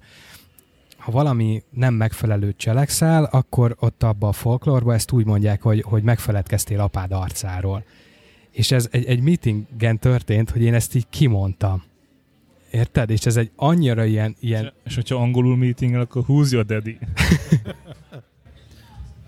ha 0.96 1.10
valami 1.10 1.62
nem 1.70 1.94
megfelelő 1.94 2.54
cselekszel, 2.56 3.24
akkor 3.24 3.76
ott 3.78 4.02
abba 4.02 4.28
a 4.28 4.32
folklórba 4.32 4.94
ezt 4.94 5.12
úgy 5.12 5.24
mondják, 5.24 5.62
hogy, 5.62 5.82
hogy 5.82 6.02
megfeledkeztél 6.02 6.80
apád 6.80 7.12
arcáról. 7.12 7.84
És 8.50 8.70
ez 8.70 8.88
egy, 8.90 9.04
egy 9.04 9.20
meetingen 9.20 9.98
történt, 9.98 10.50
hogy 10.50 10.62
én 10.62 10.74
ezt 10.74 10.94
így 10.94 11.06
kimondtam. 11.10 11.82
Érted? 12.70 13.10
És 13.10 13.26
ez 13.26 13.36
egy 13.36 13.50
annyira 13.56 14.04
ilyen, 14.04 14.36
ilyen 14.40 14.72
És 14.84 14.94
hogyha 14.94 15.16
angolul 15.16 15.56
meetingel, 15.56 16.00
akkor 16.00 16.22
who's 16.28 16.50
your 16.50 16.64
daddy? 16.64 16.98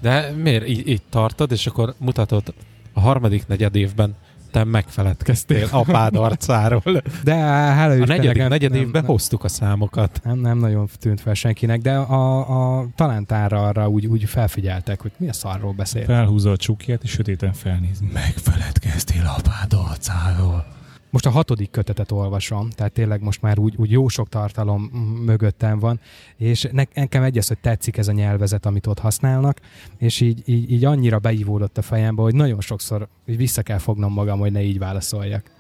De 0.03 0.31
miért 0.43 0.69
így, 0.69 0.89
így 0.89 1.03
tartod, 1.09 1.53
és 1.53 1.67
akkor 1.67 1.95
mutatod 1.99 2.55
a 2.93 3.01
harmadik 3.01 3.47
negyed 3.47 3.75
évben 3.77 4.15
te 4.51 4.65
megfeledkeztél 4.65 5.69
apád 5.81 6.17
arcáról. 6.17 6.83
de 7.25 7.35
hála 7.35 8.03
A 8.03 8.07
negyedik 8.07 8.37
nem- 8.39 8.49
negyed 8.49 8.75
évben 8.75 8.91
nem- 9.03 9.05
hoztuk 9.05 9.45
a 9.45 9.49
számokat. 9.49 10.21
Nem, 10.25 10.39
nem 10.39 10.59
nagyon 10.59 10.89
tűnt 10.99 11.21
fel 11.21 11.35
senkinek, 11.35 11.81
de 11.81 11.95
a, 11.97 12.79
a 12.81 12.87
talántára 12.95 13.67
arra 13.67 13.89
úgy, 13.89 14.07
úgy 14.07 14.25
felfigyeltek, 14.25 15.01
hogy 15.01 15.13
mi 15.17 15.29
a 15.29 15.33
szarról 15.33 15.73
beszél. 15.73 16.05
Felhúzza 16.05 16.51
a 16.51 16.57
csukját, 16.57 17.03
és 17.03 17.11
sötéten 17.11 17.53
felnéz. 17.53 18.01
Megfeledkeztél 18.13 19.33
apád 19.37 19.73
arcáról. 19.89 20.67
Most 21.11 21.27
a 21.27 21.31
hatodik 21.31 21.71
kötetet 21.71 22.13
olvasom, 22.13 22.71
tehát 22.71 22.93
tényleg 22.93 23.23
most 23.23 23.43
már 23.43 23.59
úgy, 23.59 23.75
úgy 23.77 23.91
jó 23.91 24.09
sok 24.09 24.29
tartalom 24.29 24.83
mögöttem 25.25 25.79
van, 25.79 26.01
és 26.37 26.69
ne, 26.73 26.83
nekem 26.95 27.23
egy 27.23 27.39
az, 27.39 27.49
hogy 27.49 27.59
tetszik 27.59 27.97
ez 27.97 28.09
a 28.09 28.13
nyelvezet, 28.13 28.67
amit 28.67 28.87
ott 28.87 28.99
használnak, 28.99 29.61
és 29.99 30.21
így, 30.21 30.43
így, 30.45 30.71
így 30.71 30.85
annyira 30.85 31.19
beívódott 31.19 31.79
a 31.79 31.83
fejembe, 31.83 32.23
hogy 32.23 32.35
nagyon 32.35 32.61
sokszor 32.61 33.09
így 33.27 33.37
vissza 33.37 33.63
kell 33.63 33.79
fognom 33.79 34.13
magam, 34.13 34.39
hogy 34.39 34.53
ne 34.53 34.63
így 34.63 34.79
válaszoljak. 34.79 35.51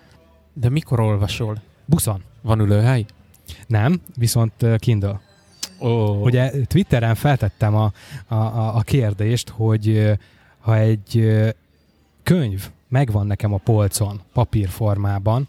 De 0.53 0.68
mikor 0.68 1.01
olvasol? 1.01 1.61
Buszon. 1.84 2.22
Van 2.42 2.61
ülőhely? 2.61 3.07
Nem, 3.66 4.01
viszont 4.16 4.66
Kindle. 4.78 5.20
Ó, 5.80 6.22
Ugye 6.22 6.51
Twitteren 6.66 7.14
feltettem 7.14 7.74
a, 7.74 7.92
a, 8.26 8.76
a, 8.76 8.80
kérdést, 8.80 9.48
hogy 9.48 10.12
ha 10.59 10.76
egy 10.76 11.30
könyv 12.22 12.70
megvan 12.91 13.26
nekem 13.26 13.53
a 13.53 13.59
polcon 13.59 14.20
papírformában, 14.32 15.49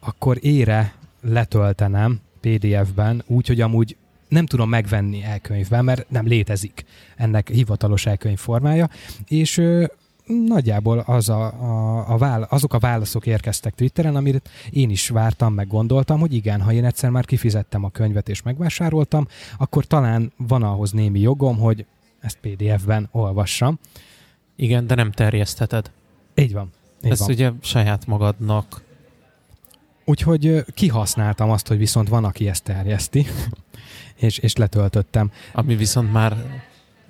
akkor 0.00 0.38
ére 0.40 0.94
letöltenem 1.20 2.20
PDF-ben, 2.40 3.22
úgy, 3.26 3.46
hogy 3.46 3.60
amúgy 3.60 3.96
nem 4.28 4.46
tudom 4.46 4.68
megvenni 4.68 5.22
elkönyvben, 5.22 5.84
mert 5.84 6.10
nem 6.10 6.26
létezik 6.26 6.84
ennek 7.16 7.48
hivatalos 7.48 8.06
elkönyv 8.06 8.38
formája, 8.38 8.88
és 9.28 9.58
ö, 9.58 9.84
nagyjából 10.26 10.98
az 10.98 11.28
a, 11.28 11.44
a, 11.44 12.04
a 12.12 12.16
vála, 12.16 12.44
azok 12.44 12.74
a 12.74 12.78
válaszok 12.78 13.26
érkeztek 13.26 13.74
Twitteren, 13.74 14.16
amit 14.16 14.50
én 14.70 14.90
is 14.90 15.08
vártam, 15.08 15.54
meg 15.54 15.66
gondoltam, 15.66 16.20
hogy 16.20 16.34
igen, 16.34 16.60
ha 16.60 16.72
én 16.72 16.84
egyszer 16.84 17.10
már 17.10 17.24
kifizettem 17.24 17.84
a 17.84 17.90
könyvet 17.90 18.28
és 18.28 18.42
megvásároltam, 18.42 19.26
akkor 19.58 19.84
talán 19.84 20.32
van 20.36 20.62
ahhoz 20.62 20.92
némi 20.92 21.20
jogom, 21.20 21.58
hogy 21.58 21.86
ezt 22.20 22.38
PDF-ben 22.40 23.08
olvassam. 23.10 23.78
Igen, 24.56 24.86
de 24.86 24.94
nem 24.94 25.10
terjesztheted. 25.10 25.90
Így 26.34 26.52
van. 26.52 26.70
Így 27.04 27.10
Ezt 27.10 27.20
van. 27.20 27.30
ugye 27.30 27.50
saját 27.60 28.06
magadnak. 28.06 28.82
Úgyhogy 30.04 30.64
kihasználtam 30.74 31.50
azt, 31.50 31.68
hogy 31.68 31.78
viszont 31.78 32.08
van, 32.08 32.24
aki 32.24 32.48
ezt 32.48 32.64
terjeszti, 32.64 33.26
és, 34.16 34.38
és 34.38 34.56
letöltöttem. 34.56 35.30
Ami 35.52 35.76
viszont 35.76 36.12
már 36.12 36.36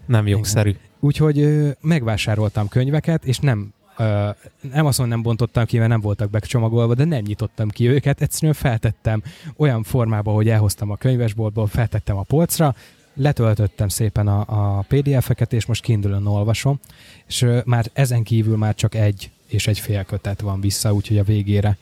nem 0.07 0.27
jogszerű. 0.27 0.77
Úgyhogy 1.01 1.39
ö, 1.39 1.71
megvásároltam 1.81 2.69
könyveket, 2.69 3.25
és 3.25 3.39
nem 3.39 3.73
ö, 3.99 4.31
nem 4.73 4.87
azt 4.87 4.99
mondom, 4.99 5.09
nem 5.09 5.23
bontottam 5.23 5.65
ki, 5.65 5.79
mert 5.79 5.91
nem 5.91 6.01
voltak 6.01 6.31
becsomagolva, 6.31 6.95
de 6.95 7.05
nem 7.05 7.23
nyitottam 7.23 7.69
ki 7.69 7.89
őket, 7.89 8.21
egyszerűen 8.21 8.55
feltettem 8.55 9.23
olyan 9.57 9.83
formába, 9.83 10.33
hogy 10.33 10.49
elhoztam 10.49 10.91
a 10.91 10.97
könyvesboltból, 10.97 11.67
feltettem 11.67 12.17
a 12.17 12.23
polcra, 12.23 12.75
letöltöttem 13.15 13.89
szépen 13.89 14.29
a, 14.29 14.45
a 14.77 14.85
PDF-eket, 14.89 15.53
és 15.53 15.67
most 15.67 15.83
kindle 15.83 16.21
olvasom, 16.25 16.81
és 17.27 17.47
már 17.65 17.91
ezen 17.93 18.23
kívül 18.23 18.57
már 18.57 18.75
csak 18.75 18.95
egy 18.95 19.31
és 19.47 19.67
egy 19.67 19.79
fél 19.79 20.05
kötet 20.05 20.41
van 20.41 20.61
vissza, 20.61 20.93
úgyhogy 20.93 21.19
a 21.19 21.25
végére 21.25 21.77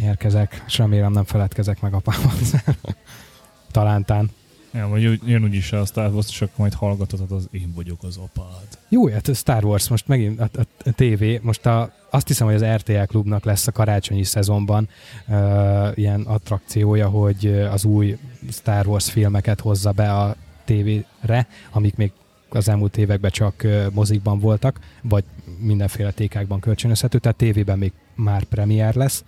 érkezek, 0.00 0.62
és 0.66 0.78
remélem 0.78 1.12
nem 1.12 1.24
feledkezek 1.24 1.80
meg 1.80 1.94
apámat. 1.94 2.64
Talántán. 3.70 4.30
Ja, 4.74 4.88
vagy 4.88 5.20
jön 5.26 5.42
úgyis 5.42 5.72
a 5.72 5.84
Star 5.84 6.12
Wars, 6.12 6.28
és 6.28 6.42
akkor 6.42 6.54
majd 6.56 6.74
hallgathatod 6.74 7.32
az 7.32 7.48
Én 7.50 7.72
vagyok 7.74 8.02
az 8.02 8.16
apád. 8.16 8.78
Jó, 8.88 9.08
hát 9.08 9.28
a 9.28 9.34
Star 9.34 9.64
Wars 9.64 9.88
most 9.88 10.08
megint 10.08 10.40
a, 10.40 10.48
a, 10.52 10.60
a 10.84 10.92
TV, 10.96 11.24
most 11.40 11.66
a, 11.66 11.92
azt 12.10 12.26
hiszem, 12.26 12.46
hogy 12.46 12.54
az 12.54 12.64
RTL 12.64 13.02
klubnak 13.02 13.44
lesz 13.44 13.66
a 13.66 13.72
karácsonyi 13.72 14.24
szezonban 14.24 14.88
uh, 15.28 15.92
ilyen 15.94 16.20
attrakciója, 16.20 17.08
hogy 17.08 17.46
az 17.46 17.84
új 17.84 18.18
Star 18.50 18.86
Wars 18.86 19.10
filmeket 19.10 19.60
hozza 19.60 19.92
be 19.92 20.12
a 20.12 20.36
tévére, 20.64 21.46
amik 21.70 21.96
még 21.96 22.12
az 22.48 22.68
elmúlt 22.68 22.96
években 22.96 23.30
csak 23.30 23.66
mozikban 23.92 24.38
voltak, 24.38 24.78
vagy 25.02 25.24
mindenféle 25.58 26.10
tékákban 26.10 26.60
kölcsönözhető, 26.60 27.18
tehát 27.18 27.38
tévében 27.38 27.78
még 27.78 27.92
már 28.14 28.44
premier 28.44 28.94
lesz, 28.94 29.24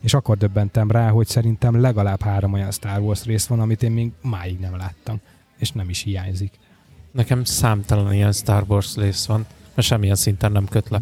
és 0.00 0.14
akkor 0.14 0.36
döbbentem 0.36 0.90
rá, 0.90 1.08
hogy 1.08 1.26
szerintem 1.26 1.80
legalább 1.80 2.22
három 2.22 2.52
olyan 2.52 2.70
Star 2.70 3.00
Wars 3.00 3.24
rész 3.24 3.46
van, 3.46 3.60
amit 3.60 3.82
én 3.82 3.90
még 3.90 4.12
máig 4.22 4.58
nem 4.58 4.76
láttam, 4.76 5.20
és 5.58 5.70
nem 5.70 5.88
is 5.88 6.02
hiányzik. 6.02 6.52
Nekem 7.10 7.44
számtalan 7.44 8.12
ilyen 8.12 8.32
Star 8.32 8.64
Wars 8.68 8.96
rész 8.96 9.26
van, 9.26 9.46
mert 9.74 9.88
semmilyen 9.88 10.14
szinten 10.14 10.52
nem 10.52 10.66
köt 10.68 10.88
le. 10.88 11.00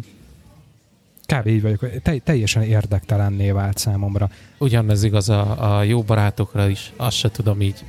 Kb. 1.25 1.47
így 1.47 1.61
vagyok, 1.61 2.01
te, 2.01 2.17
teljesen 2.17 2.63
érdektelenné 2.63 3.51
vált 3.51 3.77
számomra. 3.77 4.29
Ugyanez 4.57 5.03
igaz 5.03 5.29
a, 5.29 5.77
a 5.77 5.83
jó 5.83 6.01
barátokra 6.01 6.67
is, 6.67 6.93
azt 6.95 7.17
se 7.17 7.31
tudom 7.31 7.61
így 7.61 7.83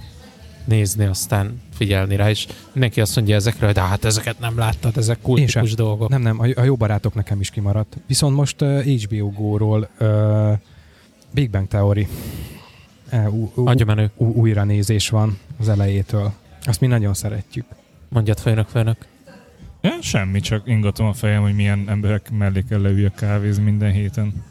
nézni, 0.65 1.05
aztán 1.05 1.61
figyelni 1.73 2.17
rá, 2.17 2.31
és 2.31 2.47
mindenki 2.73 3.01
azt 3.01 3.17
mondja 3.17 3.35
ezekre, 3.35 3.67
hogy 3.67 3.75
de 3.75 3.81
hát 3.81 4.05
ezeket 4.05 4.39
nem 4.39 4.59
láttad, 4.59 4.97
ezek 4.97 5.19
kultikus 5.21 5.75
dolgok. 5.75 6.09
Nem, 6.09 6.23
nem, 6.23 6.41
a, 6.41 6.47
a 6.55 6.63
jó 6.63 6.77
barátok 6.77 7.15
nekem 7.15 7.41
is 7.41 7.51
kimaradt. 7.51 7.97
Viszont 8.07 8.37
most 8.37 8.63
uh, 8.63 8.85
HBO 8.85 9.31
Go-ról 9.31 9.89
uh, 10.01 10.59
Big 11.31 11.51
Bang 11.51 11.69
Theory 11.69 12.09
uh, 13.13 13.35
ú, 13.35 13.53
ú, 13.55 13.67
Agyomenő. 13.67 14.11
ú, 14.17 14.33
újra 14.33 14.65
nézés 14.65 15.09
van 15.09 15.39
az 15.61 15.69
elejétől. 15.69 16.33
Azt 16.65 16.81
mi 16.81 16.87
nagyon 16.87 17.15
szeretjük. 17.15 17.67
Mondjad 18.09 18.39
főnök, 18.39 18.69
főnök. 18.69 19.07
Ja, 19.81 19.91
semmi, 20.01 20.41
csak 20.41 20.63
ingatom 20.67 21.07
a 21.07 21.13
fejem, 21.13 21.43
hogy 21.43 21.55
milyen 21.55 21.85
emberek 21.89 22.31
mellé 22.31 22.65
kell 22.69 22.81
leüljek 22.81 23.15
kávézni 23.15 23.63
minden 23.63 23.93
héten. 23.93 24.45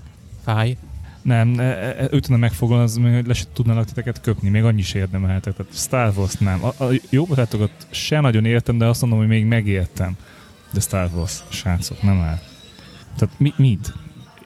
Fáj. 0.44 0.78
Nem, 1.22 1.60
e- 1.60 1.64
e- 1.64 1.96
e- 1.98 2.08
őt 2.12 2.22
tudna 2.22 2.38
megfogalmazni, 2.38 3.14
hogy 3.14 3.28
le 3.28 3.34
se 3.34 3.44
tudnának 3.54 3.86
titeket 3.86 4.22
köpni, 4.22 4.50
még 4.50 4.64
annyi 4.64 4.80
is 4.80 4.94
érdemeltek. 4.94 5.56
Tehát 5.56 5.74
Star 5.76 6.14
Wars 6.18 6.34
nem. 6.34 6.64
A, 6.64 6.84
a 6.84 6.92
jó 7.10 7.26
barátokat 7.26 7.72
se 7.90 8.20
nagyon 8.20 8.46
értem, 8.46 8.78
de 8.78 8.86
azt 8.86 9.02
mondom, 9.02 9.20
hogy 9.20 9.28
még 9.28 9.46
megértem. 9.46 10.18
De 10.74 10.80
Star 10.80 11.10
Wars, 11.16 11.44
srácok, 11.50 12.02
nem 12.02 12.20
áll. 12.20 12.40
Tehát 13.18 13.40
mi, 13.40 13.54
mit? 13.58 13.94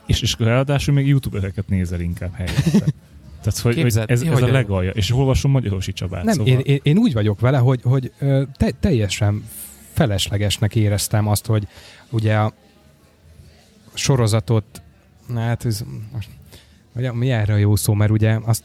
És, 0.05 0.21
és 0.21 0.36
ráadásul 0.39 0.93
még 0.93 1.07
youtubereket 1.07 1.67
nézel 1.67 1.99
inkább 1.99 2.34
helyette. 2.34 2.69
Tehát, 3.41 3.59
hogy, 3.59 3.73
hogy 3.73 3.84
Képzeld, 3.84 4.11
ez, 4.11 4.21
ez 4.21 4.41
a 4.41 4.47
legalja. 4.47 4.91
És 4.91 5.11
olvasom 5.11 5.51
Magyarosi 5.51 5.93
Csabát. 5.93 6.23
Nem, 6.23 6.34
szóval. 6.34 6.53
én, 6.53 6.59
én, 6.59 6.80
én 6.84 6.97
úgy 6.97 7.13
vagyok 7.13 7.39
vele, 7.39 7.57
hogy, 7.57 7.82
hogy 7.84 8.11
te, 8.57 8.71
teljesen 8.80 9.43
feleslegesnek 9.93 10.76
éreztem 10.76 11.28
azt, 11.28 11.45
hogy 11.45 11.67
ugye 12.09 12.36
a 12.36 12.53
sorozatot, 13.93 14.82
hát 15.36 15.65
ez, 15.65 15.84
most, 16.13 16.30
ugye, 16.96 17.14
mi 17.14 17.32
erre 17.32 17.58
jó 17.60 17.76
szó, 17.76 17.93
mert 17.93 18.12
ugye 18.12 18.39
azt 18.43 18.64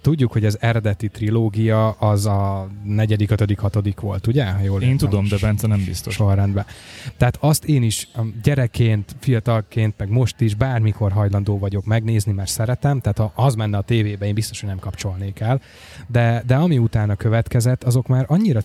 tudjuk, 0.00 0.32
hogy 0.32 0.44
az 0.44 0.56
eredeti 0.60 1.08
trilógia 1.08 1.90
az 1.90 2.26
a 2.26 2.68
negyedik, 2.84 3.30
ötödik, 3.30 3.58
hatodik 3.58 4.00
volt, 4.00 4.26
ugye? 4.26 4.44
Ha 4.44 4.62
jól 4.62 4.82
Én 4.82 4.88
értem 4.90 5.08
tudom, 5.08 5.28
de 5.28 5.36
Bence 5.40 5.66
nem 5.66 5.84
biztos. 5.84 6.14
sorrendben. 6.14 6.66
Tehát 7.16 7.36
azt 7.40 7.64
én 7.64 7.82
is 7.82 8.08
gyerekként, 8.42 9.16
fiatalként, 9.18 9.94
meg 9.96 10.10
most 10.10 10.40
is 10.40 10.54
bármikor 10.54 11.12
hajlandó 11.12 11.58
vagyok 11.58 11.84
megnézni, 11.84 12.32
mert 12.32 12.50
szeretem, 12.50 13.00
tehát 13.00 13.18
ha 13.18 13.32
az 13.44 13.54
menne 13.54 13.76
a 13.76 13.82
tévébe, 13.82 14.26
én 14.26 14.34
biztos, 14.34 14.60
hogy 14.60 14.68
nem 14.68 14.78
kapcsolnék 14.78 15.40
el. 15.40 15.60
De, 16.06 16.42
de 16.46 16.54
ami 16.54 16.78
utána 16.78 17.14
következett, 17.14 17.84
azok 17.84 18.06
már 18.06 18.24
annyira 18.28 18.60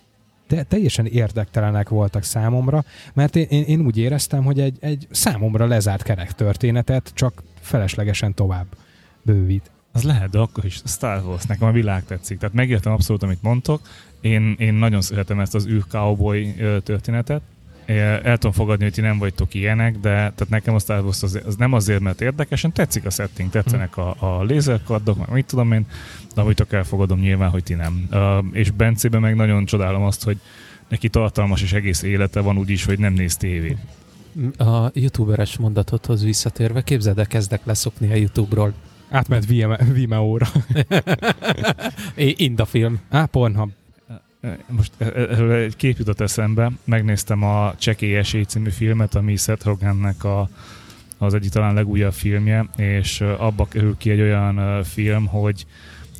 te, 0.49 0.63
teljesen 0.63 1.05
érdektelenek 1.05 1.89
voltak 1.89 2.23
számomra, 2.23 2.83
mert 3.13 3.35
én, 3.35 3.63
én, 3.63 3.85
úgy 3.85 3.97
éreztem, 3.97 4.43
hogy 4.43 4.59
egy, 4.59 4.77
egy 4.79 5.07
számomra 5.11 5.65
lezárt 5.65 6.03
kerektörténetet 6.03 7.11
csak 7.13 7.43
feleslegesen 7.61 8.33
tovább 8.33 8.65
bővít. 9.21 9.71
Az 9.91 10.03
lehet, 10.03 10.29
de 10.29 10.39
akkor 10.39 10.65
is 10.65 10.81
Star 10.85 11.23
Wars, 11.25 11.45
nekem 11.45 11.67
a 11.67 11.71
világ 11.71 12.05
tetszik. 12.05 12.37
Tehát 12.37 12.55
megértem 12.55 12.91
abszolút, 12.91 13.23
amit 13.23 13.41
mondtok. 13.41 13.81
Én, 14.21 14.55
én 14.59 14.73
nagyon 14.73 15.01
szeretem 15.01 15.39
ezt 15.39 15.55
az 15.55 15.67
űr 15.67 15.83
cowboy 15.87 16.53
ö, 16.59 16.79
történetet. 16.79 17.41
El 17.95 18.37
tudom 18.37 18.51
fogadni, 18.51 18.83
hogy 18.83 18.93
ti 18.93 19.01
nem 19.01 19.17
vagytok 19.17 19.53
ilyenek, 19.53 19.93
de 19.93 20.09
tehát 20.09 20.49
nekem 20.49 20.73
a 20.73 20.79
Star 20.79 21.03
Wars 21.03 21.23
az, 21.23 21.39
az 21.45 21.55
nem 21.55 21.73
azért, 21.73 21.99
mert 21.99 22.21
érdekesen 22.21 22.71
tetszik 22.71 23.05
a 23.05 23.09
setting, 23.09 23.49
tetszenek 23.49 23.97
a, 23.97 24.15
a 24.19 24.43
lézerkardok, 24.43 25.17
meg 25.17 25.29
mit 25.29 25.45
tudom 25.45 25.71
én, 25.71 25.85
de 26.35 26.41
amit 26.41 26.73
elfogadom 26.73 27.19
nyilván, 27.19 27.49
hogy 27.49 27.63
ti 27.63 27.73
nem. 27.73 28.07
Uh, 28.11 28.45
és 28.51 28.71
Bencében 28.71 29.21
meg 29.21 29.35
nagyon 29.35 29.65
csodálom 29.65 30.03
azt, 30.03 30.23
hogy 30.23 30.37
neki 30.87 31.09
tartalmas 31.09 31.61
és 31.61 31.73
egész 31.73 32.01
élete 32.01 32.39
van 32.39 32.57
úgy 32.57 32.69
is, 32.69 32.85
hogy 32.85 32.99
nem 32.99 33.13
néz 33.13 33.37
tévét. 33.37 33.77
A 34.57 34.89
youtuberes 34.93 35.57
mondatodhoz 35.57 36.23
visszatérve, 36.23 36.81
képzeld 36.81 37.19
el, 37.19 37.27
kezdek 37.27 37.65
leszokni 37.65 38.11
a 38.11 38.15
YouTube-ról. 38.15 38.73
Átment 39.09 39.45
Vime- 39.45 39.93
Vimeo-ra. 39.93 40.47
É, 42.15 42.33
Indafilm. 42.37 42.99
Á, 43.09 43.25
Pornhub. 43.25 43.71
Most 44.67 44.91
e- 44.97 45.05
e- 45.05 45.27
erről 45.29 45.51
egy 45.51 45.75
kép 45.75 45.97
jutott 45.97 46.19
eszembe. 46.19 46.71
Megnéztem 46.83 47.43
a 47.43 47.75
Csekély 47.75 48.15
Esély 48.15 48.43
című 48.43 48.69
filmet, 48.69 49.15
ami 49.15 49.35
Seth 49.35 49.65
Rogennek 49.65 50.23
a, 50.23 50.49
az 51.17 51.33
egyik 51.33 51.51
talán 51.51 51.73
legújabb 51.73 52.13
filmje, 52.13 52.69
és 52.75 53.21
abba 53.21 53.67
kerül 53.67 53.97
ki 53.97 54.09
egy 54.09 54.21
olyan 54.21 54.83
film, 54.83 55.25
hogy 55.25 55.65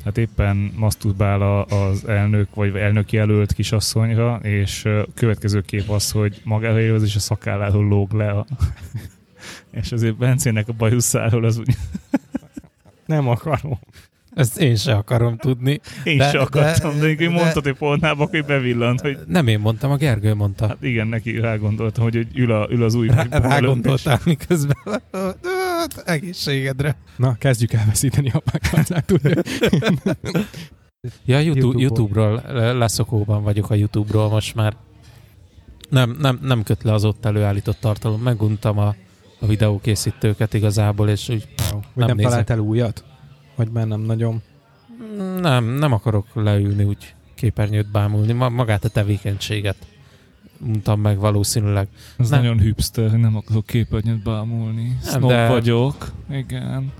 hát 0.04 0.18
éppen 0.18 0.72
maszturbál 0.76 1.62
az 1.62 2.08
elnök, 2.08 2.54
vagy 2.54 2.76
elnök 2.76 3.12
jelölt 3.12 3.52
kisasszonyra, 3.52 4.40
és 4.42 4.88
következő 5.14 5.60
kép 5.60 5.88
az, 5.88 6.10
hogy 6.10 6.40
magára 6.44 6.80
élvez, 6.80 7.02
és 7.02 7.14
a 7.14 7.20
szakálláról 7.20 7.88
lóg 7.88 8.12
le 8.12 8.30
a... 8.30 8.46
és 9.80 9.92
azért 9.92 10.16
Bencének 10.16 10.68
a 10.68 10.72
bajuszáról 10.72 11.44
az 11.44 11.58
úgy... 11.58 11.76
Nem 13.06 13.28
akarom. 13.28 13.78
Ezt 14.34 14.58
én 14.60 14.76
se 14.76 14.94
akarom 14.94 15.36
tudni. 15.36 15.80
Én 16.04 16.16
De- 16.18 16.30
se 16.30 16.38
akartam, 16.38 16.98
de, 16.98 17.06
de- 17.06 17.14
de, 17.14 17.28
mondtad, 17.28 17.62
hogy 17.64 17.76
pornába, 17.76 18.26
hogy 18.30 18.44
bevillant, 18.44 19.00
hogy 19.00 19.18
Nem 19.26 19.46
én 19.46 19.58
mondtam, 19.60 19.90
a 19.90 19.96
Gergő 19.96 20.34
mondta. 20.34 20.66
Hát 20.66 20.82
igen, 20.82 21.06
neki 21.06 21.38
rágondoltam, 21.40 22.02
hogy, 22.02 22.26
ül, 22.34 22.52
a, 22.52 22.66
ül 22.70 22.82
az 22.82 22.94
új 22.94 23.08
Rá, 23.08 23.26
rágondoltál 23.30 24.20
miközben. 24.24 24.76
Egészségedre. 26.04 26.96
Na, 27.16 27.34
kezdjük 27.38 27.72
elveszíteni 27.72 28.30
apákat. 28.34 29.04
tudja. 29.06 29.42
Ja, 31.24 31.38
YouTube. 31.38 31.80
YouTube-ról 31.80 32.42
le- 32.48 32.72
leszokóban 32.72 33.42
vagyok 33.42 33.70
a 33.70 33.74
YouTube-ról 33.74 34.28
most 34.28 34.54
már. 34.54 34.76
Nem, 35.90 36.16
nem, 36.20 36.38
nem 36.42 36.62
köt 36.62 36.82
le 36.82 36.92
az 36.92 37.04
ott 37.04 37.24
előállított 37.24 37.80
tartalom. 37.80 38.20
Meguntam 38.20 38.78
a, 38.78 38.94
a 39.40 39.46
videókészítőket 39.46 40.54
igazából, 40.54 41.08
és 41.08 41.28
úgy 41.28 41.48
Vagy 41.56 41.66
nem, 41.70 41.80
Nem 41.94 42.06
nem 42.06 42.16
nézek. 42.16 42.30
talált 42.30 42.50
el 42.50 42.58
újat? 42.58 43.04
Vagy 43.60 43.70
már 43.70 43.86
nem 43.86 44.00
nagyon? 44.00 44.42
nem, 45.40 45.64
nem 45.64 45.92
akarok 45.92 46.26
leülni 46.32 46.84
úgy 46.84 47.14
képernyőt 47.34 47.90
bámulni. 47.90 48.32
Ma, 48.32 48.48
magát 48.48 48.84
a 48.84 48.88
tevékenységet 48.88 49.76
untam 50.60 51.00
meg 51.00 51.18
valószínűleg. 51.18 51.88
Ez 52.18 52.28
Nem. 52.28 52.40
nagyon 52.40 52.60
hipster, 52.60 53.10
nem 53.10 53.36
akarok 53.36 53.66
képernyőt 53.66 54.22
bámulni. 54.22 54.98
Snob 55.02 55.28
de- 55.28 55.48
vagyok, 55.48 56.12
igen. 56.30 56.92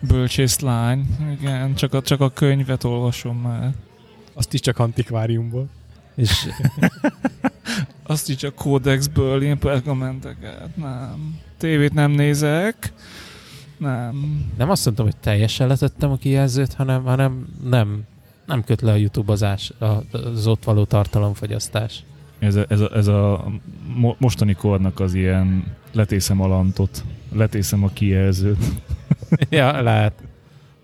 Bölcsész 0.00 0.60
lány, 0.60 1.16
igen. 1.40 1.74
Csak 1.74 1.94
a, 1.94 2.02
csak 2.02 2.20
a 2.20 2.30
könyvet 2.30 2.84
olvasom 2.84 3.36
már. 3.36 3.74
Azt 4.34 4.52
is 4.52 4.60
csak 4.60 4.78
antikváriumból. 4.78 5.68
És 6.14 6.48
Azt 8.02 8.28
is 8.28 8.42
a 8.42 8.54
kódexből 8.54 9.42
ilyen 9.42 9.58
pergamenteket, 9.58 10.76
nem. 10.76 11.38
Tévét 11.58 11.92
nem 11.92 12.10
nézek. 12.10 12.92
Nem. 13.80 14.44
Nem 14.58 14.70
azt 14.70 14.84
mondtam, 14.84 15.06
hogy 15.06 15.16
teljesen 15.16 15.66
letettem 15.68 16.10
a 16.10 16.16
kijelzőt, 16.16 16.72
hanem, 16.74 17.04
hanem 17.04 17.46
nem, 17.64 18.02
nem 18.46 18.64
köt 18.64 18.80
le 18.80 18.92
a 18.92 18.94
youtubozás, 18.94 19.72
a- 19.78 20.16
az 20.16 20.46
ott 20.46 20.64
való 20.64 20.84
tartalomfogyasztás. 20.84 22.02
Ez 22.38 22.54
a, 22.56 22.64
ez 22.68 22.80
a, 22.80 22.96
ez 22.96 23.06
a 23.06 23.44
mo- 23.94 24.20
mostani 24.20 24.52
kornak 24.54 25.00
az 25.00 25.14
ilyen 25.14 25.64
letészem 25.92 26.40
a 26.40 26.46
lantot, 26.46 27.04
letészem 27.32 27.84
a 27.84 27.88
kijelzőt. 27.88 28.64
ja, 29.50 29.82
lehet. 29.82 30.12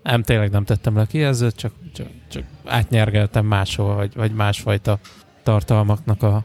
Nem, 0.03 0.23
tényleg 0.23 0.51
nem 0.51 0.63
tettem 0.63 0.95
le 0.95 1.01
a 1.01 1.05
kijelzőt, 1.05 1.55
csak, 1.55 1.71
csak, 1.93 2.07
csak 2.29 2.43
átnyergeltem 2.65 3.45
máshol, 3.45 3.95
vagy, 3.95 4.13
vagy 4.15 4.31
másfajta 4.33 4.99
tartalmaknak 5.43 6.23
a, 6.23 6.43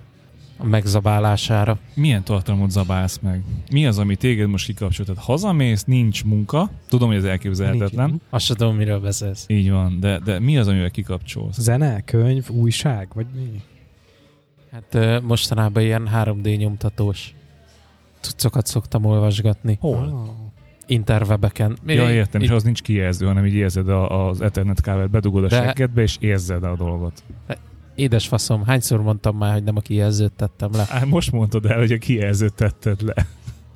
a 0.62 0.66
megzabálására. 0.66 1.78
Milyen 1.94 2.22
tartalmat 2.22 2.70
zabálsz 2.70 3.18
meg? 3.22 3.42
Mi 3.70 3.86
az, 3.86 3.98
ami 3.98 4.16
téged 4.16 4.48
most 4.48 4.66
kikapcsol? 4.66 5.06
Tehát 5.06 5.22
hazamész, 5.22 5.84
nincs 5.84 6.24
munka, 6.24 6.70
tudom, 6.88 7.08
hogy 7.08 7.16
ez 7.16 7.24
elképzelhetetlen. 7.24 8.08
Nincs- 8.08 8.22
Azt 8.30 8.44
sem 8.44 8.56
tudom, 8.56 8.76
miről 8.76 9.00
beszélsz. 9.00 9.44
Így 9.48 9.70
van, 9.70 10.00
de, 10.00 10.18
de 10.18 10.38
mi 10.38 10.58
az, 10.58 10.68
amivel 10.68 10.90
kikapcsolsz? 10.90 11.58
Zene, 11.60 12.00
könyv, 12.00 12.48
újság, 12.50 13.08
vagy 13.14 13.26
mi? 13.34 13.60
Hát 14.72 15.20
mostanában 15.22 15.82
ilyen 15.82 16.08
3D 16.14 16.58
nyomtatós 16.58 17.34
cuccokat 18.20 18.66
szoktam 18.66 19.04
olvasgatni. 19.04 19.76
Hol? 19.80 19.96
Oh. 19.96 20.28
Interwebeken. 20.86 21.76
Ja, 21.86 22.12
értem, 22.12 22.40
és 22.40 22.48
az 22.50 22.62
nincs 22.62 22.82
kijelző, 22.82 23.26
hanem 23.26 23.46
így 23.46 23.54
érzed 23.54 23.88
a, 23.88 24.28
az 24.28 24.40
Ethernet 24.40 24.80
kábelt, 24.80 25.10
bedugod 25.10 25.44
a 25.44 25.46
De- 25.48 25.56
seggedbe, 25.64 26.02
és 26.02 26.16
érzed 26.20 26.64
a 26.64 26.76
dolgot. 26.76 27.22
Édes 27.94 28.28
faszom, 28.28 28.64
hányszor 28.64 29.02
mondtam 29.02 29.36
már, 29.36 29.52
hogy 29.52 29.62
nem 29.64 29.76
a 29.76 29.80
kijelzőt 29.80 30.32
tettem 30.32 30.70
le? 30.72 30.86
Á, 30.88 31.04
most 31.04 31.32
mondtad 31.32 31.66
el, 31.66 31.78
hogy 31.78 31.92
a 31.92 31.98
kijelzőt 31.98 32.54
tetted 32.54 33.02
le. 33.02 33.14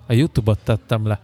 A 0.07 0.13
Youtube-ot 0.13 0.59
tettem 0.65 1.07
le. 1.07 1.21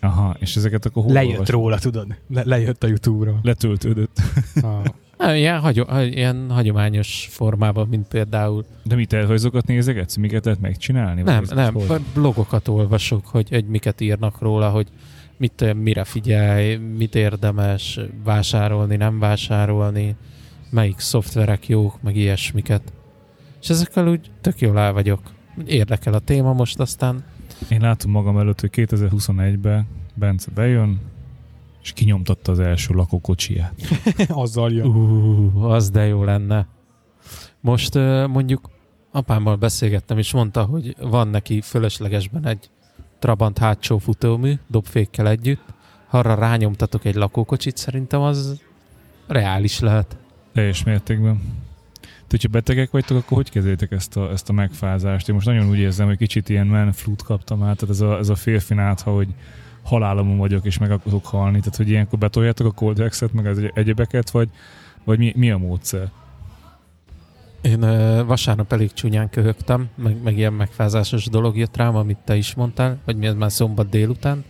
Aha, 0.00 0.36
és 0.38 0.56
ezeket 0.56 0.86
akkor 0.86 1.02
hol 1.02 1.12
Lejött 1.12 1.30
olvasod? 1.30 1.54
róla, 1.54 1.78
tudod? 1.78 2.06
Le, 2.28 2.42
lejött 2.44 2.84
a 2.84 2.86
Youtube-ról. 2.86 3.38
Letöltődött. 3.42 4.20
Ah. 4.62 4.84
Hát, 5.18 5.36
Ilyen, 5.36 5.60
hagyom, 5.60 5.86
ilyen 6.00 6.50
hagyományos 6.50 7.28
formában, 7.30 7.88
mint 7.88 8.08
például. 8.08 8.64
De 8.82 8.94
mit 8.94 9.08
tervrajzokat 9.08 9.66
nézegetsz? 9.66 10.16
Miket 10.16 10.44
lehet 10.44 10.60
megcsinálni? 10.60 11.22
Nem, 11.22 11.44
nem, 11.54 11.74
hol? 11.74 12.00
blogokat 12.14 12.68
olvasok, 12.68 13.26
hogy, 13.26 13.48
hogy 13.48 13.66
miket 13.66 14.00
írnak 14.00 14.40
róla, 14.40 14.70
hogy 14.70 14.88
mit, 15.36 15.74
mire 15.82 16.04
figyelj, 16.04 16.76
mit 16.76 17.14
érdemes 17.14 18.00
vásárolni, 18.24 18.96
nem 18.96 19.18
vásárolni, 19.18 20.16
melyik 20.74 20.98
szoftverek 20.98 21.68
jók, 21.68 22.02
meg 22.02 22.16
ilyesmiket. 22.16 22.92
És 23.62 23.70
ezekkel 23.70 24.08
úgy 24.08 24.30
tök 24.40 24.60
jól 24.60 24.78
el 24.78 24.92
vagyok. 24.92 25.20
Érdekel 25.66 26.14
a 26.14 26.18
téma 26.18 26.52
most, 26.52 26.80
aztán 26.80 27.24
Én 27.68 27.80
látom 27.80 28.10
magam 28.10 28.38
előtt, 28.38 28.60
hogy 28.60 28.70
2021-ben 28.72 29.86
Bence 30.14 30.50
bejön, 30.54 31.00
és 31.82 31.92
kinyomtatta 31.92 32.52
az 32.52 32.58
első 32.58 32.94
lakókocsiját. 32.94 33.74
Azzal 34.28 34.72
jön. 34.72 34.86
Uh, 34.86 35.70
az 35.70 35.90
de 35.90 36.06
jó 36.06 36.24
lenne. 36.24 36.66
Most 37.60 37.94
mondjuk 38.28 38.70
apámmal 39.12 39.56
beszélgettem, 39.56 40.18
és 40.18 40.32
mondta, 40.32 40.64
hogy 40.64 40.96
van 41.00 41.28
neki 41.28 41.60
fölöslegesben 41.60 42.46
egy 42.46 42.70
Trabant 43.18 43.58
hátsó 43.58 43.98
futómű, 43.98 44.54
dobfékkel 44.66 45.28
együtt. 45.28 45.62
Ha 46.06 46.18
arra 46.18 46.34
rányomtatok 46.34 47.04
egy 47.04 47.14
lakókocsit, 47.14 47.76
szerintem 47.76 48.20
az 48.20 48.60
reális 49.26 49.80
lehet. 49.80 50.16
Teljes 50.54 50.84
mértékben. 50.84 51.40
Te, 52.00 52.26
hogyha 52.28 52.48
betegek 52.48 52.90
vagytok, 52.90 53.16
akkor 53.16 53.36
hogy 53.36 53.50
kezeljétek 53.50 53.92
ezt 53.92 54.16
a, 54.16 54.30
ezt 54.30 54.48
a 54.48 54.52
megfázást? 54.52 55.28
Én 55.28 55.34
most 55.34 55.46
nagyon 55.46 55.68
úgy 55.68 55.78
érzem, 55.78 56.06
hogy 56.06 56.16
kicsit 56.16 56.48
ilyen 56.48 56.66
manflut 56.66 57.22
kaptam 57.22 57.62
át, 57.62 57.76
tehát 57.76 57.94
ez 57.94 58.00
a, 58.00 58.18
ez 58.18 58.28
a 58.28 58.34
férfi 58.34 58.74
nátha, 58.74 59.14
hogy 59.14 59.28
halálomon 59.82 60.36
vagyok, 60.36 60.64
és 60.64 60.78
meg 60.78 60.90
akarok 60.90 61.26
halni. 61.26 61.58
Tehát, 61.58 61.76
hogy 61.76 61.88
ilyenkor 61.88 62.18
betoljátok 62.18 62.66
a 62.66 62.70
Coldexet, 62.70 63.32
meg 63.32 63.46
az 63.46 63.60
egyebeket, 63.74 64.30
vagy, 64.30 64.48
vagy 65.04 65.18
mi, 65.18 65.32
mi 65.36 65.50
a 65.50 65.58
módszer? 65.58 66.10
Én 67.60 67.80
vasárnap 68.26 68.72
elég 68.72 68.92
csúnyán 68.92 69.30
köhögtem, 69.30 69.88
meg, 69.94 70.22
meg 70.22 70.38
ilyen 70.38 70.52
megfázásos 70.52 71.26
dolog 71.26 71.56
jött 71.56 71.76
rám, 71.76 71.96
amit 71.96 72.18
te 72.24 72.36
is 72.36 72.54
mondtál, 72.54 72.98
vagy 73.04 73.16
mi 73.16 73.26
ez 73.26 73.34
már 73.34 73.52
szombat 73.52 73.88
délután. 73.88 74.44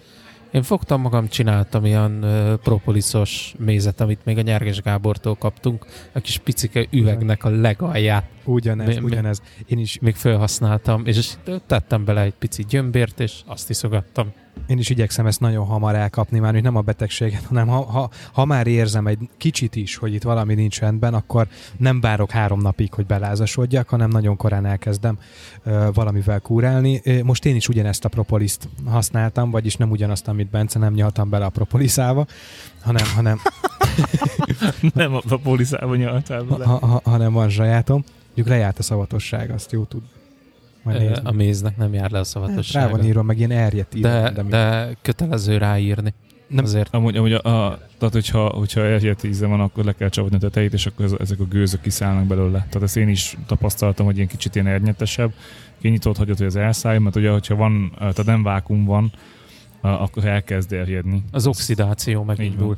Én 0.54 0.62
fogtam 0.62 1.00
magam, 1.00 1.28
csináltam 1.28 1.84
ilyen 1.84 2.24
propoliszos 2.62 3.54
mézet, 3.58 4.00
amit 4.00 4.24
még 4.24 4.38
a 4.38 4.40
Nyerges 4.40 4.82
Gábortól 4.82 5.34
kaptunk, 5.34 5.86
a 6.12 6.20
kis 6.20 6.38
picike 6.38 6.86
üvegnek 6.90 7.44
a 7.44 7.48
legalját 7.48 8.24
Ugyanez, 8.44 8.96
mi- 8.96 9.04
ugyanez. 9.04 9.42
Én 9.66 9.78
is, 9.78 9.98
még 10.00 10.14
felhasználtam, 10.14 11.02
és 11.06 11.30
tettem 11.66 12.04
bele 12.04 12.20
egy 12.20 12.34
pici 12.34 12.64
gyömbért, 12.68 13.20
és 13.20 13.40
azt 13.46 13.70
iszogattam. 13.70 14.32
én 14.66 14.78
is 14.78 14.90
igyekszem 14.90 15.26
ezt 15.26 15.40
nagyon 15.40 15.66
hamar 15.66 15.94
elkapni, 15.94 16.38
már 16.38 16.52
hogy 16.52 16.62
nem 16.62 16.76
a 16.76 16.80
betegséget, 16.80 17.44
hanem 17.44 17.66
ha, 17.68 17.82
ha, 17.82 18.10
ha 18.32 18.44
már 18.44 18.66
érzem 18.66 19.06
egy 19.06 19.18
kicsit 19.36 19.76
is, 19.76 19.96
hogy 19.96 20.14
itt 20.14 20.22
valami 20.22 20.54
nincs 20.54 20.78
rendben, 20.80 21.14
akkor 21.14 21.48
nem 21.76 22.00
várok 22.00 22.30
három 22.30 22.60
napig, 22.60 22.92
hogy 22.94 23.06
belázasodjak, 23.06 23.88
hanem 23.88 24.10
nagyon 24.10 24.36
korán 24.36 24.66
elkezdem 24.66 25.18
ö, 25.62 25.88
valamivel 25.94 26.40
kúrálni. 26.40 27.02
Most 27.22 27.44
én 27.44 27.56
is 27.56 27.68
ugyanezt 27.68 28.04
a 28.04 28.08
propoliszt 28.08 28.68
használtam, 28.86 29.50
vagyis 29.50 29.76
nem 29.76 29.90
ugyanazt, 29.90 30.28
amit 30.28 30.50
Bence, 30.50 30.78
nem 30.78 30.92
nyaltam 30.94 31.28
bele 31.30 31.44
a 31.44 31.48
propoliszába, 31.50 32.26
hanem, 32.82 33.04
hanem, 33.14 33.40
Nem 34.94 35.14
a, 35.14 35.20
a 35.28 35.36
poliszába 35.36 35.96
nyaltál 35.96 36.38
ha, 36.38 36.44
bele. 36.44 36.64
ha, 36.64 36.86
ha, 36.86 37.00
hanem 37.04 37.32
van 37.32 37.48
zsajátom. 37.48 38.04
Mondjuk 38.34 38.48
lejárt 38.56 38.78
a 38.78 38.82
szavatosság, 38.82 39.50
azt 39.50 39.72
jó 39.72 39.84
tud. 39.84 40.02
Majd 40.82 40.98
nézni. 40.98 41.24
A 41.24 41.32
méznek 41.32 41.76
nem 41.76 41.92
jár 41.92 42.10
le 42.10 42.18
a 42.18 42.24
Hát, 42.40 42.70
Rá 42.72 42.88
van 42.88 43.04
írva, 43.04 43.22
meg 43.22 43.38
ilyen 43.38 43.50
erjedt 43.50 43.94
írva. 43.94 44.08
de, 44.08 44.22
minden. 44.22 44.48
de 44.48 44.96
kötelező 45.02 45.56
ráírni. 45.56 46.14
Nem- 46.46 46.64
Azért 46.64 46.94
Amúgy, 46.94 47.16
amúgy 47.16 47.32
a, 47.32 47.38
a, 47.38 47.78
tehát, 47.98 48.14
hogyha, 48.14 48.48
hogyha 48.48 48.80
erjedt 48.80 49.24
íze 49.24 49.46
van, 49.46 49.60
akkor 49.60 49.84
le 49.84 49.92
kell 49.92 50.08
csapni 50.08 50.36
a 50.36 50.38
tetejét, 50.38 50.72
és 50.72 50.86
akkor 50.86 51.04
ez, 51.04 51.12
ezek 51.18 51.40
a 51.40 51.44
gőzök 51.44 51.80
kiszállnak 51.80 52.26
belőle. 52.26 52.58
Tehát 52.58 52.82
ezt 52.82 52.96
én 52.96 53.08
is 53.08 53.36
tapasztaltam, 53.46 54.06
hogy 54.06 54.16
ilyen 54.16 54.28
kicsit 54.28 54.54
ilyen 54.54 54.66
ernyetesebb. 54.66 55.32
Kinyitott 55.80 56.16
hagyod, 56.16 56.36
hogy 56.38 56.46
az 56.46 56.56
elszálljon, 56.56 57.02
mert 57.02 57.16
ugye, 57.16 57.30
hogyha 57.30 57.54
van, 57.54 57.92
tehát 57.98 58.24
nem 58.24 58.42
vákum 58.42 58.84
van, 58.84 59.12
akkor 59.80 60.24
elkezd 60.24 60.72
erjedni. 60.72 61.22
az 61.30 61.46
oxidáció 61.46 62.20
Így 62.20 62.26
megindul. 62.26 62.76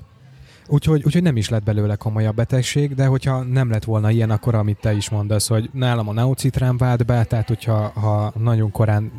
Úgyhogy, 0.69 1.03
úgyhogy 1.05 1.23
nem 1.23 1.37
is 1.37 1.49
lett 1.49 1.63
belőle 1.63 1.97
komolyabb 1.97 2.35
betegség, 2.35 2.95
de 2.95 3.07
hogyha 3.07 3.43
nem 3.43 3.71
lett 3.71 3.85
volna 3.85 4.11
ilyen, 4.11 4.31
akkor 4.31 4.55
amit 4.55 4.81
te 4.81 4.93
is 4.93 5.11
mondasz, 5.11 5.49
hogy 5.49 5.71
nálam 5.73 6.09
a 6.09 6.13
neocitrán 6.13 6.77
vált 6.77 7.07
be, 7.07 7.25
tehát 7.25 7.49
hogyha 7.49 7.89
ha 7.89 8.33
nagyon 8.39 8.71
korán 8.71 9.13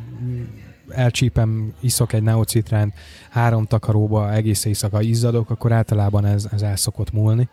elcsípem, 0.89 1.73
iszok 1.79 2.13
egy 2.13 2.23
neocitránt, 2.23 2.93
három 3.29 3.65
takaróba 3.65 4.33
egész 4.33 4.65
éjszaka 4.65 5.01
izzadok, 5.01 5.49
akkor 5.49 5.71
általában 5.71 6.25
ez, 6.25 6.47
ez 6.51 6.61
el 6.61 6.75
szokott 6.75 7.11
múlni. 7.11 7.49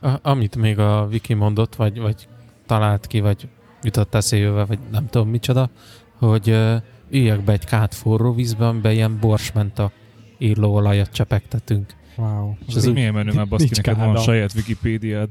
A, 0.00 0.10
amit 0.22 0.56
még 0.56 0.78
a 0.78 1.06
Viki 1.06 1.34
mondott, 1.34 1.74
vagy, 1.74 2.00
vagy 2.00 2.28
talált 2.66 3.06
ki, 3.06 3.20
vagy 3.20 3.48
jutott 3.82 4.14
eszébe, 4.14 4.64
vagy 4.64 4.78
nem 4.90 5.06
tudom 5.06 5.28
micsoda, 5.28 5.70
hogy 6.18 6.50
uh, 6.50 6.82
üljek 7.10 7.44
be 7.44 7.52
egy 7.52 7.64
kát 7.64 7.94
forró 7.94 8.32
vízbe, 8.32 8.66
amiben 8.66 8.92
ilyen 8.92 9.18
borsmenta 9.20 9.92
írlóolajat 10.38 11.12
csepegtetünk. 11.12 11.94
Wow. 12.16 12.54
És 12.66 12.74
ez 12.74 12.84
ez 12.84 12.92
milyen 12.92 13.12
menő 13.12 13.32
már 13.32 13.48
baszki, 13.48 13.68
neked 13.76 13.96
van 13.96 14.06
kádam. 14.06 14.22
saját 14.22 14.54
Wikipédiád. 14.54 15.30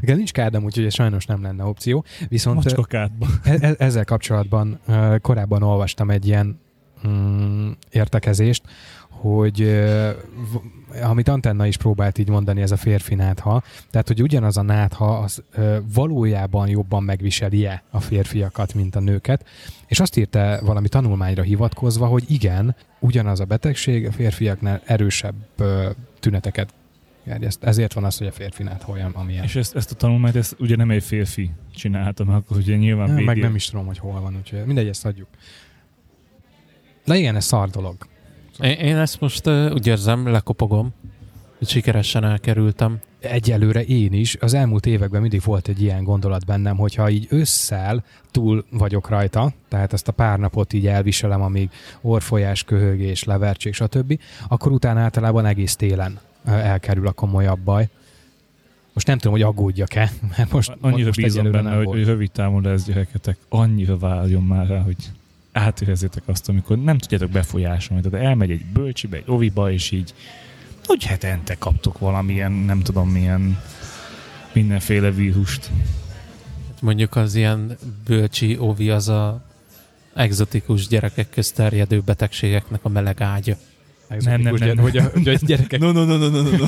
Igen, 0.00 0.16
nincs 0.16 0.32
kádam, 0.32 0.64
úgyhogy 0.64 0.84
ez 0.84 0.94
sajnos 0.94 1.26
nem 1.26 1.42
lenne 1.42 1.64
opció. 1.64 2.04
Viszont. 2.28 2.66
E- 2.92 3.08
e- 3.60 3.74
ezzel 3.78 4.04
kapcsolatban 4.04 4.80
korábban 5.20 5.62
olvastam 5.62 6.10
egy 6.10 6.26
ilyen 6.26 6.60
mm, 7.08 7.70
értekezést, 7.90 8.62
hogy 9.20 9.84
amit 11.02 11.28
Antenna 11.28 11.66
is 11.66 11.76
próbált 11.76 12.18
így 12.18 12.28
mondani, 12.28 12.60
ez 12.60 12.70
a 12.70 12.76
férfi 12.76 13.14
nátha, 13.14 13.62
tehát 13.90 14.06
hogy 14.06 14.22
ugyanaz 14.22 14.56
a 14.56 14.62
nátha 14.62 15.18
az 15.18 15.42
valójában 15.94 16.68
jobban 16.68 17.02
megviseli-e 17.02 17.82
a 17.90 18.00
férfiakat, 18.00 18.74
mint 18.74 18.96
a 18.96 19.00
nőket, 19.00 19.46
és 19.86 20.00
azt 20.00 20.16
írta 20.16 20.58
valami 20.62 20.88
tanulmányra 20.88 21.42
hivatkozva, 21.42 22.06
hogy 22.06 22.24
igen, 22.28 22.76
ugyanaz 22.98 23.40
a 23.40 23.44
betegség 23.44 24.06
a 24.06 24.12
férfiaknál 24.12 24.80
erősebb 24.84 25.34
tüneteket 26.20 26.74
gerjeszt. 27.24 27.64
Ezért 27.64 27.92
van 27.92 28.04
az, 28.04 28.18
hogy 28.18 28.26
a 28.26 28.32
férfi 28.32 28.62
nátha 28.62 28.92
olyan, 28.92 29.10
amilyen. 29.10 29.44
És 29.44 29.56
ezt, 29.56 29.76
ezt 29.76 29.90
a 29.90 29.94
tanulmányt, 29.94 30.36
ezt 30.36 30.56
ugye 30.58 30.76
nem 30.76 30.90
egy 30.90 31.02
férfi 31.02 31.50
csinálta, 31.74 32.24
mert 32.24 32.38
akkor 32.38 32.56
ugye 32.56 32.76
nyilván 32.76 33.10
Nem, 33.10 33.24
meg 33.24 33.36
nem 33.36 33.54
is 33.54 33.66
tudom, 33.66 33.86
hogy 33.86 33.98
hol 33.98 34.20
van, 34.20 34.36
úgyhogy 34.36 34.64
mindegy, 34.66 34.88
ezt 34.88 35.06
adjuk. 35.06 35.28
De 37.04 37.16
igen, 37.16 37.36
ez 37.36 37.44
szar 37.44 37.68
dolog. 37.70 37.96
Én, 38.60 38.70
én 38.70 38.96
ezt 38.96 39.20
most 39.20 39.46
uh, 39.46 39.70
úgy 39.72 39.86
érzem, 39.86 40.26
lekopogom, 40.26 40.92
hogy 41.58 41.68
sikeresen 41.68 42.24
elkerültem. 42.24 42.98
Egyelőre 43.18 43.84
én 43.84 44.12
is. 44.12 44.36
Az 44.40 44.54
elmúlt 44.54 44.86
években 44.86 45.20
mindig 45.20 45.42
volt 45.44 45.68
egy 45.68 45.82
ilyen 45.82 46.04
gondolat 46.04 46.46
bennem, 46.46 46.76
hogyha 46.76 47.10
így 47.10 47.26
ősszel 47.30 48.04
túl 48.30 48.64
vagyok 48.70 49.08
rajta, 49.08 49.52
tehát 49.68 49.92
ezt 49.92 50.08
a 50.08 50.12
pár 50.12 50.38
napot 50.38 50.72
így 50.72 50.86
elviselem, 50.86 51.42
amíg 51.42 51.70
orfolyás, 52.00 52.64
köhögés, 52.64 53.24
levertség, 53.24 53.74
stb., 53.74 54.20
akkor 54.48 54.72
utána 54.72 55.00
általában 55.00 55.46
egész 55.46 55.76
télen 55.76 56.20
elkerül 56.44 57.06
a 57.06 57.12
komolyabb 57.12 57.58
baj. 57.58 57.88
Most 58.92 59.06
nem 59.06 59.18
tudom, 59.18 59.32
hogy 59.32 59.42
aggódjak-e, 59.42 60.10
mert 60.36 60.52
most, 60.52 60.76
Annyira 60.80 61.06
most 61.06 61.20
bízom 61.20 61.50
benne, 61.50 61.62
nem 61.62 61.76
hogy, 61.76 61.84
volt. 61.84 61.96
hogy 61.96 62.06
rövid 62.06 62.30
távon 62.30 62.62
lesz 62.62 62.84
gyereketek, 62.84 63.36
annyira 63.48 63.98
várjon 63.98 64.42
már 64.42 64.66
rá, 64.66 64.80
hogy 64.80 64.96
átérezzétek 65.56 66.22
azt, 66.26 66.48
amikor 66.48 66.78
nem 66.78 66.98
tudjátok 66.98 67.30
befolyásolni. 67.30 68.08
Tehát 68.08 68.26
elmegy 68.26 68.50
egy 68.50 68.64
bölcsibe, 68.64 69.16
egy 69.16 69.24
oviba, 69.26 69.72
és 69.72 69.90
így 69.90 70.14
úgy 70.86 71.04
hetente 71.04 71.54
kaptok 71.54 71.98
valamilyen, 71.98 72.52
nem 72.52 72.82
tudom 72.82 73.08
milyen 73.10 73.58
mindenféle 74.52 75.10
vírust. 75.10 75.70
Mondjuk 76.80 77.16
az 77.16 77.34
ilyen 77.34 77.76
bölcsi 78.06 78.56
óvi 78.56 78.90
az 78.90 79.08
a 79.08 79.44
egzotikus 80.14 80.86
gyerekek 80.86 81.30
közt 81.30 81.54
terjedő 81.54 82.00
betegségeknek 82.00 82.80
a 82.82 82.88
meleg 82.88 83.20
ágya. 83.20 83.56
Nem, 84.08 84.40
nem, 84.40 84.54
nem. 84.54 84.78
Hogy 84.78 84.96
a, 84.96 85.04
hogy 85.04 85.28
a 85.28 85.34
gyerekek... 85.40 85.80
No, 85.80 85.92
no, 85.92 86.04
no, 86.04 86.16
no, 86.16 86.28
no, 86.28 86.42
no, 86.42 86.50
no. 86.56 86.66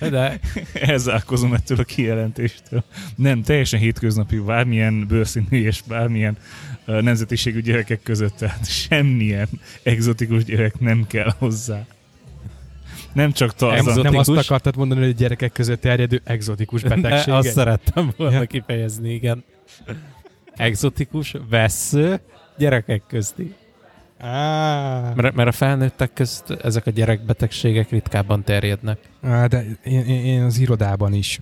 De 0.10 0.40
Elzárkozom 0.72 1.54
ettől 1.54 1.78
a 1.78 1.84
kijelentéstől. 1.84 2.84
Nem, 3.16 3.42
teljesen 3.42 3.80
hétköznapi, 3.80 4.36
bármilyen 4.38 5.06
bőrszínű 5.06 5.46
és 5.50 5.82
bármilyen 5.88 6.36
uh, 6.86 7.00
nemzetiségű 7.00 7.60
gyerekek 7.60 8.02
között, 8.02 8.36
tehát 8.36 8.70
semmilyen 8.70 9.48
egzotikus 9.82 10.44
gyerek 10.44 10.80
nem 10.80 11.06
kell 11.06 11.32
hozzá. 11.38 11.86
Nem 13.12 13.32
csak 13.32 13.48
Nem, 13.60 13.68
Tarzan. 13.68 13.94
nem 13.94 14.04
azt 14.06 14.18
Exotikus. 14.18 14.44
akartad 14.46 14.76
mondani, 14.76 15.00
hogy 15.00 15.10
a 15.10 15.12
gyerekek 15.12 15.52
között 15.52 15.80
terjedő 15.80 16.20
exotikus 16.24 16.82
betegségek? 16.82 17.34
azt 17.34 17.48
szerettem 17.52 18.12
volna 18.16 18.34
Ja. 18.40 18.44
kifejezni, 18.46 19.12
igen. 19.12 19.44
Egzotikus, 20.56 21.34
vesző, 21.50 22.20
gyerekek 22.58 23.02
közti. 23.08 23.54
Mert, 25.14 25.34
mert 25.34 25.48
a 25.48 25.52
felnőttek 25.52 26.12
közt 26.12 26.50
ezek 26.50 26.86
a 26.86 26.90
gyerekbetegségek 26.90 27.90
ritkábban 27.90 28.44
terjednek. 28.44 28.98
Á, 29.22 29.46
de 29.46 29.64
én, 29.84 30.06
én, 30.06 30.42
az 30.42 30.58
irodában 30.58 31.12
is 31.12 31.40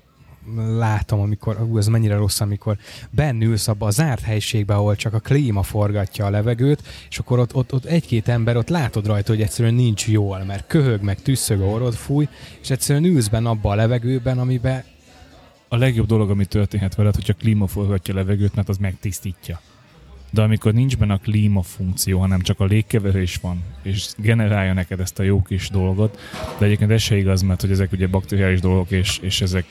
látom, 0.78 1.20
amikor, 1.20 1.60
ú, 1.60 1.78
ez 1.78 1.86
mennyire 1.86 2.16
rossz, 2.16 2.40
amikor 2.40 2.76
bennülsz 3.10 3.68
abba 3.68 3.86
a 3.86 3.90
zárt 3.90 4.20
helyiségbe, 4.20 4.74
ahol 4.74 4.96
csak 4.96 5.14
a 5.14 5.18
klíma 5.18 5.62
forgatja 5.62 6.26
a 6.26 6.30
levegőt, 6.30 6.82
és 7.10 7.18
akkor 7.18 7.38
ott, 7.38 7.54
ott, 7.54 7.72
ott 7.72 7.84
egy-két 7.84 8.28
ember, 8.28 8.56
ott 8.56 8.68
látod 8.68 9.06
rajta, 9.06 9.32
hogy 9.32 9.42
egyszerűen 9.42 9.74
nincs 9.74 10.08
jól, 10.08 10.44
mert 10.44 10.66
köhög, 10.66 11.02
meg 11.02 11.22
tüsszög, 11.22 11.60
orrod 11.60 11.94
fúj, 11.94 12.28
és 12.62 12.70
egyszerűen 12.70 13.04
ülsz 13.04 13.28
benne 13.28 13.48
abba 13.48 13.70
a 13.70 13.74
levegőben, 13.74 14.38
amiben 14.38 14.84
A 15.68 15.76
legjobb 15.76 16.06
dolog, 16.06 16.30
ami 16.30 16.44
történhet 16.44 16.94
veled, 16.94 17.14
hogyha 17.14 17.34
klíma 17.34 17.66
forgatja 17.66 18.14
a 18.14 18.16
levegőt, 18.16 18.54
mert 18.54 18.68
az 18.68 18.76
megtisztítja. 18.76 19.60
De 20.30 20.42
amikor 20.42 20.72
nincs 20.72 20.96
benne 20.96 21.12
a 21.12 21.18
klíma 21.18 21.62
funkció, 21.62 22.18
hanem 22.18 22.40
csak 22.40 22.60
a 22.60 22.64
légkeverés 22.64 23.36
van, 23.36 23.62
és 23.82 24.08
generálja 24.16 24.72
neked 24.72 25.00
ezt 25.00 25.18
a 25.18 25.22
jó 25.22 25.42
kis 25.42 25.68
dolgot, 25.68 26.18
de 26.58 26.64
egyébként 26.64 26.90
ez 26.90 27.02
se 27.02 27.16
igaz, 27.16 27.42
mert 27.42 27.60
hogy 27.60 27.70
ezek 27.70 27.92
ugye 27.92 28.06
bakteriális 28.06 28.60
dolgok, 28.60 28.90
és, 28.90 29.18
és 29.22 29.40
ezek 29.40 29.64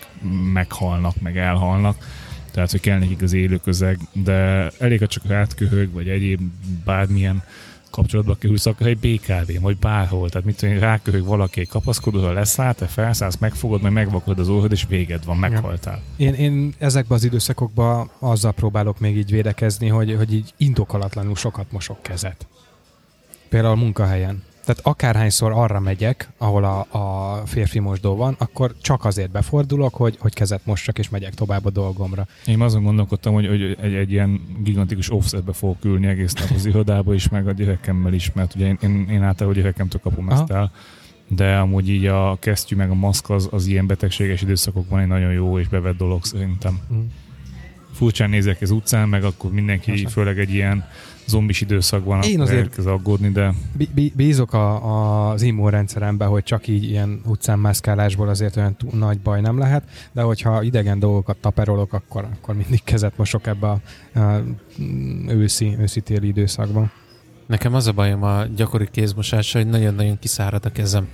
meghalnak, 0.53 1.21
meg 1.21 1.37
elhalnak, 1.37 2.05
tehát 2.51 2.71
hogy 2.71 2.79
kell 2.79 2.99
nekik 2.99 3.21
az 3.21 3.33
élő 3.33 3.57
közeg, 3.57 3.99
de 4.13 4.69
elég, 4.79 4.99
ha 4.99 5.07
csak 5.07 5.25
rátköhög, 5.25 5.91
vagy 5.91 6.09
egyéb 6.09 6.41
bármilyen 6.85 7.43
kapcsolatba 7.89 8.35
kerülsz, 8.35 8.65
akár 8.65 8.87
egy 8.87 8.97
BKV, 8.97 9.61
vagy 9.61 9.77
bárhol, 9.77 10.29
tehát 10.29 10.45
mit 10.45 10.57
tudom, 10.57 10.79
ráköhög 10.79 11.25
valaki 11.25 11.59
egy 11.59 11.67
kapaszkodóra, 11.67 12.31
leszáll, 12.31 12.73
te 12.73 12.85
felszállsz, 12.85 13.37
megfogod, 13.37 13.81
meg 13.81 13.91
megvakod 13.91 14.39
az 14.39 14.49
orrod, 14.49 14.71
és 14.71 14.85
véged 14.87 15.25
van, 15.25 15.37
meghaltál. 15.37 16.01
Én, 16.17 16.33
én 16.33 16.73
ezekben 16.77 17.17
az 17.17 17.23
időszakokban 17.23 18.09
azzal 18.19 18.51
próbálok 18.51 18.99
még 18.99 19.17
így 19.17 19.31
védekezni, 19.31 19.87
hogy, 19.87 20.15
hogy 20.15 20.33
így 20.33 20.53
indokolatlanul 20.57 21.35
sokat 21.35 21.71
mosok 21.71 22.01
kezet. 22.01 22.47
Például 23.49 23.75
munkahelyen. 23.75 24.43
Tehát 24.69 24.85
akárhányszor 24.85 25.51
arra 25.51 25.79
megyek, 25.79 26.29
ahol 26.37 26.63
a, 26.63 26.79
a 26.97 27.35
férfi 27.45 27.79
mosdó 27.79 28.15
van, 28.15 28.35
akkor 28.39 28.75
csak 28.81 29.05
azért 29.05 29.31
befordulok, 29.31 29.93
hogy, 29.93 30.17
hogy 30.19 30.33
kezet 30.33 30.65
mossak, 30.65 30.99
és 30.99 31.09
megyek 31.09 31.33
tovább 31.33 31.65
a 31.65 31.69
dolgomra. 31.69 32.27
Én 32.45 32.61
azon 32.61 32.83
gondolkodtam, 32.83 33.33
hogy, 33.33 33.47
hogy 33.47 33.77
egy, 33.81 33.93
egy 33.93 34.11
ilyen 34.11 34.41
gigantikus 34.63 35.11
offsetbe 35.11 35.53
fogok 35.53 35.85
ülni 35.85 36.07
egész 36.07 36.33
nap 36.33 36.49
az 36.55 36.65
irodába 36.65 37.13
is, 37.13 37.29
meg 37.29 37.47
a 37.47 37.51
gyerekemmel 37.51 38.13
is, 38.13 38.31
mert 38.31 38.55
ugye 38.55 38.67
én, 38.67 38.77
én, 38.81 39.07
én 39.09 39.23
általában 39.23 39.59
gyerekemtől 39.61 40.01
kapom 40.01 40.29
Aha. 40.29 40.41
ezt 40.41 40.51
el, 40.51 40.71
de 41.27 41.57
amúgy 41.57 41.89
így 41.89 42.05
a 42.05 42.37
kesztyű 42.39 42.75
meg 42.75 42.89
a 42.89 42.95
maszk 42.95 43.29
az, 43.29 43.47
az 43.51 43.65
ilyen 43.65 43.87
betegséges 43.87 44.41
időszakokban 44.41 44.99
egy 44.99 45.07
nagyon 45.07 45.31
jó 45.31 45.59
és 45.59 45.67
bevett 45.67 45.97
dolog 45.97 46.25
szerintem. 46.25 46.79
Mm. 46.93 46.99
Furcsán 47.93 48.29
nézek 48.29 48.61
az 48.61 48.71
utcán, 48.71 49.09
meg 49.09 49.23
akkor 49.23 49.51
mindenki, 49.51 49.91
Persze. 49.91 50.09
főleg 50.09 50.39
egy 50.39 50.53
ilyen 50.53 50.85
zombis 51.29 51.61
időszakban 51.61 52.21
Én 52.21 52.41
azért- 52.41 52.59
elkezd 52.61 52.87
aggódni, 52.87 53.29
de 53.29 53.53
Bí- 53.77 53.93
bí- 53.93 54.15
Bízok 54.15 54.53
a, 54.53 54.85
a, 54.85 55.29
az 55.29 55.41
immunrendszeremben, 55.41 56.27
hogy 56.27 56.43
csak 56.43 56.67
így 56.67 56.83
ilyen 56.83 57.21
utcán 57.25 57.59
mászkálásból 57.59 58.27
azért 58.29 58.55
olyan 58.57 58.75
túl 58.75 58.91
nagy 58.93 59.19
baj 59.19 59.41
nem 59.41 59.57
lehet, 59.57 59.83
de 60.11 60.21
hogyha 60.21 60.63
idegen 60.63 60.99
dolgokat 60.99 61.37
taperolok, 61.37 61.93
akkor, 61.93 62.27
akkor 62.33 62.55
mindig 62.55 62.83
kezet 62.83 63.17
mosok 63.17 63.47
ebbe 63.47 63.67
a, 63.67 63.79
a 64.19 64.41
őszi, 65.27 65.75
őszi-téli 65.79 66.27
időszakban. 66.27 66.91
Nekem 67.45 67.73
az 67.73 67.87
a 67.87 67.91
bajom 67.91 68.23
a 68.23 68.43
gyakori 68.55 68.87
kézmosással, 68.91 69.61
hogy 69.61 69.71
nagyon-nagyon 69.71 70.19
kiszárad 70.19 70.65
a 70.65 70.69
kezem. 70.71 71.07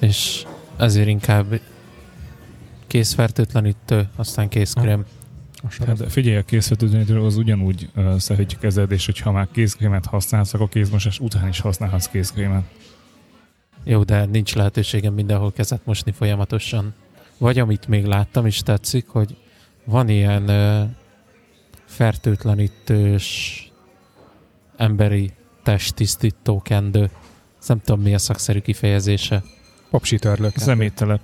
És 0.00 0.44
ezért 0.78 1.08
inkább 1.08 1.60
kézfertőtlenítő, 2.86 4.08
aztán 4.16 4.48
kézkrém. 4.48 5.04
Hát 5.86 6.12
figyelj, 6.12 6.36
a 6.36 6.42
készvetőtlenítő 6.42 7.20
az 7.20 7.36
ugyanúgy 7.36 7.90
uh, 7.96 8.16
szerítjük 8.18 8.60
kezed, 8.60 8.90
és 8.90 9.06
hogyha 9.06 9.32
már 9.32 9.48
kézkrémet 9.52 10.06
használsz, 10.06 10.54
akkor 10.54 10.68
kézmosás 10.68 11.18
után 11.18 11.48
is 11.48 11.60
használhatsz 11.60 12.06
kézkrémet. 12.06 12.62
Jó, 13.84 14.02
de 14.02 14.24
nincs 14.24 14.54
lehetőségem 14.54 15.14
mindenhol 15.14 15.52
kezet 15.52 15.80
mosni 15.84 16.12
folyamatosan. 16.12 16.94
Vagy 17.38 17.58
amit 17.58 17.86
még 17.86 18.04
láttam 18.04 18.46
is 18.46 18.58
tetszik, 18.58 19.08
hogy 19.08 19.36
van 19.84 20.08
ilyen 20.08 20.48
ö, 20.48 20.84
fertőtlenítős 21.84 23.62
emberi 24.76 25.32
testtisztító 25.62 26.60
kendő. 26.62 27.10
Nem 27.66 27.80
tudom 27.80 28.00
mi 28.00 28.14
a 28.14 28.18
szakszerű 28.18 28.58
kifejezése. 28.58 29.42
Popsi 29.90 30.18
törlök. 30.18 30.56
Szeméttelep. 30.56 31.20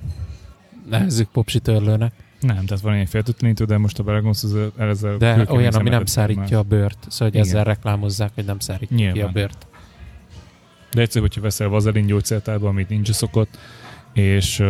Nehezzük 0.88 1.28
popsitörlőnek. 1.28 2.23
Nem, 2.44 2.64
tehát 2.64 2.82
van 2.82 2.94
ilyen 2.94 3.06
fertőtlenítő, 3.06 3.64
de 3.64 3.78
most 3.78 3.98
a 3.98 4.02
belegondolsz, 4.02 4.42
az 4.42 4.56
ezzel 4.76 5.16
De 5.16 5.44
olyan, 5.48 5.74
ami 5.74 5.88
nem 5.88 6.04
szárítja 6.04 6.58
a 6.58 6.62
bőrt. 6.62 6.98
Szóval, 7.08 7.28
hogy 7.28 7.34
Igen. 7.34 7.46
ezzel 7.46 7.64
reklámozzák, 7.64 8.30
hogy 8.34 8.44
nem 8.44 8.58
szárítja 8.58 8.96
ki 8.96 9.02
Nyilván. 9.02 9.28
a 9.28 9.32
bőrt. 9.32 9.66
De 10.92 11.00
egyszer, 11.00 11.20
hogyha 11.20 11.40
veszel 11.40 11.68
vazelin 11.68 12.06
gyógyszertárba, 12.06 12.68
amit 12.68 12.88
nincs 12.88 13.10
szokott, 13.10 13.58
és 14.12 14.58
uh, 14.58 14.66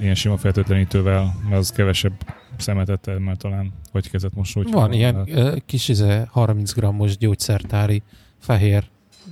ilyen 0.00 0.14
sima 0.14 0.36
fertőtlenítővel, 0.36 1.34
az 1.50 1.70
kevesebb 1.70 2.12
szemetet 2.56 3.00
termel 3.00 3.36
talán, 3.36 3.72
vagy 3.92 4.10
kezet 4.10 4.34
most, 4.34 4.54
hogy 4.54 4.70
Van 4.70 4.92
ilyen 4.92 5.22
ö, 5.26 5.56
kis 5.66 5.88
izé, 5.88 6.20
30 6.30 6.72
grammos 6.72 7.16
gyógyszertári 7.16 8.02
fehér 8.38 8.84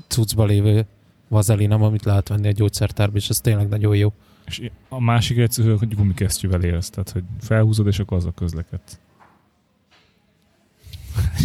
cuccba 0.08 0.44
lévő 0.44 0.86
vazelinam, 1.28 1.82
amit 1.82 2.04
lehet 2.04 2.28
venni 2.28 2.48
a 2.48 2.52
gyógyszertárba, 2.52 3.16
és 3.16 3.28
ez 3.28 3.40
tényleg 3.40 3.68
nagyon 3.68 3.96
jó. 3.96 4.12
És 4.46 4.70
a 4.88 5.00
másik 5.00 5.38
egyszerű, 5.38 5.74
hogy 5.76 5.94
gumikesztyűvel 5.94 6.62
élsz, 6.62 6.90
tehát 6.90 7.10
hogy 7.10 7.24
felhúzod, 7.40 7.86
és 7.86 7.98
akkor 7.98 8.16
az 8.16 8.24
a 8.24 8.32
közlekedsz. 8.32 8.98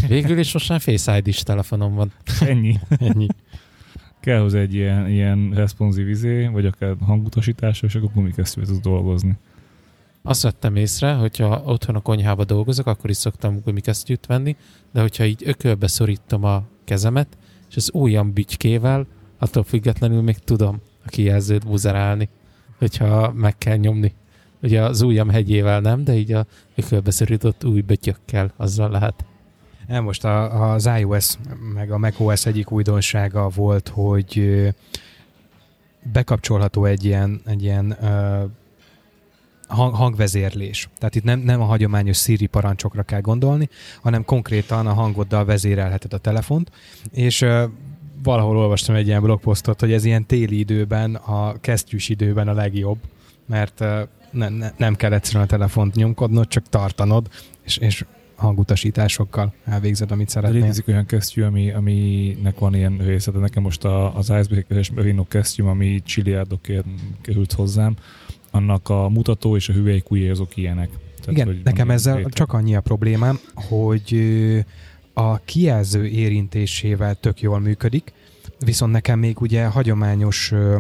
Végül 0.08 0.38
is 0.38 0.54
most 0.54 0.70
már 0.70 0.82
Face 0.82 1.18
ID-s 1.18 1.44
telefonom 1.44 1.96
van. 1.96 2.12
Ennyi. 2.40 2.80
Ennyi. 2.90 3.28
Kell 4.20 4.40
hozzá 4.40 4.60
egy 4.60 4.74
ilyen, 4.74 5.10
ilyen 5.10 5.52
responsív 5.54 6.10
izé, 6.10 6.48
vagy 6.48 6.66
akár 6.66 6.96
hangutasítás, 7.06 7.82
és 7.82 7.96
akkor 7.96 8.12
gumikesztyűvel 8.14 8.70
tudsz 8.70 8.84
dolgozni. 8.84 9.38
Azt 10.22 10.42
vettem 10.42 10.76
észre, 10.76 11.14
hogyha 11.14 11.62
otthon 11.66 11.96
a 11.96 12.00
konyhába 12.00 12.44
dolgozok, 12.44 12.88
akkor 12.88 13.10
is 13.10 13.18
szoktam 13.18 13.60
gumikesztyűt 13.60 14.26
venni, 14.26 14.56
de 14.92 15.02
hogyha 15.02 15.26
így 15.26 15.42
ökölbe 15.46 15.88
szorítom 15.88 16.44
a 16.44 16.64
kezemet, 16.84 17.38
és 17.70 17.76
az 17.76 17.90
ujjam 17.94 18.34
bütykével, 18.34 19.08
attól 19.38 19.64
függetlenül 19.64 20.22
még 20.22 20.38
tudom 20.38 20.82
a 21.06 21.10
kijelzőt 21.10 21.66
buzerálni, 21.66 22.30
hogyha 22.78 23.32
meg 23.32 23.58
kell 23.58 23.76
nyomni. 23.76 24.14
Ugye 24.62 24.82
az 24.82 25.02
ujjam 25.02 25.30
hegyével 25.30 25.80
nem, 25.80 26.04
de 26.04 26.14
így 26.14 26.32
a 26.32 26.46
ökölbe 26.76 27.12
szorított 27.12 27.66
új 27.66 27.82
bötyökkel 27.82 28.54
azzal 28.58 28.90
lehet. 28.90 29.26
Nem, 29.88 30.04
most 30.04 30.26
a, 30.26 30.72
az 30.72 30.90
iOS 31.00 31.34
meg 31.74 31.92
a 31.92 31.98
macOS 31.98 32.46
egyik 32.46 32.72
újdonsága 32.72 33.50
volt, 33.50 33.88
hogy 33.88 34.62
bekapcsolható 36.12 36.86
egy 36.86 37.06
ilyen, 37.06 37.42
egy 37.46 37.64
ilyen 37.64 37.98
hangvezérlés. 39.68 40.90
Tehát 40.98 41.16
itt 41.16 41.24
nem, 41.24 41.40
nem 41.40 41.62
a 41.62 41.66
hagyományos 41.66 42.18
Siri 42.18 42.46
parancsokra 42.46 43.04
kell 43.04 43.22
gondolni, 43.22 43.70
hanem 44.02 44.26
konkrétan 44.26 44.88
a 44.88 44.94
hangoddal 44.94 45.46
vezérelheted 45.46 46.14
a 46.14 46.18
telefont, 46.18 46.72
és 47.12 47.46
valahol 48.24 48.58
olvastam 48.58 48.96
egy 48.96 49.08
ilyen 49.08 49.22
blogposztot, 49.22 49.80
hogy 49.80 49.92
ez 49.94 50.06
ilyen 50.06 50.26
téli 50.26 50.60
időben, 50.60 51.16
a 51.16 51.60
kesztyűs 51.60 52.10
időben 52.10 52.48
a 52.48 52.54
legjobb, 52.54 52.98
mert 53.46 53.80
ne, 54.32 54.50
ne, 54.50 54.72
nem 54.78 54.96
kell 54.96 55.14
egyszerűen 55.14 55.44
a 55.44 55.48
telefont 55.48 55.96
nyomkodnod, 55.96 56.48
csak 56.48 56.70
tartanod, 56.70 57.28
és, 57.64 57.78
és 57.78 58.06
hangutasításokkal 58.36 59.54
elvégzed, 59.66 60.12
amit 60.12 60.30
szeretnél. 60.30 60.62
létezik 60.62 60.88
olyan 60.88 61.06
kesztyű, 61.06 61.44
ami, 61.44 61.72
aminek 61.72 62.60
van 62.60 62.76
ilyen 62.76 62.98
része, 62.98 63.32
de 63.32 63.40
nekem 63.40 63.64
most 63.64 63.86
a, 63.86 64.16
az 64.16 64.30
Icebreaker-es 64.30 64.92
Merino 64.92 65.24
kesztyűm, 65.24 65.68
ami 65.68 66.02
csiliárdokért 66.06 66.86
került 67.22 67.52
hozzám, 67.54 67.96
annak 68.52 68.90
a 68.90 69.10
mutató 69.10 69.56
és 69.56 69.70
a 69.70 69.74
hüvelykújja 69.74 70.32
azok 70.32 70.58
ilyenek. 70.58 70.90
Tehát, 71.22 71.50
Igen, 71.50 71.62
nekem 71.64 71.90
ezzel 71.90 72.16
réteg. 72.16 72.34
csak 72.34 72.54
annyi 72.54 72.76
a 72.76 72.82
problémám, 72.82 73.40
hogy 73.54 74.16
a 75.18 75.38
kijelző 75.46 76.08
érintésével 76.08 77.16
tök 77.16 77.42
jól 77.42 77.60
működik, 77.60 78.14
viszont 78.66 78.92
nekem 78.92 79.20
még 79.20 79.42
ugye 79.42 79.66
hagyományos 79.66 80.52
ö, 80.52 80.80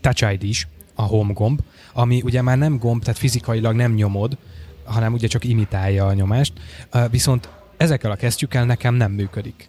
Touch 0.00 0.32
ID 0.32 0.42
is, 0.42 0.68
a 0.94 1.02
home 1.02 1.32
gomb, 1.32 1.60
ami 1.92 2.20
ugye 2.24 2.42
már 2.42 2.58
nem 2.58 2.78
gomb, 2.78 3.02
tehát 3.02 3.18
fizikailag 3.18 3.74
nem 3.74 3.92
nyomod, 3.92 4.36
hanem 4.84 5.12
ugye 5.12 5.26
csak 5.26 5.44
imitálja 5.44 6.06
a 6.06 6.12
nyomást, 6.12 6.52
viszont 7.10 7.48
ezekkel 7.76 8.10
a 8.10 8.16
kesztyűkkel 8.16 8.64
nekem 8.64 8.94
nem 8.94 9.12
működik 9.12 9.68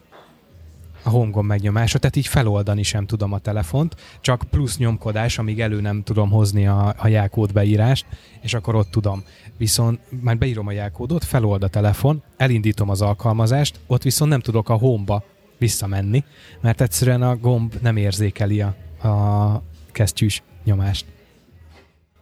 a 1.03 1.09
home 1.09 1.41
megnyomása, 1.41 1.99
tehát 1.99 2.15
így 2.15 2.27
feloldani 2.27 2.83
sem 2.83 3.05
tudom 3.05 3.33
a 3.33 3.37
telefont, 3.37 3.95
csak 4.21 4.43
plusz 4.49 4.77
nyomkodás, 4.77 5.37
amíg 5.37 5.61
elő 5.61 5.81
nem 5.81 6.03
tudom 6.03 6.29
hozni 6.29 6.67
a, 6.67 6.93
a 6.97 7.07
jelkód 7.07 7.53
beírást, 7.53 8.05
és 8.41 8.53
akkor 8.53 8.75
ott 8.75 8.89
tudom. 8.89 9.23
Viszont 9.57 9.99
már 10.21 10.37
beírom 10.37 10.67
a 10.67 10.71
jelkódot, 10.71 11.23
felold 11.23 11.63
a 11.63 11.67
telefon, 11.67 12.23
elindítom 12.37 12.89
az 12.89 13.01
alkalmazást, 13.01 13.79
ott 13.87 14.03
viszont 14.03 14.31
nem 14.31 14.39
tudok 14.39 14.69
a 14.69 14.77
home-ba 14.77 15.23
visszamenni, 15.57 16.23
mert 16.61 16.81
egyszerűen 16.81 17.21
a 17.21 17.37
gomb 17.37 17.73
nem 17.81 17.97
érzékeli 17.97 18.61
a, 18.61 18.75
a 19.07 19.63
kesztyűs 19.91 20.43
nyomást. 20.63 21.05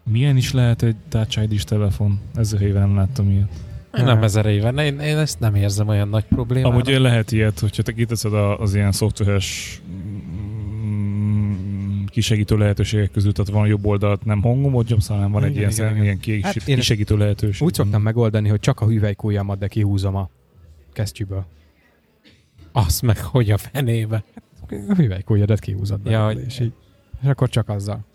Milyen 0.03 0.37
is 0.37 0.53
lehet 0.53 0.83
egy 0.83 0.95
Touch 1.09 1.41
ID-s 1.41 1.63
telefon? 1.63 2.19
Ezer 2.35 2.61
éve 2.61 2.79
nem 2.79 2.95
láttam 2.95 3.29
ilyet. 3.29 3.66
Nem 4.03 4.23
ezer 4.23 4.45
éve. 4.45 4.69
Én, 4.85 4.99
én 4.99 5.17
ezt 5.17 5.39
nem 5.39 5.55
érzem 5.55 5.87
olyan 5.87 6.07
nagy 6.09 6.23
problémának. 6.25 6.71
Amúgy 6.71 6.99
lehet 7.01 7.31
ilyet, 7.31 7.59
hogyha 7.59 7.83
te 7.83 7.91
kiteszed 7.91 8.33
a- 8.33 8.59
az 8.59 8.75
ilyen 8.75 8.91
szoftveres 8.91 9.81
mm, 10.85 12.03
kisegítő 12.05 12.57
lehetőségek 12.57 13.11
közül, 13.11 13.31
tehát 13.33 13.51
van 13.51 13.67
jobb 13.67 13.85
oldalt, 13.85 14.25
nem 14.25 14.41
hangomot 14.41 14.87
nyomsz, 14.87 15.07
hanem 15.07 15.31
van 15.31 15.43
egy 15.43 15.55
Igen, 15.55 15.69
ilyen, 15.69 15.71
igen, 15.73 15.91
igen, 15.91 16.03
ilyen 16.03 16.19
kis, 16.19 16.43
Hát 16.43 16.53
hát 16.53 16.67
én 16.67 16.75
kisegítő 16.75 17.17
lehetőség. 17.17 17.67
Úgy 17.67 17.73
szoktam 17.73 18.01
megoldani, 18.01 18.49
hogy 18.49 18.59
csak 18.59 18.81
a 18.81 18.85
hüvelykújjamat, 18.85 19.57
de 19.57 19.67
kihúzom 19.67 20.15
a 20.15 20.29
kesztyűből. 20.93 21.45
Azt 22.71 23.01
meg 23.01 23.17
hogy 23.19 23.51
a 23.51 23.57
fenébe. 23.57 24.23
A 24.89 24.93
hüvelykújjadat 24.95 25.59
kihúzod 25.59 25.99
Ja, 26.03 26.11
belőle, 26.11 26.23
hogy- 26.33 26.43
és, 26.45 26.59
így, 26.59 26.71
és 27.21 27.27
akkor 27.29 27.49
csak 27.49 27.69
azzal. 27.69 28.05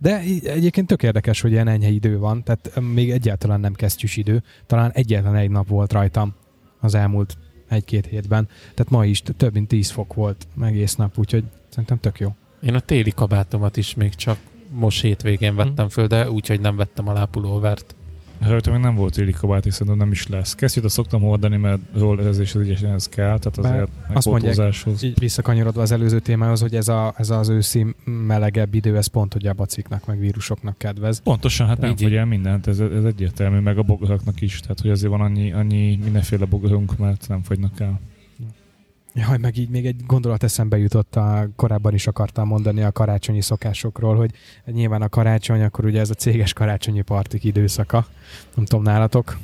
De 0.00 0.18
egyébként 0.42 0.86
tök 0.86 1.02
érdekes, 1.02 1.40
hogy 1.40 1.50
ilyen 1.50 1.68
enyhe 1.68 1.88
idő 1.88 2.18
van, 2.18 2.42
tehát 2.42 2.80
még 2.80 3.10
egyáltalán 3.10 3.60
nem 3.60 3.74
kesztyűs 3.74 4.16
idő. 4.16 4.42
Talán 4.66 4.92
egyetlen 4.92 5.34
egy 5.34 5.50
nap 5.50 5.68
volt 5.68 5.92
rajtam 5.92 6.34
az 6.80 6.94
elmúlt 6.94 7.36
egy-két 7.68 8.06
hétben. 8.06 8.48
Tehát 8.74 8.90
ma 8.90 9.04
is 9.04 9.22
több 9.36 9.52
mint 9.52 9.68
10 9.68 9.90
fok 9.90 10.14
volt 10.14 10.46
egész 10.62 10.94
nap, 10.94 11.18
úgyhogy 11.18 11.44
szerintem 11.68 12.00
tök 12.00 12.18
jó. 12.18 12.34
Én 12.62 12.74
a 12.74 12.80
téli 12.80 13.10
kabátomat 13.10 13.76
is 13.76 13.94
még 13.94 14.14
csak 14.14 14.38
most 14.70 15.02
hétvégén 15.02 15.54
vettem 15.54 15.88
föl, 15.88 16.06
de 16.06 16.30
úgy, 16.30 16.60
nem 16.60 16.76
vettem 16.76 17.08
alá 17.08 17.24
pulóvert. 17.24 17.94
Rajta 18.40 18.70
még 18.72 18.80
nem 18.80 18.94
volt 18.94 19.14
téli 19.14 19.32
kabát, 19.32 19.66
és 19.66 19.72
szerintem 19.72 19.96
nem 19.96 20.10
is 20.10 20.26
lesz. 20.26 20.54
Kesztyűt 20.54 20.88
szoktam 20.88 21.20
hordani, 21.20 21.56
mert 21.56 21.78
rollerezés 21.94 22.54
az 22.54 22.60
ügyesen 22.60 22.92
ez 22.92 23.08
kell, 23.08 23.38
tehát 23.38 23.60
Bár 23.60 23.72
azért 23.72 23.88
meg 24.08 24.16
azt 24.16 24.26
mondják. 24.26 24.74
Így 25.02 25.18
visszakanyarodva 25.18 25.82
az 25.82 25.90
előző 25.90 26.18
témához, 26.20 26.60
hogy 26.60 26.74
ez, 26.74 26.88
a, 26.88 27.14
ez 27.16 27.30
az 27.30 27.48
őszi 27.48 27.86
melegebb 28.04 28.74
idő, 28.74 28.96
ez 28.96 29.06
pont 29.06 29.32
hogy 29.32 29.46
a 29.46 29.52
baciknak, 29.52 30.06
meg 30.06 30.18
vírusoknak 30.18 30.78
kedvez. 30.78 31.20
Pontosan, 31.22 31.66
hát 31.66 31.78
nem 31.78 31.90
Így- 31.90 32.02
fogy 32.02 32.14
el 32.14 32.24
mindent, 32.24 32.66
ez, 32.66 32.80
ez 32.80 33.04
egyértelmű, 33.04 33.58
meg 33.58 33.78
a 33.78 33.82
bogaraknak 33.82 34.40
is, 34.40 34.60
tehát 34.60 34.80
hogy 34.80 34.90
azért 34.90 35.10
van 35.10 35.20
annyi, 35.20 35.52
annyi 35.52 35.98
mindenféle 36.02 36.44
bogarunk, 36.44 36.98
mert 36.98 37.28
nem 37.28 37.42
fogynak 37.42 37.80
el. 37.80 38.00
Jaj, 39.18 39.38
meg 39.38 39.56
így 39.56 39.68
még 39.68 39.86
egy 39.86 40.06
gondolat 40.06 40.42
eszembe 40.42 40.78
jutott, 40.78 41.16
a, 41.16 41.48
korábban 41.56 41.94
is 41.94 42.06
akartam 42.06 42.46
mondani 42.46 42.82
a 42.82 42.92
karácsonyi 42.92 43.40
szokásokról, 43.40 44.16
hogy 44.16 44.30
nyilván 44.64 45.02
a 45.02 45.08
karácsony, 45.08 45.62
akkor 45.62 45.84
ugye 45.84 46.00
ez 46.00 46.10
a 46.10 46.14
céges 46.14 46.52
karácsonyi 46.52 47.00
partik 47.02 47.44
időszaka. 47.44 48.06
Nem 48.54 48.64
tudom, 48.64 48.84
nálatok? 48.84 49.38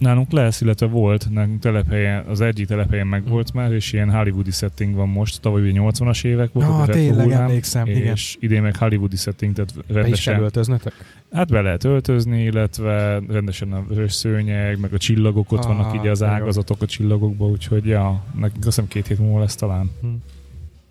Nálunk 0.00 0.32
lesz, 0.32 0.60
illetve 0.60 0.86
volt, 0.86 1.30
nekünk 1.30 1.60
telephelyen, 1.60 2.24
az 2.26 2.40
egyik 2.40 2.66
telephelyen 2.66 3.06
meg 3.06 3.22
Mhm. 3.22 3.30
volt 3.30 3.52
már, 3.52 3.72
és 3.72 3.92
ilyen 3.92 4.10
hollywoodi 4.10 4.50
setting 4.50 4.94
van 4.94 5.08
most, 5.08 5.40
tavaly 5.40 5.60
ugye 5.62 5.70
80-as 5.80 6.24
évek 6.24 6.52
volt, 6.52 6.66
Ah, 6.66 6.86
tényleg, 6.88 7.24
hullám, 7.24 7.42
emlékszem, 7.42 7.86
igen. 7.86 8.02
és 8.02 8.36
idén 8.40 8.62
meg 8.62 8.76
hollywoodi 8.76 9.16
setting, 9.16 9.54
tehát 9.54 9.74
Be 9.86 9.94
rendesen, 10.00 10.34
felöltöznötök? 10.34 10.92
hát 11.32 11.48
be 11.48 11.60
lehet 11.60 11.84
öltözni, 11.84 12.42
illetve 12.42 13.20
rendesen 13.28 13.72
a 13.72 13.84
vörös 13.88 14.12
szőnyeg, 14.12 14.80
meg 14.80 14.92
a 14.92 14.98
csillagok 14.98 15.52
ott 15.52 15.58
Ah, 15.64 15.66
vannak 15.66 15.94
így 15.94 16.06
az 16.06 16.18
de 16.18 16.26
jó. 16.26 16.32
ágazatok 16.32 16.82
a 16.82 16.86
csillagokba, 16.86 17.46
úgyhogy 17.46 17.86
ja, 17.86 18.24
nekünk 18.34 18.56
azt 18.56 18.64
hiszem 18.64 18.88
két 18.88 19.06
hét 19.06 19.18
múlva 19.18 19.38
lesz 19.38 19.54
talán. 19.54 19.90
Hm. 20.00 20.06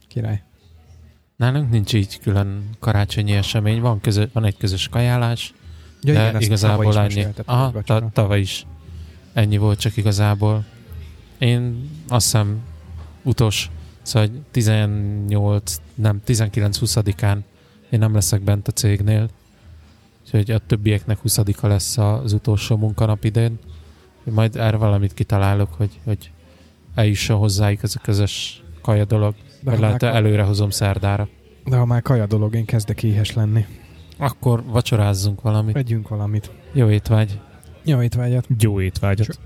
Király. 0.08 0.42
Nálunk 1.36 1.70
nincs 1.72 1.94
így 1.94 2.20
külön 2.20 2.64
karácsonyi 2.80 3.32
esemény, 3.32 3.82
van, 3.82 4.02
közö, 4.02 4.24
van 4.34 4.46
egy 4.46 4.58
közös 4.58 4.88
kajálás, 4.88 5.54
Ja, 6.02 6.14
de 6.14 6.30
igen, 6.30 6.42
igazából 6.42 6.86
tavaly 6.86 7.06
is 7.08 7.14
ennyi. 7.14 7.24
mesélted, 7.24 7.46
Aha, 7.48 8.10
tavaly 8.14 8.40
is 8.40 8.66
ennyi 9.34 9.58
volt 9.58 9.80
csak 9.80 9.98
igazából. 9.98 10.66
Én 11.38 11.90
azt 12.08 12.26
hiszem 12.26 12.62
utos, 13.24 13.70
szóval 14.02 14.30
hogy 14.30 14.40
18, 14.52 15.76
nem, 15.96 16.22
19-20-án 16.28 17.38
én 17.90 18.00
nem 18.00 18.14
leszek 18.14 18.42
bent 18.42 18.68
a 18.68 18.72
cégnél, 18.72 19.30
úgyhogy 20.24 20.52
a 20.52 20.58
többieknek 20.58 21.18
20-a 21.26 21.68
lesz 21.68 21.98
az 21.98 22.34
utolsó 22.34 22.78
munkanap 22.78 23.24
idén. 23.24 23.60
Én 24.28 24.34
majd 24.34 24.56
erre 24.56 24.78
valamit 24.78 25.14
kitalálok, 25.14 25.74
hogy, 25.74 26.00
hogy 26.04 26.32
eljusson 26.96 27.38
hozzájuk 27.38 27.84
ez 27.84 27.96
a 27.96 28.00
közös 28.04 28.64
kaja 28.82 29.06
dolog, 29.06 29.36
de, 29.62 29.72
vagy 29.72 29.80
lehet 29.80 30.04
előre 30.04 30.44
hozom 30.44 30.70
szerdára. 30.70 31.28
de 31.66 31.78
ha 31.78 31.86
már 31.86 32.02
kaja 32.02 32.26
dolog, 32.26 32.56
én 32.56 32.66
kezdek 32.66 33.04
éhes 33.04 33.34
lenni. 33.34 33.66
Akkor 34.18 34.64
vacsorázzunk 34.64 35.42
valamit. 35.42 35.74
Vegyünk 35.74 36.08
valamit. 36.08 36.52
Jó 36.72 36.90
étvágy! 36.90 37.40
Jó 37.84 38.02
étvágyat! 38.02 38.48
Jó 38.60 38.82
étvágyat! 38.82 39.40